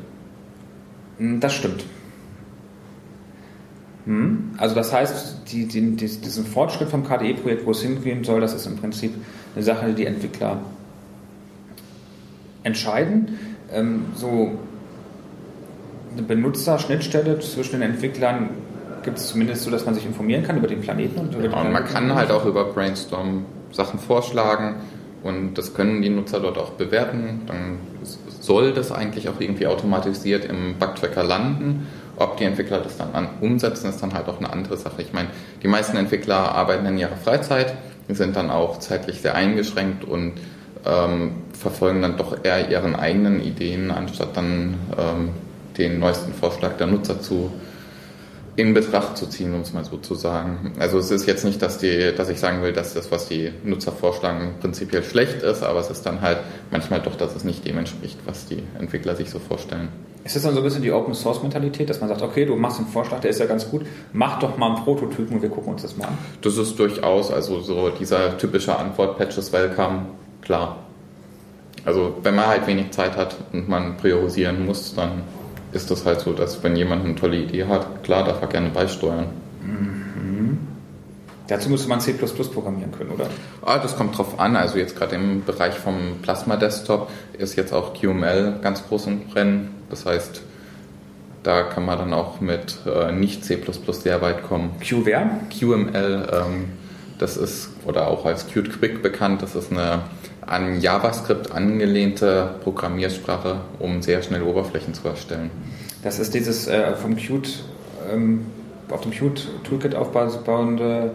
Hm, 1.18 1.38
Das 1.38 1.54
stimmt. 1.54 1.84
Hm? 4.06 4.50
Also 4.56 4.74
das 4.74 4.92
heißt, 4.92 5.42
die, 5.52 5.66
die, 5.66 5.96
die, 5.96 6.06
diesen 6.06 6.44
Fortschritt 6.44 6.88
vom 6.88 7.04
KDE-Projekt, 7.06 7.64
wo 7.66 7.70
es 7.70 7.82
hingehen 7.82 8.24
soll, 8.24 8.40
das 8.40 8.52
ist 8.54 8.66
im 8.66 8.76
Prinzip 8.76 9.14
eine 9.54 9.62
Sache, 9.62 9.92
die 9.92 10.06
Entwickler 10.06 10.58
entscheiden. 12.62 13.38
Ähm, 13.72 14.06
so 14.14 14.52
eine 16.12 16.22
Benutzerschnittstelle 16.22 17.38
zwischen 17.40 17.80
den 17.80 17.90
Entwicklern 17.90 18.50
gibt 19.02 19.18
es 19.18 19.28
zumindest 19.28 19.62
so, 19.62 19.70
dass 19.70 19.86
man 19.86 19.94
sich 19.94 20.04
informieren 20.04 20.42
kann 20.42 20.56
über 20.56 20.66
den 20.66 20.80
Planeten. 20.80 21.18
Und, 21.18 21.32
über 21.34 21.42
die 21.42 21.48
Genau, 21.48 21.60
und 21.62 21.72
man 21.72 21.84
kann 21.84 22.14
halt 22.14 22.30
auch 22.30 22.44
über 22.44 22.64
Brainstorm 22.64 23.44
Sachen 23.72 23.98
vorschlagen 23.98 24.76
und 25.22 25.54
das 25.54 25.74
können 25.74 26.02
die 26.02 26.08
Nutzer 26.08 26.40
dort 26.40 26.58
auch 26.58 26.70
bewerten. 26.70 27.42
Dann 27.46 27.78
soll 28.40 28.72
das 28.72 28.90
eigentlich 28.90 29.28
auch 29.28 29.40
irgendwie 29.40 29.66
automatisiert 29.66 30.44
im 30.44 30.74
Bugtracker 30.78 31.22
landen. 31.22 31.86
Ob 32.16 32.36
die 32.36 32.44
Entwickler 32.44 32.80
das 32.80 32.98
dann 32.98 33.14
an, 33.14 33.28
umsetzen, 33.40 33.88
ist 33.88 34.02
dann 34.02 34.12
halt 34.12 34.28
auch 34.28 34.38
eine 34.38 34.52
andere 34.52 34.76
Sache. 34.76 35.00
Ich 35.00 35.12
meine, 35.12 35.28
die 35.62 35.68
meisten 35.68 35.96
Entwickler 35.96 36.54
arbeiten 36.54 36.84
in 36.86 36.98
ihrer 36.98 37.16
Freizeit, 37.16 37.74
sind 38.08 38.34
dann 38.34 38.50
auch 38.50 38.80
zeitlich 38.80 39.20
sehr 39.20 39.36
eingeschränkt 39.36 40.04
und 40.04 40.32
ähm, 40.84 41.32
verfolgen 41.60 42.00
dann 42.02 42.16
doch 42.16 42.42
eher 42.42 42.70
ihren 42.70 42.96
eigenen 42.96 43.42
Ideen, 43.42 43.90
anstatt 43.90 44.36
dann 44.36 44.74
ähm, 44.98 45.28
den 45.76 45.98
neuesten 45.98 46.32
Vorschlag 46.32 46.76
der 46.78 46.86
Nutzer 46.86 47.20
zu 47.20 47.52
in 48.56 48.74
Betracht 48.74 49.16
zu 49.16 49.26
ziehen, 49.26 49.54
um 49.54 49.60
es 49.60 49.72
mal 49.72 49.84
so 49.84 49.96
zu 49.96 50.14
sagen. 50.14 50.72
Also 50.78 50.98
es 50.98 51.10
ist 51.10 51.26
jetzt 51.26 51.44
nicht, 51.44 51.62
dass, 51.62 51.78
die, 51.78 52.12
dass 52.14 52.28
ich 52.28 52.38
sagen 52.38 52.62
will, 52.62 52.72
dass 52.72 52.94
das, 52.94 53.10
was 53.10 53.28
die 53.28 53.52
Nutzer 53.64 53.92
vorschlagen, 53.92 54.54
prinzipiell 54.60 55.02
schlecht 55.02 55.42
ist, 55.42 55.62
aber 55.62 55.80
es 55.80 55.88
ist 55.88 56.02
dann 56.04 56.20
halt 56.20 56.38
manchmal 56.70 57.00
doch, 57.00 57.16
dass 57.16 57.34
es 57.36 57.44
nicht 57.44 57.66
dem 57.66 57.78
entspricht, 57.78 58.18
was 58.26 58.46
die 58.46 58.62
Entwickler 58.78 59.14
sich 59.14 59.30
so 59.30 59.38
vorstellen. 59.38 59.88
Ist 60.24 60.36
das 60.36 60.42
dann 60.42 60.52
so 60.52 60.60
ein 60.60 60.64
bisschen 60.64 60.82
die 60.82 60.92
Open-Source-Mentalität, 60.92 61.88
dass 61.88 62.00
man 62.00 62.10
sagt, 62.10 62.20
okay, 62.20 62.44
du 62.44 62.56
machst 62.56 62.78
einen 62.78 62.88
Vorschlag, 62.88 63.20
der 63.20 63.30
ist 63.30 63.40
ja 63.40 63.46
ganz 63.46 63.70
gut, 63.70 63.86
mach 64.12 64.38
doch 64.40 64.58
mal 64.58 64.74
einen 64.74 64.84
Prototypen 64.84 65.36
und 65.36 65.42
wir 65.42 65.48
gucken 65.48 65.72
uns 65.72 65.82
das 65.82 65.96
mal 65.96 66.08
an. 66.08 66.18
Das 66.42 66.58
ist 66.58 66.78
durchaus, 66.78 67.30
also 67.30 67.60
so 67.60 67.88
dieser 67.88 68.36
typische 68.36 68.76
Antwort, 68.76 69.16
Patches 69.16 69.52
Welcome, 69.52 70.06
klar. 70.42 70.89
Also 71.84 72.16
wenn 72.22 72.34
man 72.34 72.46
halt 72.46 72.66
wenig 72.66 72.90
Zeit 72.90 73.16
hat 73.16 73.36
und 73.52 73.68
man 73.68 73.96
priorisieren 73.96 74.66
muss, 74.66 74.94
dann 74.94 75.22
ist 75.72 75.90
das 75.90 76.04
halt 76.04 76.20
so, 76.20 76.32
dass 76.32 76.62
wenn 76.62 76.76
jemand 76.76 77.04
eine 77.04 77.14
tolle 77.14 77.36
Idee 77.36 77.64
hat, 77.64 78.02
klar, 78.02 78.24
darf 78.24 78.42
er 78.42 78.48
gerne 78.48 78.70
beisteuern. 78.70 79.26
Dazu 81.50 81.68
müsste 81.68 81.88
man 81.88 82.00
C++ 82.00 82.12
programmieren 82.12 82.92
können, 82.92 83.10
oder? 83.10 83.26
Ah, 83.62 83.78
das 83.78 83.96
kommt 83.96 84.16
drauf 84.16 84.38
an. 84.38 84.54
Also 84.54 84.78
jetzt 84.78 84.96
gerade 84.96 85.16
im 85.16 85.44
Bereich 85.44 85.74
vom 85.74 86.18
Plasma 86.22 86.56
Desktop 86.56 87.10
ist 87.36 87.56
jetzt 87.56 87.72
auch 87.72 87.92
QML 87.92 88.60
ganz 88.62 88.86
groß 88.86 89.08
im 89.08 89.22
Rennen. 89.34 89.74
Das 89.90 90.06
heißt, 90.06 90.42
da 91.42 91.64
kann 91.64 91.84
man 91.84 91.98
dann 91.98 92.12
auch 92.12 92.40
mit 92.40 92.78
äh, 92.86 93.10
nicht 93.10 93.44
C++ 93.44 93.58
sehr 93.90 94.22
weit 94.22 94.44
kommen. 94.44 94.76
QWare? 94.80 95.28
QML, 95.58 96.28
ähm, 96.32 96.68
Das 97.18 97.36
ist, 97.36 97.70
oder 97.84 98.06
auch 98.06 98.26
als 98.26 98.46
Qt 98.46 98.70
Quick 98.78 99.02
bekannt, 99.02 99.42
das 99.42 99.56
ist 99.56 99.72
eine 99.72 100.02
an 100.46 100.80
JavaScript 100.80 101.52
angelehnte 101.52 102.54
Programmiersprache, 102.62 103.60
um 103.78 104.02
sehr 104.02 104.22
schnell 104.22 104.42
Oberflächen 104.42 104.94
zu 104.94 105.06
erstellen. 105.08 105.50
Das 106.02 106.18
ist 106.18 106.34
dieses 106.34 106.66
äh, 106.66 106.94
vom 106.94 107.16
Qt, 107.16 107.62
ähm, 108.12 108.46
auf 108.90 109.02
dem 109.02 109.10
Qt 109.10 109.48
Toolkit 109.64 109.94
aufbauende 109.94 111.12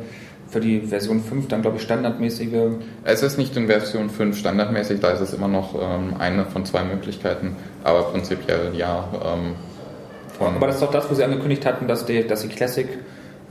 für 0.47 0.59
die 0.59 0.82
Version 0.82 1.21
5 1.21 1.47
dann, 1.47 1.61
glaube 1.63 1.78
ich, 1.78 1.84
standardmäßige. 1.84 2.78
Es 3.03 3.23
ist 3.23 3.38
nicht 3.38 3.57
in 3.57 3.67
Version 3.67 4.09
5 4.09 4.38
standardmäßig, 4.38 4.99
da 4.99 5.09
ist 5.09 5.21
es 5.21 5.34
immer 5.34 5.47
noch 5.47 5.73
ähm, 5.76 6.15
eine 6.19 6.45
von 6.45 6.65
zwei 6.65 6.84
Möglichkeiten, 6.84 7.55
aber 7.84 8.03
prinzipiell 8.03 8.76
ja. 8.76 9.07
Ähm, 9.26 9.55
aber 10.39 10.67
das 10.67 10.76
ist 10.76 10.82
doch 10.84 10.91
das, 10.91 11.09
wo 11.09 11.15
Sie 11.15 11.23
angekündigt 11.23 11.65
hatten, 11.65 11.88
dass 11.88 12.05
die, 12.05 12.28
dass 12.28 12.41
die 12.41 12.49
Classic 12.49 12.88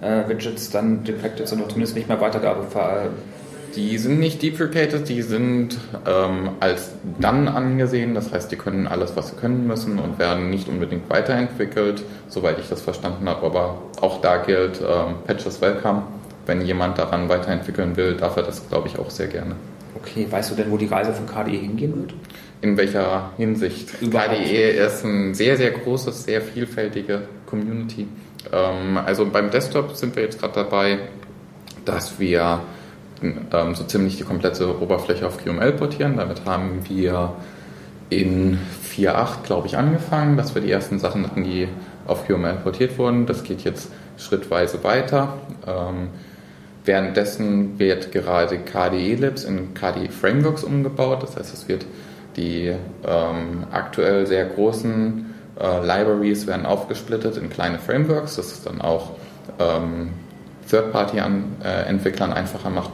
äh, 0.00 0.28
Widgets 0.28 0.70
dann 0.70 1.02
deprecated 1.04 1.48
sind 1.48 1.60
oder 1.60 1.68
zumindest 1.68 1.96
nicht 1.96 2.08
mehr 2.08 2.20
Weitergabe 2.20 2.64
ver 2.64 3.08
die 3.76 3.98
sind 3.98 4.20
nicht 4.20 4.42
deprecated, 4.42 5.08
die 5.08 5.22
sind 5.22 5.78
ähm, 6.06 6.50
als 6.60 6.92
dann 7.20 7.48
angesehen. 7.48 8.14
Das 8.14 8.32
heißt, 8.32 8.50
die 8.50 8.56
können 8.56 8.86
alles, 8.86 9.16
was 9.16 9.30
sie 9.30 9.36
können 9.36 9.66
müssen 9.66 9.98
und 9.98 10.18
werden 10.18 10.50
nicht 10.50 10.68
unbedingt 10.68 11.08
weiterentwickelt, 11.10 12.02
soweit 12.28 12.58
ich 12.58 12.68
das 12.68 12.80
verstanden 12.82 13.28
habe. 13.28 13.44
Aber 13.46 13.82
auch 14.00 14.20
da 14.20 14.38
gilt 14.38 14.80
ähm, 14.80 15.16
Patches 15.26 15.60
Welcome. 15.60 16.02
Wenn 16.46 16.60
jemand 16.60 16.98
daran 16.98 17.28
weiterentwickeln 17.28 17.96
will, 17.96 18.16
darf 18.16 18.36
er 18.36 18.42
das, 18.42 18.68
glaube 18.68 18.88
ich, 18.88 18.98
auch 18.98 19.10
sehr 19.10 19.28
gerne. 19.28 19.56
Okay, 19.96 20.26
weißt 20.28 20.50
du 20.50 20.54
denn, 20.56 20.70
wo 20.70 20.76
die 20.76 20.86
Reise 20.86 21.12
von 21.12 21.26
KDE 21.26 21.56
hingehen 21.56 21.96
wird? 21.96 22.14
In 22.60 22.76
welcher 22.76 23.30
Hinsicht? 23.36 24.02
Überhaupt. 24.02 24.30
KDE 24.30 24.70
ist 24.70 25.04
ein 25.04 25.34
sehr, 25.34 25.56
sehr 25.56 25.70
großes, 25.70 26.24
sehr 26.24 26.42
vielfältige 26.42 27.22
Community. 27.46 28.06
Ähm, 28.52 28.98
also 28.98 29.26
beim 29.26 29.50
Desktop 29.50 29.96
sind 29.96 30.14
wir 30.16 30.22
jetzt 30.22 30.40
gerade 30.40 30.54
dabei, 30.54 30.98
dass 31.84 32.18
wir 32.18 32.60
ähm, 33.22 33.74
so 33.74 33.84
ziemlich 33.84 34.16
die 34.16 34.24
komplette 34.24 34.80
Oberfläche 34.80 35.26
auf 35.26 35.42
QML 35.42 35.72
portieren. 35.72 36.16
Damit 36.16 36.44
haben 36.44 36.80
wir 36.88 37.32
in 38.10 38.58
4.8, 38.96 39.42
glaube 39.44 39.66
ich, 39.66 39.76
angefangen, 39.76 40.36
dass 40.36 40.54
wir 40.54 40.62
die 40.62 40.70
ersten 40.70 40.98
Sachen 40.98 41.24
hatten, 41.24 41.44
die 41.44 41.68
auf 42.06 42.26
QML 42.26 42.56
portiert 42.62 42.98
wurden. 42.98 43.26
Das 43.26 43.42
geht 43.42 43.62
jetzt 43.64 43.90
schrittweise 44.18 44.84
weiter. 44.84 45.34
Ähm, 45.66 46.08
währenddessen 46.84 47.78
wird 47.78 48.12
gerade 48.12 48.58
KDE 48.58 49.14
Libs 49.14 49.44
in 49.44 49.74
KDE 49.74 50.10
Frameworks 50.10 50.64
umgebaut. 50.64 51.22
Das 51.22 51.36
heißt, 51.36 51.54
es 51.54 51.68
wird 51.68 51.86
die 52.36 52.74
ähm, 53.06 53.64
aktuell 53.70 54.26
sehr 54.26 54.44
großen 54.44 55.34
äh, 55.58 55.86
Libraries 55.86 56.46
werden 56.46 56.66
aufgesplittet 56.66 57.36
in 57.36 57.48
kleine 57.48 57.78
Frameworks. 57.78 58.36
Das 58.36 58.52
ist 58.52 58.66
dann 58.66 58.80
auch 58.80 59.12
ähm, 59.58 60.10
Third-Party-Entwicklern 60.68 62.30
äh, 62.32 62.34
einfacher 62.34 62.70
macht, 62.70 62.92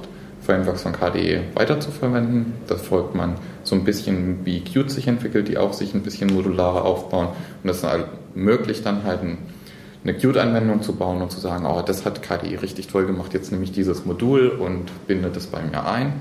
Frameworks 0.50 0.82
von 0.82 0.92
KDE 0.92 1.42
weiterzuverwenden. 1.54 2.54
Das 2.66 2.82
folgt 2.82 3.14
man 3.14 3.36
so 3.62 3.76
ein 3.76 3.84
bisschen 3.84 4.44
wie 4.44 4.64
Qt 4.64 4.90
sich 4.90 5.06
entwickelt, 5.06 5.46
die 5.46 5.58
auch 5.58 5.72
sich 5.72 5.94
ein 5.94 6.02
bisschen 6.02 6.34
modularer 6.34 6.84
aufbauen. 6.84 7.28
Und 7.62 7.68
das 7.68 7.84
ermöglicht 7.84 8.84
dann 8.84 9.04
halt 9.04 9.20
eine 9.22 10.14
Qt-Anwendung 10.14 10.82
zu 10.82 10.96
bauen 10.96 11.22
und 11.22 11.30
zu 11.30 11.38
sagen, 11.38 11.66
oh, 11.66 11.82
das 11.82 12.04
hat 12.04 12.22
KDE 12.22 12.62
richtig 12.62 12.88
toll 12.88 13.06
gemacht, 13.06 13.32
jetzt 13.32 13.52
nehme 13.52 13.62
ich 13.62 13.70
dieses 13.70 14.04
Modul 14.06 14.48
und 14.48 14.90
binde 15.06 15.30
das 15.30 15.46
bei 15.46 15.62
mir 15.62 15.86
ein. 15.86 16.14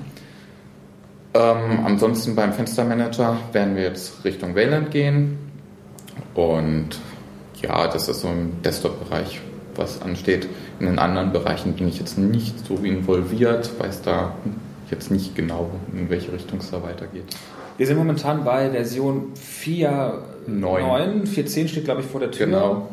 Ähm, 1.34 1.86
ansonsten 1.86 2.36
beim 2.36 2.54
Fenstermanager 2.54 3.36
werden 3.52 3.76
wir 3.76 3.84
jetzt 3.84 4.24
Richtung 4.26 4.54
Wayland 4.54 4.92
gehen. 4.92 5.40
Und 6.36 7.00
ja, 7.64 7.88
das 7.88 8.08
ist 8.10 8.22
so 8.22 8.28
im 8.28 8.62
Desktop-Bereich, 8.62 9.42
was 9.76 10.04
ansteht. 10.04 10.48
In 10.80 10.86
den 10.86 11.00
anderen 11.00 11.32
Bereichen 11.32 11.74
bin 11.74 11.88
ich 11.88 12.00
jetzt 12.00 12.18
nicht 12.18 12.66
so 12.66 12.76
involviert, 12.78 13.72
weiß 13.80 14.02
da 14.02 14.34
jetzt 14.90 15.12
nicht 15.12 15.36
genau, 15.36 15.70
in 15.94 16.10
welche 16.10 16.32
Richtung 16.32 16.60
es 16.60 16.72
da 16.72 16.82
weitergeht. 16.82 17.26
Wir 17.78 17.88
sind 17.88 17.98
momentan 17.98 18.44
bei 18.44 18.70
Version 18.72 19.34
4.9. 19.36 21.26
4.10 21.26 21.68
steht, 21.68 21.86
glaube 21.86 22.02
ich, 22.02 22.08
vor 22.08 22.20
der 22.20 22.32
Tür. 22.32 22.46
Genau. 22.46 22.90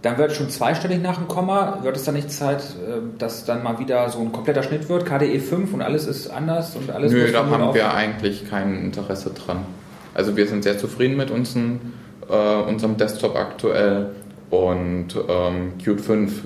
Dann 0.00 0.18
wird 0.18 0.32
schon 0.32 0.50
zweistellig 0.50 1.00
nach 1.00 1.16
dem 1.16 1.28
Komma. 1.28 1.78
Wird 1.82 1.96
es 1.96 2.04
dann 2.04 2.14
nicht 2.14 2.30
Zeit, 2.30 2.60
äh, 2.60 3.00
dass 3.18 3.46
dann 3.46 3.62
mal 3.62 3.78
wieder 3.78 4.08
so 4.10 4.20
ein 4.20 4.32
kompletter 4.32 4.62
Schnitt 4.62 4.88
wird? 4.90 5.06
KDE 5.06 5.40
5 5.40 5.72
und 5.72 5.82
alles 5.82 6.06
ist 6.06 6.28
anders 6.28 6.76
und 6.76 6.90
alles 6.90 7.10
Nö, 7.10 7.32
da 7.32 7.46
haben 7.46 7.74
wir 7.74 7.94
eigentlich 7.94 8.48
kein 8.48 8.76
Interesse 8.84 9.30
dran. 9.30 9.64
Also 10.12 10.36
wir 10.36 10.46
sind 10.46 10.62
sehr 10.62 10.78
zufrieden 10.78 11.16
mit 11.16 11.30
unseren, 11.30 11.94
äh, 12.28 12.62
unserem 12.68 12.98
Desktop 12.98 13.34
aktuell 13.34 14.10
und 14.50 15.08
ähm, 15.28 15.72
Qt 15.78 16.00
5 16.00 16.42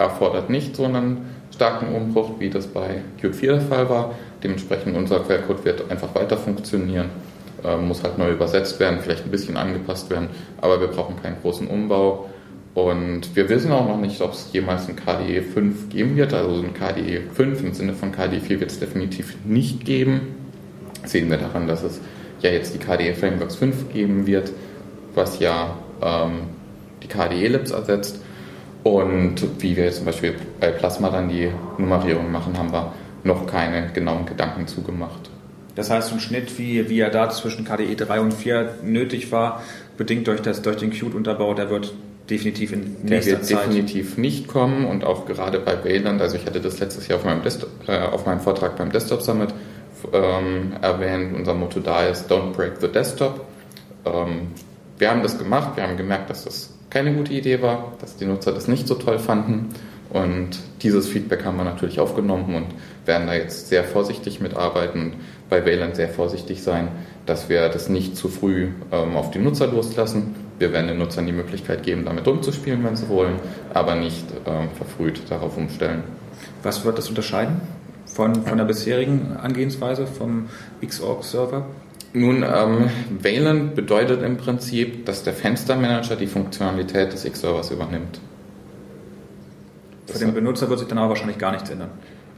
erfordert 0.00 0.50
nicht 0.50 0.74
so 0.74 0.84
einen 0.84 1.18
starken 1.54 1.94
Umbruch, 1.94 2.32
wie 2.38 2.48
das 2.48 2.66
bei 2.66 3.02
Qt 3.20 3.34
4 3.36 3.52
der 3.52 3.60
Fall 3.60 3.88
war. 3.88 4.14
Dementsprechend 4.42 4.96
unser 4.96 5.20
Quellcode 5.20 5.64
wird 5.64 5.90
einfach 5.90 6.14
weiter 6.14 6.38
funktionieren, 6.38 7.10
äh, 7.62 7.76
muss 7.76 8.02
halt 8.02 8.16
neu 8.16 8.30
übersetzt 8.30 8.80
werden, 8.80 9.00
vielleicht 9.02 9.26
ein 9.26 9.30
bisschen 9.30 9.56
angepasst 9.56 10.08
werden, 10.10 10.28
aber 10.60 10.80
wir 10.80 10.88
brauchen 10.88 11.20
keinen 11.22 11.36
großen 11.42 11.66
Umbau. 11.66 12.30
Und 12.72 13.34
wir 13.34 13.48
wissen 13.48 13.72
auch 13.72 13.86
noch 13.86 13.98
nicht, 13.98 14.20
ob 14.20 14.32
es 14.32 14.48
jemals 14.52 14.88
ein 14.88 14.96
KDE 14.96 15.42
5 15.42 15.88
geben 15.90 16.16
wird. 16.16 16.32
Also 16.32 16.62
ein 16.62 16.72
KDE 16.72 17.22
5 17.34 17.64
im 17.64 17.74
Sinne 17.74 17.94
von 17.94 18.12
KDE 18.12 18.40
4 18.40 18.60
wird 18.60 18.70
es 18.70 18.78
definitiv 18.78 19.36
nicht 19.44 19.84
geben. 19.84 20.36
sehen 21.04 21.28
wir 21.30 21.36
daran, 21.36 21.66
dass 21.66 21.82
es 21.82 22.00
ja 22.40 22.50
jetzt 22.50 22.72
die 22.72 22.78
KDE 22.78 23.14
Frameworks 23.14 23.56
5 23.56 23.92
geben 23.92 24.26
wird, 24.26 24.52
was 25.14 25.40
ja 25.40 25.76
ähm, 26.00 26.42
die 27.02 27.08
KDE 27.08 27.48
Libs 27.48 27.72
ersetzt. 27.72 28.20
Und 28.82 29.62
wie 29.62 29.76
wir 29.76 29.84
jetzt 29.84 29.96
zum 29.96 30.06
Beispiel 30.06 30.34
bei 30.58 30.70
Plasma 30.70 31.10
dann 31.10 31.28
die 31.28 31.50
Nummerierung 31.78 32.32
machen, 32.32 32.56
haben 32.56 32.72
wir 32.72 32.92
noch 33.24 33.46
keine 33.46 33.88
genauen 33.92 34.24
Gedanken 34.24 34.66
zugemacht. 34.66 35.30
Das 35.74 35.90
heißt, 35.90 36.12
ein 36.12 36.20
Schnitt, 36.20 36.58
wie, 36.58 36.88
wie 36.88 37.00
er 37.00 37.10
da 37.10 37.30
zwischen 37.30 37.64
KDE 37.64 37.94
3 37.94 38.20
und 38.20 38.34
4 38.34 38.76
nötig 38.82 39.30
war, 39.32 39.62
bedingt 39.96 40.26
durch, 40.26 40.40
das, 40.40 40.62
durch 40.62 40.78
den 40.78 40.90
Qt-Unterbau, 40.90 41.54
der 41.54 41.70
wird 41.70 41.92
definitiv 42.28 42.72
in 42.72 42.96
nächster 43.02 43.32
der 43.32 43.40
wird 43.40 43.46
Zeit. 43.46 43.66
definitiv 43.66 44.16
nicht 44.16 44.48
kommen 44.48 44.86
und 44.86 45.04
auch 45.04 45.26
gerade 45.26 45.58
bei 45.58 45.84
Wayland, 45.84 46.20
also 46.20 46.36
ich 46.36 46.46
hatte 46.46 46.60
das 46.60 46.78
letztes 46.78 47.08
Jahr 47.08 47.18
auf 47.18 47.24
meinem, 47.24 47.42
Desktop, 47.42 47.70
äh, 47.86 47.98
auf 47.98 48.24
meinem 48.26 48.40
Vortrag 48.40 48.76
beim 48.76 48.90
Desktop 48.90 49.22
Summit 49.22 49.52
ähm, 50.12 50.72
erwähnt, 50.80 51.34
unser 51.36 51.54
Motto 51.54 51.80
da 51.80 52.06
ist 52.06 52.30
Don't 52.30 52.52
break 52.52 52.74
the 52.80 52.88
desktop. 52.88 53.44
Ähm, 54.04 54.48
wir 54.98 55.10
haben 55.10 55.22
das 55.22 55.38
gemacht, 55.38 55.76
wir 55.76 55.82
haben 55.82 55.96
gemerkt, 55.96 56.30
dass 56.30 56.44
das 56.44 56.74
keine 56.90 57.14
gute 57.14 57.32
Idee 57.32 57.62
war, 57.62 57.92
dass 58.00 58.16
die 58.16 58.26
Nutzer 58.26 58.52
das 58.52 58.68
nicht 58.68 58.86
so 58.86 58.96
toll 58.96 59.18
fanden. 59.18 59.68
Und 60.10 60.58
dieses 60.82 61.06
Feedback 61.08 61.44
haben 61.44 61.56
wir 61.56 61.64
natürlich 61.64 62.00
aufgenommen 62.00 62.54
und 62.56 62.66
werden 63.06 63.28
da 63.28 63.34
jetzt 63.34 63.68
sehr 63.68 63.84
vorsichtig 63.84 64.40
mitarbeiten 64.40 65.02
und 65.02 65.12
bei 65.48 65.64
Wayland 65.64 65.96
sehr 65.96 66.08
vorsichtig 66.08 66.62
sein, 66.62 66.88
dass 67.26 67.48
wir 67.48 67.68
das 67.68 67.88
nicht 67.88 68.16
zu 68.16 68.28
früh 68.28 68.68
ähm, 68.90 69.16
auf 69.16 69.30
die 69.30 69.38
Nutzer 69.38 69.68
loslassen. 69.68 70.34
Wir 70.58 70.72
werden 70.72 70.88
den 70.88 70.98
Nutzern 70.98 71.26
die 71.26 71.32
Möglichkeit 71.32 71.82
geben, 71.82 72.04
damit 72.04 72.26
umzuspielen, 72.26 72.84
wenn 72.84 72.96
sie 72.96 73.08
wollen, 73.08 73.36
aber 73.72 73.94
nicht 73.94 74.26
ähm, 74.46 74.68
verfrüht 74.76 75.22
darauf 75.28 75.56
umstellen. 75.56 76.02
Was 76.62 76.84
wird 76.84 76.98
das 76.98 77.08
unterscheiden 77.08 77.60
von, 78.06 78.34
von 78.34 78.58
der 78.58 78.64
bisherigen 78.64 79.36
Angehensweise 79.40 80.06
vom 80.06 80.48
Xorg-Server? 80.84 81.66
Nun, 82.12 82.42
ähm, 82.42 82.90
Wayland 83.22 83.76
bedeutet 83.76 84.22
im 84.22 84.36
Prinzip, 84.36 85.06
dass 85.06 85.22
der 85.22 85.32
Fenstermanager 85.32 86.16
die 86.16 86.26
Funktionalität 86.26 87.12
des 87.12 87.24
X-Servers 87.24 87.70
übernimmt. 87.70 88.20
Für 90.06 90.18
den 90.18 90.34
Benutzer 90.34 90.68
wird 90.68 90.80
sich 90.80 90.88
dann 90.88 90.98
aber 90.98 91.10
wahrscheinlich 91.10 91.38
gar 91.38 91.52
nichts 91.52 91.70
ändern. 91.70 91.90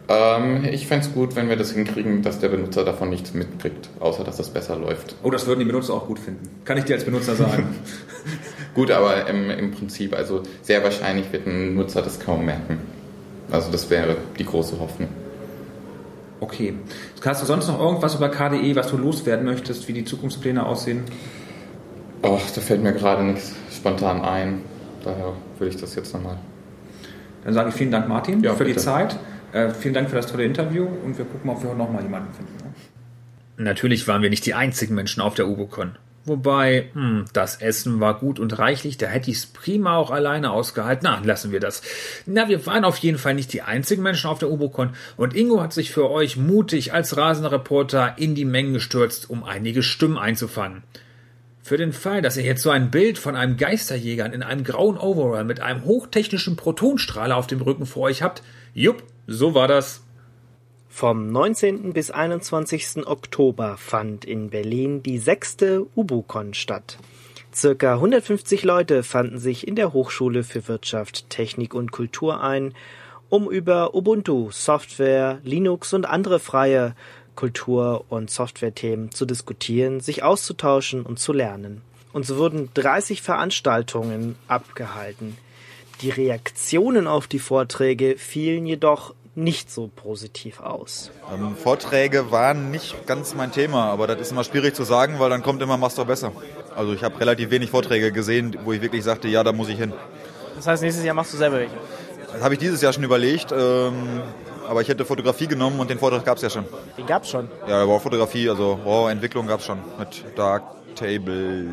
Ähm, 0.09 0.65
ich 0.71 0.87
fände 0.87 1.07
es 1.07 1.15
gut, 1.15 1.37
wenn 1.37 1.49
wir 1.49 1.57
das 1.57 1.73
hinkriegen, 1.73 2.23
dass 2.23 2.39
der 2.39 2.49
Benutzer 2.49 2.85
davon 2.85 3.09
nichts 3.09 3.33
mitkriegt, 3.33 3.89
außer 3.99 4.25
dass 4.25 4.39
es 4.39 4.51
besser 4.51 4.77
läuft. 4.77 5.17
Oh, 5.23 5.31
das 5.31 5.47
würden 5.47 5.61
die 5.61 5.65
Benutzer 5.65 5.95
auch 5.95 6.07
gut 6.07 6.19
finden. 6.19 6.51
Kann 6.67 6.77
ich 6.77 6.85
dir 6.85 6.95
als 6.95 7.05
Benutzer 7.05 7.35
sagen. 7.35 7.77
gut, 8.75 8.91
aber 8.91 9.27
im, 9.27 9.49
im 9.49 9.71
Prinzip, 9.71 10.15
also 10.15 10.43
sehr 10.61 10.83
wahrscheinlich 10.85 11.33
wird 11.33 11.47
ein 11.47 11.75
Nutzer 11.75 12.03
das 12.03 12.21
kaum 12.21 12.45
merken. 12.45 12.79
Also 13.51 13.73
das 13.73 13.89
wäre 13.89 14.17
die 14.39 14.45
große 14.45 14.79
Hoffnung. 14.79 15.09
Okay. 16.43 16.75
Hast 17.25 17.41
du 17.41 17.47
sonst 17.47 17.69
noch 17.69 17.79
irgendwas 17.79 18.17
über 18.17 18.29
KDE, 18.29 18.75
was 18.75 18.89
du 18.89 18.97
loswerden 18.97 19.47
möchtest, 19.47 19.87
wie 19.87 19.93
die 19.93 20.05
Zukunftspläne 20.05 20.67
aussehen? 20.67 21.05
Ach, 22.21 22.51
da 22.53 22.61
fällt 22.61 22.83
mir 22.83 22.93
gerade 22.93 23.23
nichts 23.23 23.55
spontan 23.73 24.21
ein. 24.23 24.63
Daher 25.05 25.35
würde 25.59 25.73
ich 25.73 25.81
das 25.81 25.95
jetzt 25.95 26.13
nochmal. 26.13 26.39
Dann 27.45 27.55
sage 27.55 27.69
ich 27.69 27.77
vielen 27.77 27.93
Dank, 27.93 28.09
Martin, 28.09 28.43
ja, 28.43 28.55
für 28.55 28.65
bitte. 28.65 28.81
die 28.81 28.85
Zeit. 28.85 29.21
Äh, 29.53 29.71
vielen 29.71 29.95
Dank 29.95 30.11
für 30.11 30.17
das 30.17 30.27
tolle 30.27 30.45
Interview 30.45 30.85
und 31.05 31.17
wir 31.17 31.27
gucken, 31.27 31.49
ob 31.49 31.63
wir 31.63 31.71
heute 31.71 31.79
nochmal 31.79 32.03
jemanden 32.03 32.35
finden. 32.35 32.57
Ne? 32.57 33.65
Natürlich 33.65 34.09
waren 34.09 34.23
wir 34.23 34.31
nicht 34.31 34.45
die 34.45 34.55
einzigen 34.55 34.97
Menschen 34.97 35.21
auf 35.21 35.35
der 35.35 35.47
UboCon. 35.47 35.93
Wobei, 36.25 36.91
hm, 36.93 37.25
das 37.33 37.57
Essen 37.57 37.99
war 37.99 38.19
gut 38.19 38.39
und 38.39 38.57
reichlich, 38.57 38.97
da 38.97 39.07
hätte 39.07 39.31
ich's 39.31 39.47
prima 39.47 39.97
auch 39.97 40.13
alleine 40.13 40.53
ausgehalten. 40.53 41.03
Na, 41.05 41.21
lassen 41.25 41.51
wir 41.51 41.59
das. 41.59 41.83
Na, 42.27 42.49
wir 42.49 42.65
waren 42.65 42.85
auf 42.85 42.99
jeden 42.99 43.19
Fall 43.19 43.35
nicht 43.35 43.53
die 43.53 43.63
einzigen 43.63 44.05
Menschen 44.05 44.31
auf 44.31 44.39
der 44.39 44.51
Ubocon 44.51 44.91
und 45.17 45.35
Ingo 45.35 45.61
hat 45.61 45.73
sich 45.73 45.91
für 45.91 46.11
euch 46.11 46.37
mutig 46.37 46.93
als 46.93 47.17
rasender 47.17 47.51
Reporter 47.51 48.15
in 48.19 48.37
die 48.37 48.45
Mengen 48.45 48.73
gestürzt, 48.73 49.31
um 49.31 49.43
einige 49.43 49.83
Stimmen 49.83 50.17
einzufangen. 50.17 50.85
Für 51.65 51.77
den 51.77 51.93
Fall, 51.93 52.23
dass 52.23 52.37
ihr 52.37 52.45
jetzt 52.45 52.63
so 52.63 52.71
ein 52.71 52.91
Bild 52.91 53.19
von 53.19 53.35
einem 53.35 53.57
Geisterjäger 53.57 54.33
in 54.33 54.43
einem 54.43 54.63
grauen 54.63 54.99
Overall 54.99 55.45
mit 55.45 55.61
einem 55.61 55.85
hochtechnischen 55.85 56.57
Protonstrahler 56.57 57.37
auf 57.37 57.47
dem 57.49 57.61
Rücken 57.61 57.87
vor 57.87 58.03
euch 58.03 58.23
habt, 58.23 58.43
jupp, 58.75 59.03
so 59.27 59.55
war 59.55 59.69
das. 59.69 60.03
Vom 60.95 61.27
19. 61.27 61.95
bis 61.95 62.11
21. 62.11 63.07
Oktober 63.07 63.79
fand 63.79 64.27
in 64.27 64.51
Berlin 64.51 65.03
die 65.03 65.19
sechste 65.19 65.87
UbuCon 65.97 66.53
statt. 66.53 66.99
Circa 67.53 67.95
150 67.95 68.63
Leute 68.63 69.03
fanden 69.03 69.39
sich 69.39 69.67
in 69.67 69.75
der 69.75 69.95
Hochschule 69.95 70.45
für 70.45 70.69
Wirtschaft, 70.69 71.31
Technik 71.31 71.75
und 71.75 71.93
Kultur 71.93 72.43
ein, 72.43 72.75
um 73.31 73.51
über 73.51 73.95
Ubuntu, 73.95 74.51
Software, 74.51 75.41
Linux 75.45 75.95
und 75.95 76.05
andere 76.05 76.39
freie 76.39 76.95
Kultur- 77.37 78.05
und 78.11 78.31
Softwarethemen 78.31 79.11
zu 79.13 79.25
diskutieren, 79.25 80.01
sich 80.01 80.23
auszutauschen 80.23 81.05
und 81.05 81.19
zu 81.19 81.33
lernen. 81.33 81.81
Und 82.13 82.27
so 82.27 82.37
wurden 82.37 82.69
30 82.75 83.23
Veranstaltungen 83.23 84.37
abgehalten. 84.47 85.39
Die 86.03 86.11
Reaktionen 86.11 87.07
auf 87.07 87.27
die 87.27 87.39
Vorträge 87.39 88.19
fielen 88.19 88.67
jedoch 88.67 89.15
nicht 89.35 89.71
so 89.71 89.89
positiv 89.89 90.61
aus. 90.61 91.11
Ähm, 91.33 91.57
Vorträge 91.57 92.31
waren 92.31 92.71
nicht 92.71 93.07
ganz 93.07 93.35
mein 93.35 93.51
Thema, 93.51 93.87
aber 93.87 94.07
das 94.07 94.21
ist 94.21 94.33
immer 94.33 94.45
schwierig 94.45 94.75
zu 94.75 94.85
sagen, 94.85 95.19
weil 95.19 95.31
dann 95.31 95.43
kommt 95.43 95.63
immer 95.63 95.77
Master 95.77 96.05
besser. 96.05 96.33
Also 96.77 96.93
ich 96.93 97.03
habe 97.03 97.19
relativ 97.19 97.51
wenig 97.51 97.71
Vorträge 97.71 98.13
gesehen, 98.13 98.59
wo 98.65 98.73
ich 98.73 98.83
wirklich 98.83 99.05
sagte, 99.05 99.29
ja, 99.29 99.43
da 99.43 99.53
muss 99.53 99.69
ich 99.69 99.79
hin. 99.79 99.93
Das 100.57 100.67
heißt, 100.67 100.83
nächstes 100.83 101.05
Jahr 101.05 101.15
machst 101.15 101.33
du 101.33 101.39
selber 101.39 101.57
welche? 101.57 101.75
Das 102.33 102.43
habe 102.43 102.55
ich 102.55 102.61
dieses 102.61 102.81
Jahr 102.83 102.93
schon 102.93 103.05
überlegt, 103.05 103.53
ähm, 103.53 104.23
aber 104.69 104.81
ich 104.81 104.89
hätte 104.89 105.05
Fotografie 105.05 105.47
genommen 105.47 105.81
und 105.81 105.91
den 105.91 105.99
Vortrag 105.99 106.25
gab 106.25 106.37
es 106.37 106.43
ja 106.43 106.51
schon. 106.51 106.65
Den 106.97 107.07
gab 107.07 107.25
es 107.25 107.31
schon? 107.31 107.49
Ja, 107.69 107.85
RAW-Fotografie, 107.85 108.49
also 108.49 108.79
RAW-Entwicklung 108.85 109.47
gab 109.47 109.61
es 109.61 109.67
schon 109.67 109.79
mit 109.99 110.25
Darktable. 110.37 111.67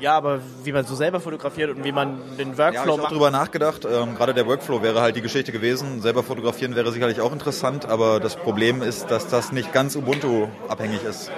Ja, 0.00 0.16
aber 0.16 0.40
wie 0.64 0.72
man 0.72 0.84
so 0.84 0.94
selber 0.94 1.20
fotografiert 1.20 1.70
und 1.70 1.84
wie 1.84 1.92
man 1.92 2.20
den 2.38 2.58
Workflow 2.58 2.62
ja, 2.62 2.70
ich 2.70 2.74
macht. 2.74 2.86
Ich 2.86 3.04
habe 3.04 3.08
darüber 3.08 3.30
nachgedacht. 3.30 3.84
Ähm, 3.84 4.14
gerade 4.14 4.34
der 4.34 4.46
Workflow 4.46 4.82
wäre 4.82 5.00
halt 5.00 5.16
die 5.16 5.22
Geschichte 5.22 5.52
gewesen. 5.52 6.02
Selber 6.02 6.22
fotografieren 6.22 6.76
wäre 6.76 6.92
sicherlich 6.92 7.20
auch 7.20 7.32
interessant, 7.32 7.86
aber 7.86 8.20
das 8.20 8.36
Problem 8.36 8.82
ist, 8.82 9.10
dass 9.10 9.28
das 9.28 9.52
nicht 9.52 9.72
ganz 9.72 9.96
Ubuntu 9.96 10.48
abhängig 10.68 11.02
ist. 11.02 11.30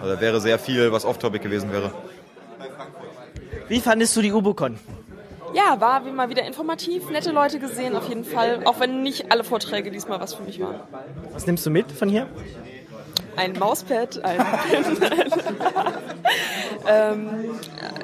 Also 0.00 0.14
da 0.14 0.20
wäre 0.20 0.40
sehr 0.40 0.58
viel, 0.58 0.92
was 0.92 1.04
off-topic 1.04 1.42
gewesen 1.42 1.72
wäre. 1.72 1.90
Wie 3.68 3.80
fandest 3.80 4.16
du 4.16 4.22
die 4.22 4.32
UbuCon? 4.32 4.78
Ja, 5.52 5.80
war 5.80 6.04
wie 6.06 6.12
mal 6.12 6.28
wieder 6.28 6.44
informativ, 6.44 7.10
nette 7.10 7.32
Leute 7.32 7.58
gesehen 7.58 7.96
auf 7.96 8.08
jeden 8.08 8.24
Fall, 8.24 8.60
auch 8.64 8.78
wenn 8.78 9.02
nicht 9.02 9.32
alle 9.32 9.42
Vorträge 9.42 9.90
diesmal 9.90 10.20
was 10.20 10.34
für 10.34 10.42
mich 10.44 10.60
waren. 10.60 10.80
Was 11.32 11.46
nimmst 11.46 11.66
du 11.66 11.70
mit 11.70 11.90
von 11.90 12.08
hier? 12.08 12.28
Ein 13.36 13.52
Mauspad, 13.58 14.22
ein 14.24 14.40
ähm, 16.86 17.28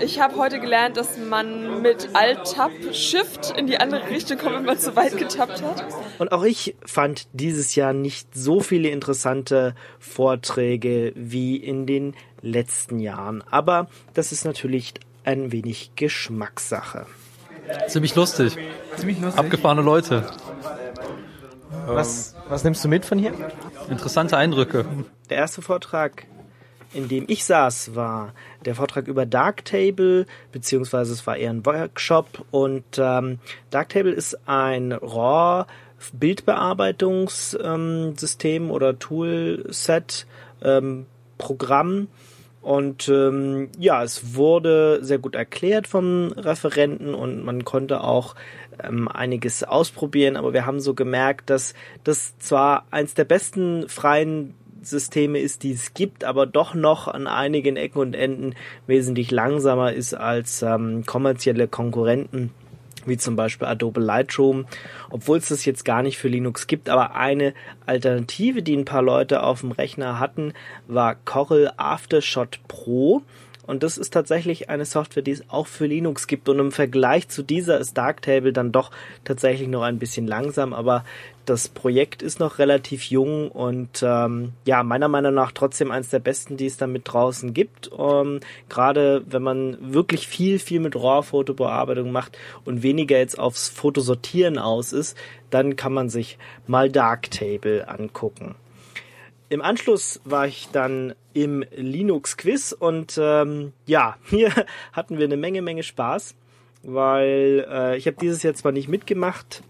Ich 0.01 0.21
habe 0.21 0.37
heute 0.37 0.61
gelernt, 0.61 0.97
dass 0.97 1.19
man 1.19 1.83
mit 1.83 2.11
Alt-Tab 2.15 2.71
Shift 2.93 3.53
in 3.57 3.67
die 3.67 3.79
andere 3.79 4.09
Richtung 4.09 4.39
kommt, 4.39 4.57
wenn 4.57 4.65
man 4.65 4.79
zu 4.79 4.97
weit 4.97 5.19
getappt 5.19 5.63
hat. 5.63 5.85
Und 6.19 6.33
auch 6.33 6.45
ich 6.45 6.77
fand 6.85 7.27
dieses 7.33 7.75
Jahr 7.75 7.93
nicht 7.93 8.35
so 8.35 8.61
viele 8.61 8.89
interessante 8.89 9.75
Vorträge 9.99 11.13
wie 11.15 11.57
in 11.57 11.87
den 11.87 12.15
letzten 12.41 12.99
Jahren. 13.01 13.43
Aber 13.51 13.89
das 14.15 14.33
ist 14.33 14.45
natürlich 14.45 14.95
ein 15.25 15.53
wenig 15.53 15.91
Geschmackssache. 15.97 17.07
Ziemlich 17.89 18.15
lustig. 18.15 18.57
Ziemlich 18.97 19.21
lustig. 19.21 19.39
Abgefahrene 19.39 19.83
Leute. 19.83 20.25
Was, 21.87 22.35
was 22.49 22.65
nimmst 22.65 22.83
du 22.85 22.89
mit 22.89 23.05
von 23.05 23.19
hier? 23.19 23.33
Interessante 23.89 24.37
Eindrücke. 24.37 24.85
Der 25.31 25.39
erste 25.39 25.63
Vortrag, 25.63 26.27
in 26.93 27.09
dem 27.09 27.25
ich 27.29 27.45
saß, 27.45 27.95
war 27.95 28.35
der 28.65 28.75
Vortrag 28.75 29.07
über 29.07 29.25
Darktable, 29.25 30.27
beziehungsweise 30.51 31.13
es 31.13 31.25
war 31.27 31.37
eher 31.37 31.51
ein 31.51 31.65
Workshop. 31.65 32.45
Und 32.51 32.99
ähm, 32.99 33.39
Darktable 33.71 34.11
ist 34.13 34.49
ein 34.49 34.91
RAW 34.93 35.67
Bildbearbeitungssystem 36.13 38.65
ähm, 38.65 38.71
oder 38.71 38.99
Toolset 38.99 40.27
ähm, 40.63 41.07
Programm. 41.39 42.09
Und 42.67 43.09
ähm, 43.09 43.69
ja, 43.79 44.03
es 44.03 44.35
wurde 44.35 44.99
sehr 45.03 45.19
gut 45.19 45.37
erklärt 45.37 45.87
vom 45.87 46.33
Referenten 46.33 47.15
und 47.15 47.45
man 47.45 47.65
konnte 47.65 48.03
auch 48.03 48.35
ähm, 48.83 49.09
einiges 49.09 49.65
ausprobieren, 49.65 50.37
aber 50.37 50.53
wir 50.53 50.67
haben 50.67 50.81
so 50.81 50.95
gemerkt, 50.95 51.51
dass 51.51 51.75
das 52.05 52.39
zwar 52.39 52.87
eins 52.91 53.15
der 53.15 53.25
besten 53.25 53.89
freien 53.89 54.55
Systeme 54.83 55.39
ist, 55.39 55.63
die 55.63 55.73
es 55.73 55.95
gibt, 55.95 56.25
aber 56.25 56.47
doch 56.47 56.75
noch 56.75 57.09
an 57.09 57.27
einigen 57.27 57.77
Ecken 57.77 57.99
und 57.99 58.15
Enden 58.15 58.55
wesentlich 58.87 59.31
langsamer 59.31 59.93
ist 59.93 60.15
als 60.15 60.63
ähm, 60.63 61.05
kommerzielle 61.05 61.69
Konkurrenten 61.69 62.53
wie 63.07 63.17
zum 63.17 63.37
Beispiel 63.37 63.69
Adobe 63.69 64.01
Lightroom, 64.01 64.67
obwohl 65.11 65.39
es 65.39 65.49
das 65.49 65.65
jetzt 65.65 65.85
gar 65.85 66.03
nicht 66.03 66.19
für 66.19 66.29
Linux 66.29 66.67
gibt. 66.67 66.89
Aber 66.89 67.15
eine 67.15 67.55
Alternative, 67.87 68.63
die 68.63 68.77
ein 68.77 68.85
paar 68.85 69.03
Leute 69.03 69.43
auf 69.43 69.61
dem 69.61 69.73
Rechner 69.73 70.19
hatten, 70.19 70.53
war 70.87 71.15
Corel 71.15 71.71
Aftershot 71.77 72.59
Pro. 72.69 73.23
Und 73.67 73.83
das 73.83 73.99
ist 73.99 74.13
tatsächlich 74.13 74.69
eine 74.71 74.85
Software, 74.85 75.23
die 75.23 75.33
es 75.33 75.49
auch 75.49 75.67
für 75.67 75.87
Linux 75.87 76.27
gibt. 76.27 76.49
Und 76.49 76.59
im 76.59 76.73
Vergleich 76.73 77.29
zu 77.29 77.43
dieser 77.43 77.79
ist 77.79 77.97
Darktable 77.97 78.53
dann 78.53 78.73
doch 78.73 78.91
tatsächlich 79.25 79.69
noch 79.69 79.83
ein 79.83 79.99
bisschen 79.99 80.27
langsam. 80.27 80.73
Aber 80.73 81.05
das 81.47 81.69
Projekt 81.69 82.23
ist 82.23 82.41
noch 82.41 82.59
relativ 82.59 83.05
jung 83.05 83.51
und 83.51 84.03
ähm, 84.03 84.53
ja, 84.65 84.83
meiner 84.83 85.09
Meinung 85.09 85.35
nach 85.35 85.53
trotzdem 85.53 85.91
eines 85.91 86.11
der 86.11 86.19
besten, 86.19 86.57
die 86.57 86.67
es 86.67 86.77
da 86.77 86.87
mit 86.87 87.03
draußen 87.05 87.55
gibt. 87.55 87.91
Ähm, 87.97 88.41
Gerade 88.69 89.23
wenn 89.27 89.43
man 89.43 89.77
wirklich 89.81 90.27
viel, 90.27 90.59
viel 90.59 90.81
mit 90.81 90.97
RAW-Fotobearbeitung 90.97 92.11
macht 92.11 92.37
und 92.65 92.83
weniger 92.83 93.19
jetzt 93.19 93.39
aufs 93.39 93.69
Fotosortieren 93.69 94.59
aus 94.59 94.93
ist, 94.93 95.17
dann 95.51 95.77
kann 95.77 95.93
man 95.93 96.09
sich 96.09 96.39
mal 96.67 96.91
Darktable 96.91 97.89
angucken. 97.89 98.57
Im 99.49 99.63
Anschluss 99.63 100.21
war 100.25 100.47
ich 100.47 100.69
dann 100.73 101.15
im 101.33 101.65
Linux-Quiz 101.75 102.73
und 102.73 103.19
ähm, 103.21 103.73
ja, 103.87 104.17
hier 104.25 104.53
hatten 104.93 105.19
wir 105.19 105.25
eine 105.27 105.37
Menge, 105.37 105.63
Menge 105.63 105.83
Spaß, 105.83 106.35
weil 106.83 107.67
äh, 107.71 107.97
ich 107.97 108.07
habe 108.07 108.17
dieses 108.21 108.43
Jahr 108.43 108.55
zwar 108.55 108.73
nicht 108.73 108.89
mitgemacht, 108.89 109.63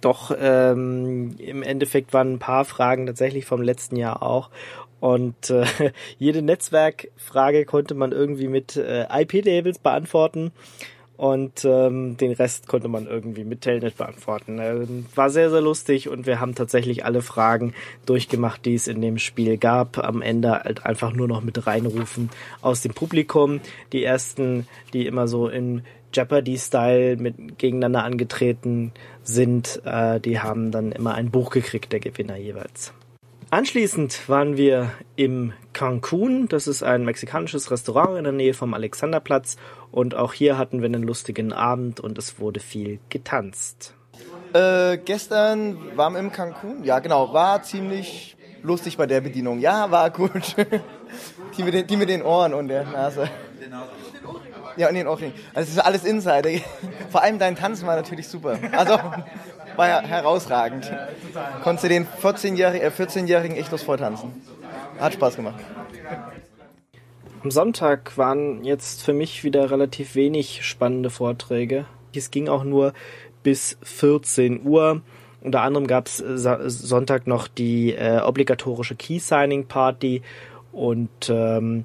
doch 0.00 0.32
ähm, 0.38 1.36
im 1.38 1.62
Endeffekt 1.62 2.12
waren 2.12 2.34
ein 2.34 2.38
paar 2.38 2.64
Fragen 2.64 3.06
tatsächlich 3.06 3.46
vom 3.46 3.62
letzten 3.62 3.96
Jahr 3.96 4.22
auch. 4.22 4.50
Und 5.00 5.50
äh, 5.50 5.64
jede 6.18 6.42
Netzwerkfrage 6.42 7.64
konnte 7.64 7.94
man 7.94 8.12
irgendwie 8.12 8.48
mit 8.48 8.76
äh, 8.76 9.06
IP-Labels 9.22 9.78
beantworten. 9.78 10.52
Und 11.18 11.64
ähm, 11.64 12.16
den 12.16 12.30
Rest 12.30 12.68
konnte 12.68 12.86
man 12.86 13.08
irgendwie 13.08 13.42
mit 13.42 13.62
Telnet 13.62 13.96
beantworten. 13.96 14.60
Ähm, 14.60 15.06
war 15.16 15.30
sehr, 15.30 15.50
sehr 15.50 15.60
lustig 15.60 16.08
und 16.08 16.26
wir 16.26 16.38
haben 16.38 16.54
tatsächlich 16.54 17.04
alle 17.04 17.22
Fragen 17.22 17.74
durchgemacht, 18.06 18.64
die 18.64 18.74
es 18.74 18.86
in 18.86 19.00
dem 19.00 19.18
Spiel 19.18 19.58
gab. 19.58 19.98
Am 19.98 20.22
Ende 20.22 20.52
halt 20.52 20.86
einfach 20.86 21.12
nur 21.12 21.26
noch 21.26 21.42
mit 21.42 21.66
reinrufen 21.66 22.30
aus 22.62 22.82
dem 22.82 22.94
Publikum. 22.94 23.60
Die 23.92 24.04
ersten, 24.04 24.68
die 24.92 25.06
immer 25.06 25.26
so 25.26 25.48
in 25.48 25.82
Jeopardy-Style 26.14 27.16
mit 27.16 27.58
gegeneinander 27.58 28.04
angetreten 28.04 28.92
sind, 29.24 29.82
äh, 29.84 30.20
die 30.20 30.38
haben 30.38 30.70
dann 30.70 30.92
immer 30.92 31.16
ein 31.16 31.32
Buch 31.32 31.50
gekriegt, 31.50 31.92
der 31.92 31.98
Gewinner 31.98 32.36
jeweils. 32.36 32.92
Anschließend 33.50 34.28
waren 34.28 34.58
wir 34.58 34.90
im 35.16 35.54
Cancun. 35.72 36.48
Das 36.48 36.66
ist 36.66 36.82
ein 36.82 37.06
mexikanisches 37.06 37.70
Restaurant 37.70 38.18
in 38.18 38.24
der 38.24 38.32
Nähe 38.34 38.52
vom 38.52 38.74
Alexanderplatz. 38.74 39.56
Und 39.90 40.14
auch 40.14 40.32
hier 40.32 40.58
hatten 40.58 40.80
wir 40.80 40.86
einen 40.86 41.02
lustigen 41.02 41.52
Abend 41.52 42.00
und 42.00 42.18
es 42.18 42.38
wurde 42.38 42.60
viel 42.60 42.98
getanzt. 43.08 43.94
Äh, 44.52 44.98
gestern 44.98 45.96
waren 45.96 46.14
wir 46.14 46.20
im 46.20 46.32
Cancun. 46.32 46.84
Ja, 46.84 46.98
genau. 46.98 47.32
War 47.32 47.62
ziemlich 47.62 48.36
lustig 48.62 48.96
bei 48.96 49.06
der 49.06 49.20
Bedienung. 49.20 49.60
Ja, 49.60 49.90
war 49.90 50.10
gut. 50.10 50.56
die, 51.56 51.62
mit 51.62 51.74
den, 51.74 51.86
die 51.86 51.96
mit 51.96 52.08
den 52.08 52.22
Ohren 52.22 52.54
und 52.54 52.68
der 52.68 52.84
Nase. 52.84 53.28
Ja, 54.76 54.88
und 54.88 54.94
den 54.94 55.08
Ohrringen. 55.08 55.34
Also, 55.54 55.68
es 55.68 55.76
ist 55.76 55.80
alles 55.80 56.04
Insider. 56.04 56.50
Vor 57.10 57.22
allem 57.22 57.38
dein 57.38 57.56
Tanzen 57.56 57.86
war 57.86 57.96
natürlich 57.96 58.28
super. 58.28 58.58
Also, 58.72 58.98
war 59.76 59.88
ja 59.88 60.00
herausragend. 60.00 60.90
Konntest 61.62 61.84
du 61.84 61.88
den 61.88 62.06
14-Jährigen 62.06 62.86
äh, 62.86 62.90
14 62.90 63.28
echt 63.28 63.72
aus 63.72 63.82
vortanzen. 63.82 64.32
Hat 64.98 65.14
Spaß 65.14 65.36
gemacht. 65.36 65.60
Am 67.42 67.52
Sonntag 67.52 68.18
waren 68.18 68.64
jetzt 68.64 69.02
für 69.02 69.12
mich 69.12 69.44
wieder 69.44 69.70
relativ 69.70 70.16
wenig 70.16 70.64
spannende 70.66 71.08
Vorträge. 71.08 71.86
Es 72.12 72.32
ging 72.32 72.48
auch 72.48 72.64
nur 72.64 72.94
bis 73.44 73.78
14 73.82 74.66
Uhr. 74.66 75.02
Unter 75.40 75.60
anderem 75.62 75.86
gab 75.86 76.08
es 76.08 76.16
Sonntag 76.16 77.28
noch 77.28 77.46
die 77.46 77.94
äh, 77.94 78.20
obligatorische 78.20 78.96
Key-Signing-Party 78.96 80.22
und 80.72 81.10
ähm, 81.28 81.84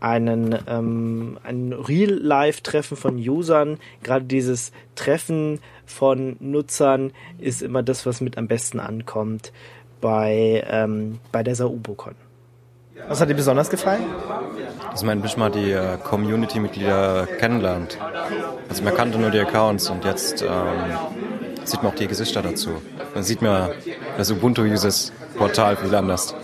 einen, 0.00 0.58
ähm, 0.66 1.38
ein 1.42 1.74
Real-Life-Treffen 1.74 2.96
von 2.96 3.16
Usern. 3.16 3.78
Gerade 4.02 4.24
dieses 4.24 4.72
Treffen 4.94 5.60
von 5.84 6.36
Nutzern 6.40 7.12
ist 7.38 7.60
immer 7.60 7.82
das, 7.82 8.06
was 8.06 8.22
mit 8.22 8.38
am 8.38 8.48
besten 8.48 8.80
ankommt 8.80 9.52
bei, 10.00 10.64
ähm, 10.66 11.20
bei 11.30 11.42
der 11.42 11.56
Saubocon. 11.56 12.14
Was 13.08 13.20
hat 13.20 13.28
dir 13.28 13.34
besonders 13.34 13.70
gefallen? 13.70 14.04
Dass 14.90 15.02
man 15.02 15.18
endlich 15.18 15.36
mal 15.36 15.50
die 15.50 15.72
äh, 15.72 15.98
Community-Mitglieder 15.98 17.26
kennenlernt. 17.38 17.98
Also 18.68 18.82
man 18.82 18.94
kannte 18.94 19.18
nur 19.18 19.30
die 19.30 19.40
Accounts 19.40 19.90
und 19.90 20.04
jetzt 20.04 20.42
ähm, 20.42 20.48
sieht 21.64 21.82
man 21.82 21.92
auch 21.92 21.96
die 21.96 22.06
Gesichter 22.06 22.42
dazu. 22.42 22.70
Dann 23.12 23.22
sieht 23.22 23.42
man 23.42 23.70
das 24.16 24.30
Ubuntu-Uses-Portal 24.30 25.76
viel 25.76 25.94
anders. 25.94 26.34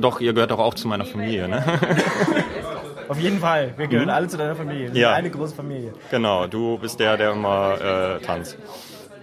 Doch, 0.00 0.20
ihr 0.20 0.32
gehört 0.32 0.50
doch 0.50 0.58
auch 0.58 0.74
zu 0.74 0.88
meiner 0.88 1.04
Familie, 1.04 1.48
ne? 1.48 1.62
Auf 3.08 3.18
jeden 3.18 3.38
Fall. 3.38 3.74
Wir 3.76 3.86
gehören 3.86 4.06
Mhm. 4.08 4.14
alle 4.14 4.28
zu 4.28 4.38
deiner 4.38 4.56
Familie. 4.56 4.84
Wir 4.86 4.92
sind 4.92 4.96
Ja. 4.96 5.12
eine 5.12 5.28
große 5.30 5.54
Familie. 5.54 5.92
Genau, 6.10 6.46
du 6.46 6.78
bist 6.78 6.98
der, 6.98 7.18
der 7.18 7.32
immer 7.32 8.16
äh, 8.20 8.24
tanzt. 8.24 8.56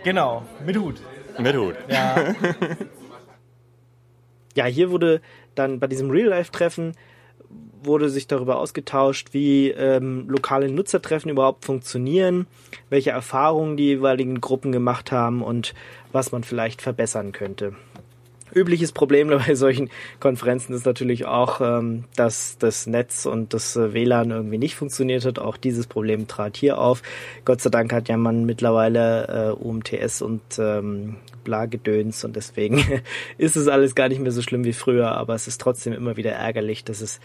Genau. 0.03 0.43
Mit 0.63 0.77
Hut. 0.77 1.01
Mit 1.39 1.55
Hut. 1.55 1.75
Ja. 1.87 2.15
Ja, 4.53 4.65
hier 4.65 4.91
wurde 4.91 5.21
dann 5.55 5.79
bei 5.79 5.87
diesem 5.87 6.09
Real-Life-Treffen 6.09 6.93
wurde 7.83 8.09
sich 8.09 8.27
darüber 8.27 8.59
ausgetauscht, 8.59 9.29
wie 9.33 9.69
ähm, 9.69 10.25
lokale 10.29 10.71
Nutzertreffen 10.71 11.31
überhaupt 11.31 11.65
funktionieren, 11.65 12.47
welche 12.89 13.09
Erfahrungen 13.09 13.77
die 13.77 13.85
jeweiligen 13.85 14.39
Gruppen 14.39 14.71
gemacht 14.71 15.11
haben 15.11 15.41
und 15.41 15.73
was 16.11 16.31
man 16.31 16.43
vielleicht 16.43 16.81
verbessern 16.81 17.31
könnte. 17.31 17.73
Übliches 18.53 18.91
Problem 18.91 19.29
bei 19.47 19.55
solchen 19.55 19.89
Konferenzen 20.19 20.73
ist 20.73 20.85
natürlich 20.85 21.25
auch, 21.25 21.61
ähm, 21.61 22.05
dass 22.15 22.57
das 22.57 22.87
Netz 22.87 23.25
und 23.25 23.53
das 23.53 23.75
äh, 23.75 23.93
WLAN 23.93 24.31
irgendwie 24.31 24.57
nicht 24.57 24.75
funktioniert 24.75 25.25
hat. 25.25 25.39
Auch 25.39 25.57
dieses 25.57 25.87
Problem 25.87 26.27
trat 26.27 26.57
hier 26.57 26.77
auf. 26.77 27.01
Gott 27.45 27.61
sei 27.61 27.69
Dank 27.69 27.93
hat 27.93 28.09
ja 28.09 28.17
man 28.17 28.45
mittlerweile 28.45 29.55
äh, 29.57 29.63
UMTS 29.63 30.21
und 30.21 30.41
ähm, 30.59 31.17
Blagedöns 31.43 32.23
und 32.23 32.35
deswegen 32.35 32.83
ist 33.37 33.55
es 33.55 33.67
alles 33.67 33.95
gar 33.95 34.09
nicht 34.09 34.21
mehr 34.21 34.31
so 34.31 34.41
schlimm 34.41 34.63
wie 34.63 34.73
früher, 34.73 35.11
aber 35.11 35.35
es 35.35 35.47
ist 35.47 35.61
trotzdem 35.61 35.93
immer 35.93 36.17
wieder 36.17 36.31
ärgerlich, 36.31 36.83
dass 36.83 37.01
es 37.01 37.19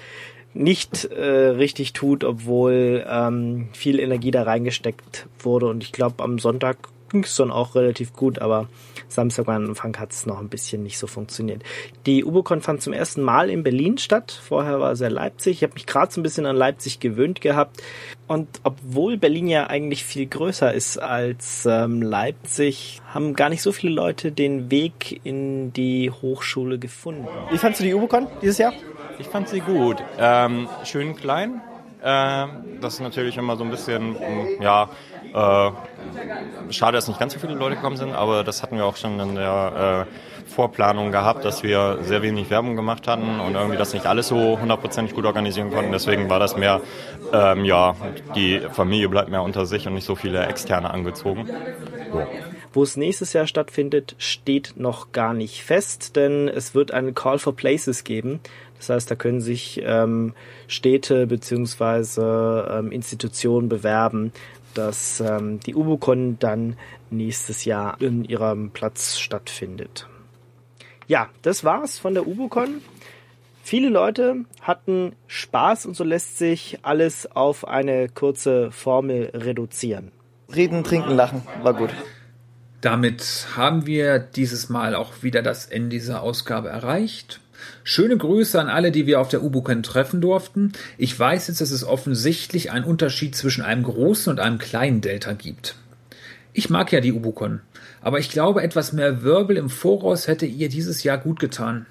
nicht 0.54 1.04
äh, 1.04 1.48
richtig 1.48 1.92
tut, 1.92 2.24
obwohl 2.24 3.04
ähm, 3.08 3.68
viel 3.72 4.00
Energie 4.00 4.30
da 4.30 4.44
reingesteckt 4.44 5.26
wurde 5.38 5.66
und 5.66 5.82
ich 5.82 5.92
glaube 5.92 6.24
am 6.24 6.38
Sonntag 6.38 6.78
ging 7.16 7.24
es 7.24 7.36
dann 7.36 7.50
auch 7.50 7.74
relativ 7.74 8.12
gut, 8.12 8.40
aber 8.40 8.68
Samstag 9.08 9.48
am 9.48 9.64
Anfang 9.68 9.96
hat 9.98 10.12
es 10.12 10.26
noch 10.26 10.38
ein 10.38 10.50
bisschen 10.50 10.82
nicht 10.82 10.98
so 10.98 11.06
funktioniert. 11.06 11.62
Die 12.04 12.24
UboCon 12.24 12.60
fand 12.60 12.82
zum 12.82 12.92
ersten 12.92 13.22
Mal 13.22 13.48
in 13.48 13.62
Berlin 13.62 13.96
statt. 13.96 14.38
Vorher 14.46 14.80
war 14.80 14.92
es 14.92 15.00
ja 15.00 15.08
Leipzig. 15.08 15.56
Ich 15.56 15.62
habe 15.62 15.74
mich 15.74 15.86
gerade 15.86 16.12
so 16.12 16.20
ein 16.20 16.22
bisschen 16.22 16.44
an 16.44 16.56
Leipzig 16.56 17.00
gewöhnt 17.00 17.40
gehabt. 17.40 17.82
Und 18.26 18.60
obwohl 18.64 19.16
Berlin 19.16 19.46
ja 19.46 19.68
eigentlich 19.68 20.04
viel 20.04 20.26
größer 20.26 20.74
ist 20.74 20.98
als 20.98 21.64
ähm, 21.64 22.02
Leipzig, 22.02 23.00
haben 23.14 23.34
gar 23.34 23.48
nicht 23.48 23.62
so 23.62 23.72
viele 23.72 23.94
Leute 23.94 24.30
den 24.30 24.70
Weg 24.70 25.20
in 25.24 25.72
die 25.72 26.10
Hochschule 26.10 26.78
gefunden. 26.78 27.26
Wie 27.50 27.58
fandst 27.58 27.80
du 27.80 27.84
die 27.84 27.94
UboCon 27.94 28.26
dieses 28.42 28.58
Jahr? 28.58 28.74
Ich 29.18 29.28
fand 29.28 29.48
sie 29.48 29.60
gut. 29.60 29.96
Ähm, 30.18 30.68
schön 30.84 31.16
klein. 31.16 31.62
Ähm, 32.02 32.50
das 32.80 32.94
ist 32.94 33.00
natürlich 33.00 33.38
immer 33.38 33.56
so 33.56 33.64
ein 33.64 33.70
bisschen, 33.70 34.16
ja, 34.60 34.90
äh, 35.34 36.72
schade, 36.72 36.96
dass 36.96 37.08
nicht 37.08 37.20
ganz 37.20 37.32
so 37.34 37.38
viele 37.38 37.54
Leute 37.54 37.76
gekommen 37.76 37.96
sind, 37.96 38.12
aber 38.12 38.44
das 38.44 38.62
hatten 38.62 38.76
wir 38.76 38.84
auch 38.84 38.96
schon 38.96 39.18
in 39.20 39.34
der 39.34 40.06
äh, 40.06 40.50
Vorplanung 40.50 41.10
gehabt, 41.10 41.44
dass 41.44 41.62
wir 41.62 41.98
sehr 42.02 42.22
wenig 42.22 42.50
Werbung 42.50 42.76
gemacht 42.76 43.08
hatten 43.08 43.40
und 43.40 43.54
irgendwie 43.54 43.76
das 43.76 43.92
nicht 43.92 44.06
alles 44.06 44.28
so 44.28 44.58
hundertprozentig 44.60 45.14
gut 45.14 45.24
organisieren 45.24 45.70
konnten. 45.70 45.92
Deswegen 45.92 46.30
war 46.30 46.38
das 46.38 46.56
mehr, 46.56 46.80
ähm, 47.32 47.64
ja, 47.64 47.96
die 48.34 48.60
Familie 48.72 49.08
bleibt 49.08 49.28
mehr 49.28 49.42
unter 49.42 49.66
sich 49.66 49.86
und 49.86 49.94
nicht 49.94 50.06
so 50.06 50.14
viele 50.14 50.46
Externe 50.46 50.90
angezogen. 50.90 51.48
So. 52.12 52.22
Wo 52.72 52.82
es 52.82 52.96
nächstes 52.96 53.32
Jahr 53.32 53.46
stattfindet, 53.46 54.16
steht 54.18 54.74
noch 54.76 55.12
gar 55.12 55.32
nicht 55.32 55.64
fest, 55.64 56.14
denn 56.14 56.46
es 56.46 56.74
wird 56.74 56.92
einen 56.92 57.14
Call 57.14 57.38
for 57.38 57.56
Places 57.56 58.04
geben. 58.04 58.40
Das 58.76 58.90
heißt, 58.90 59.10
da 59.10 59.14
können 59.14 59.40
sich 59.40 59.80
ähm, 59.82 60.34
Städte 60.68 61.26
beziehungsweise 61.26 62.68
ähm, 62.70 62.92
Institutionen 62.92 63.70
bewerben, 63.70 64.32
dass 64.76 65.20
ähm, 65.20 65.60
die 65.60 65.74
UboCon 65.74 66.38
dann 66.38 66.76
nächstes 67.10 67.64
Jahr 67.64 68.00
in 68.00 68.24
ihrem 68.24 68.70
Platz 68.70 69.18
stattfindet. 69.18 70.06
Ja, 71.06 71.28
das 71.42 71.64
war's 71.64 71.98
von 71.98 72.14
der 72.14 72.26
UboCon. 72.26 72.82
Viele 73.62 73.88
Leute 73.88 74.44
hatten 74.60 75.16
Spaß 75.26 75.86
und 75.86 75.96
so 75.96 76.04
lässt 76.04 76.38
sich 76.38 76.78
alles 76.82 77.30
auf 77.34 77.66
eine 77.66 78.08
kurze 78.08 78.70
Formel 78.70 79.30
reduzieren. 79.34 80.12
Reden, 80.54 80.84
trinken, 80.84 81.16
lachen. 81.16 81.42
War 81.62 81.74
gut. 81.74 81.90
Damit 82.80 83.48
haben 83.56 83.86
wir 83.86 84.18
dieses 84.20 84.68
Mal 84.68 84.94
auch 84.94 85.22
wieder 85.22 85.42
das 85.42 85.66
Ende 85.66 85.88
dieser 85.88 86.22
Ausgabe 86.22 86.68
erreicht. 86.68 87.40
Schöne 87.84 88.16
Grüße 88.16 88.60
an 88.60 88.68
alle, 88.68 88.90
die 88.90 89.06
wir 89.06 89.20
auf 89.20 89.28
der 89.28 89.42
UBUCON 89.42 89.82
treffen 89.82 90.20
durften. 90.20 90.72
Ich 90.98 91.18
weiß 91.18 91.48
jetzt, 91.48 91.60
dass 91.60 91.70
es 91.70 91.84
offensichtlich 91.84 92.70
einen 92.70 92.84
Unterschied 92.84 93.36
zwischen 93.36 93.62
einem 93.62 93.82
großen 93.82 94.30
und 94.30 94.40
einem 94.40 94.58
kleinen 94.58 95.00
Delta 95.00 95.32
gibt. 95.32 95.76
Ich 96.52 96.70
mag 96.70 96.90
ja 96.92 97.00
die 97.00 97.12
UBUCON, 97.12 97.60
aber 98.00 98.18
ich 98.18 98.30
glaube, 98.30 98.62
etwas 98.62 98.92
mehr 98.92 99.22
Wirbel 99.22 99.56
im 99.56 99.68
Voraus 99.68 100.26
hätte 100.26 100.46
ihr 100.46 100.68
dieses 100.68 101.02
Jahr 101.02 101.18
gut 101.18 101.38
getan. 101.38 101.86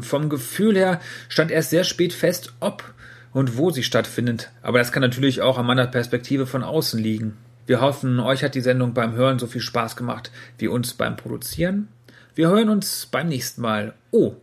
Vom 0.00 0.28
Gefühl 0.28 0.76
her 0.76 1.00
stand 1.28 1.50
erst 1.50 1.70
sehr 1.70 1.84
spät 1.84 2.12
fest, 2.12 2.52
ob 2.60 2.94
und 3.32 3.56
wo 3.56 3.70
sie 3.70 3.82
stattfindet, 3.82 4.50
aber 4.62 4.78
das 4.78 4.92
kann 4.92 5.02
natürlich 5.02 5.42
auch 5.42 5.58
an 5.58 5.66
meiner 5.66 5.86
Perspektive 5.86 6.46
von 6.46 6.62
außen 6.62 7.00
liegen. 7.00 7.36
Wir 7.66 7.80
hoffen, 7.80 8.20
euch 8.20 8.44
hat 8.44 8.54
die 8.54 8.60
Sendung 8.60 8.94
beim 8.94 9.14
Hören 9.14 9.38
so 9.38 9.46
viel 9.46 9.60
Spaß 9.60 9.96
gemacht 9.96 10.30
wie 10.58 10.68
uns 10.68 10.94
beim 10.94 11.16
Produzieren. 11.16 11.88
Wir 12.36 12.48
hören 12.48 12.68
uns 12.68 13.06
beim 13.06 13.28
nächsten 13.28 13.60
Mal. 13.60 13.94
Oh, 14.12 14.36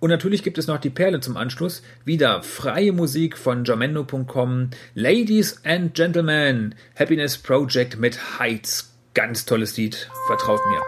und 0.00 0.10
natürlich 0.10 0.42
gibt 0.42 0.58
es 0.58 0.66
noch 0.66 0.78
die 0.78 0.90
Perle 0.90 1.20
zum 1.20 1.36
Anschluss. 1.36 1.82
Wieder 2.04 2.42
freie 2.42 2.92
Musik 2.92 3.36
von 3.36 3.64
jamendo.com. 3.64 4.70
Ladies 4.94 5.60
and 5.64 5.94
Gentlemen, 5.94 6.74
Happiness 6.98 7.36
Project 7.36 7.98
mit 7.98 8.38
Heights. 8.38 8.94
Ganz 9.12 9.44
tolles 9.44 9.76
Lied. 9.76 10.08
Vertraut 10.26 10.60
mir. 10.70 10.80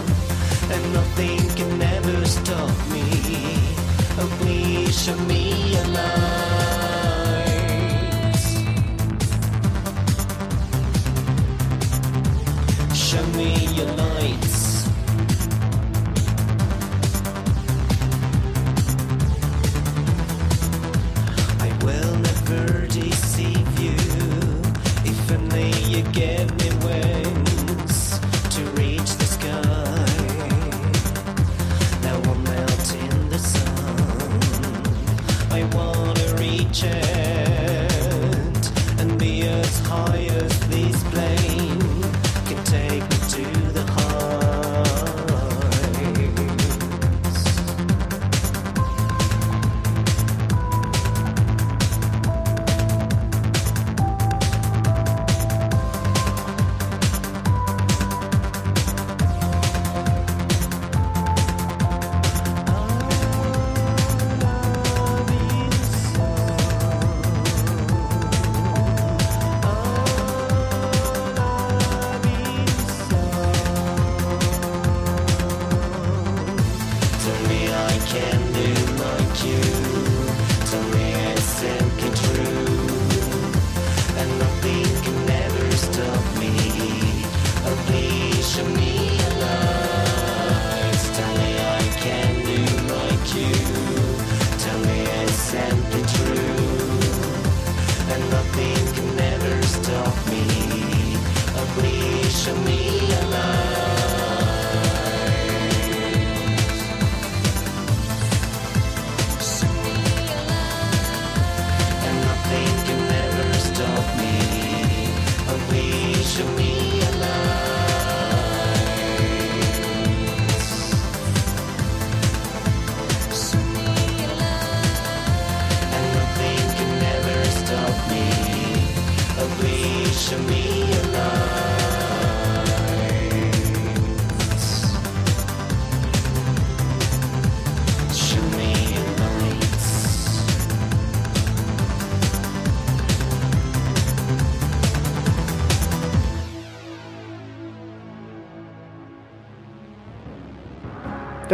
and 0.72 0.94
nothing 0.94 1.50
can 1.56 1.82
ever 1.82 2.26
stop 2.26 2.70
me. 2.92 3.04
Oh, 4.20 4.30
please 4.40 5.04
show 5.04 5.18
me 5.26 5.47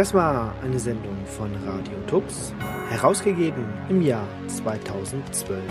Das 0.04 0.12
war 0.12 0.54
eine 0.62 0.78
Sendung 0.78 1.16
von 1.24 1.50
Radio 1.66 1.96
Tux, 2.06 2.52
herausgegeben 2.90 3.64
im 3.88 4.02
Jahr 4.02 4.28
2012 4.48 5.62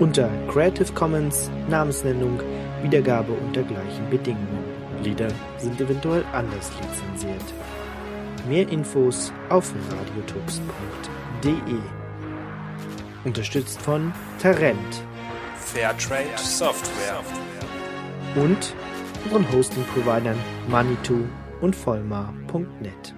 unter 0.00 0.30
Creative 0.48 0.90
Commons, 0.94 1.50
Namensnennung, 1.68 2.40
Wiedergabe 2.82 3.34
unter 3.34 3.62
gleichen 3.62 4.08
Bedingungen. 4.08 4.64
Lieder 5.02 5.28
sind 5.58 5.78
eventuell 5.78 6.24
anders 6.32 6.70
lizenziert. 6.80 7.44
Mehr 8.48 8.66
Infos 8.70 9.30
auf 9.50 9.70
radiotux.de. 9.90 11.78
Unterstützt 13.26 13.82
von 13.82 14.14
Tarent, 14.40 15.04
Fairtrade 15.56 16.38
Software 16.38 17.20
und 18.34 18.74
unseren 19.26 19.52
Hosting-Providern 19.52 20.38
Manitou 20.70 21.26
und 21.60 21.76
Vollmar.net. 21.76 23.14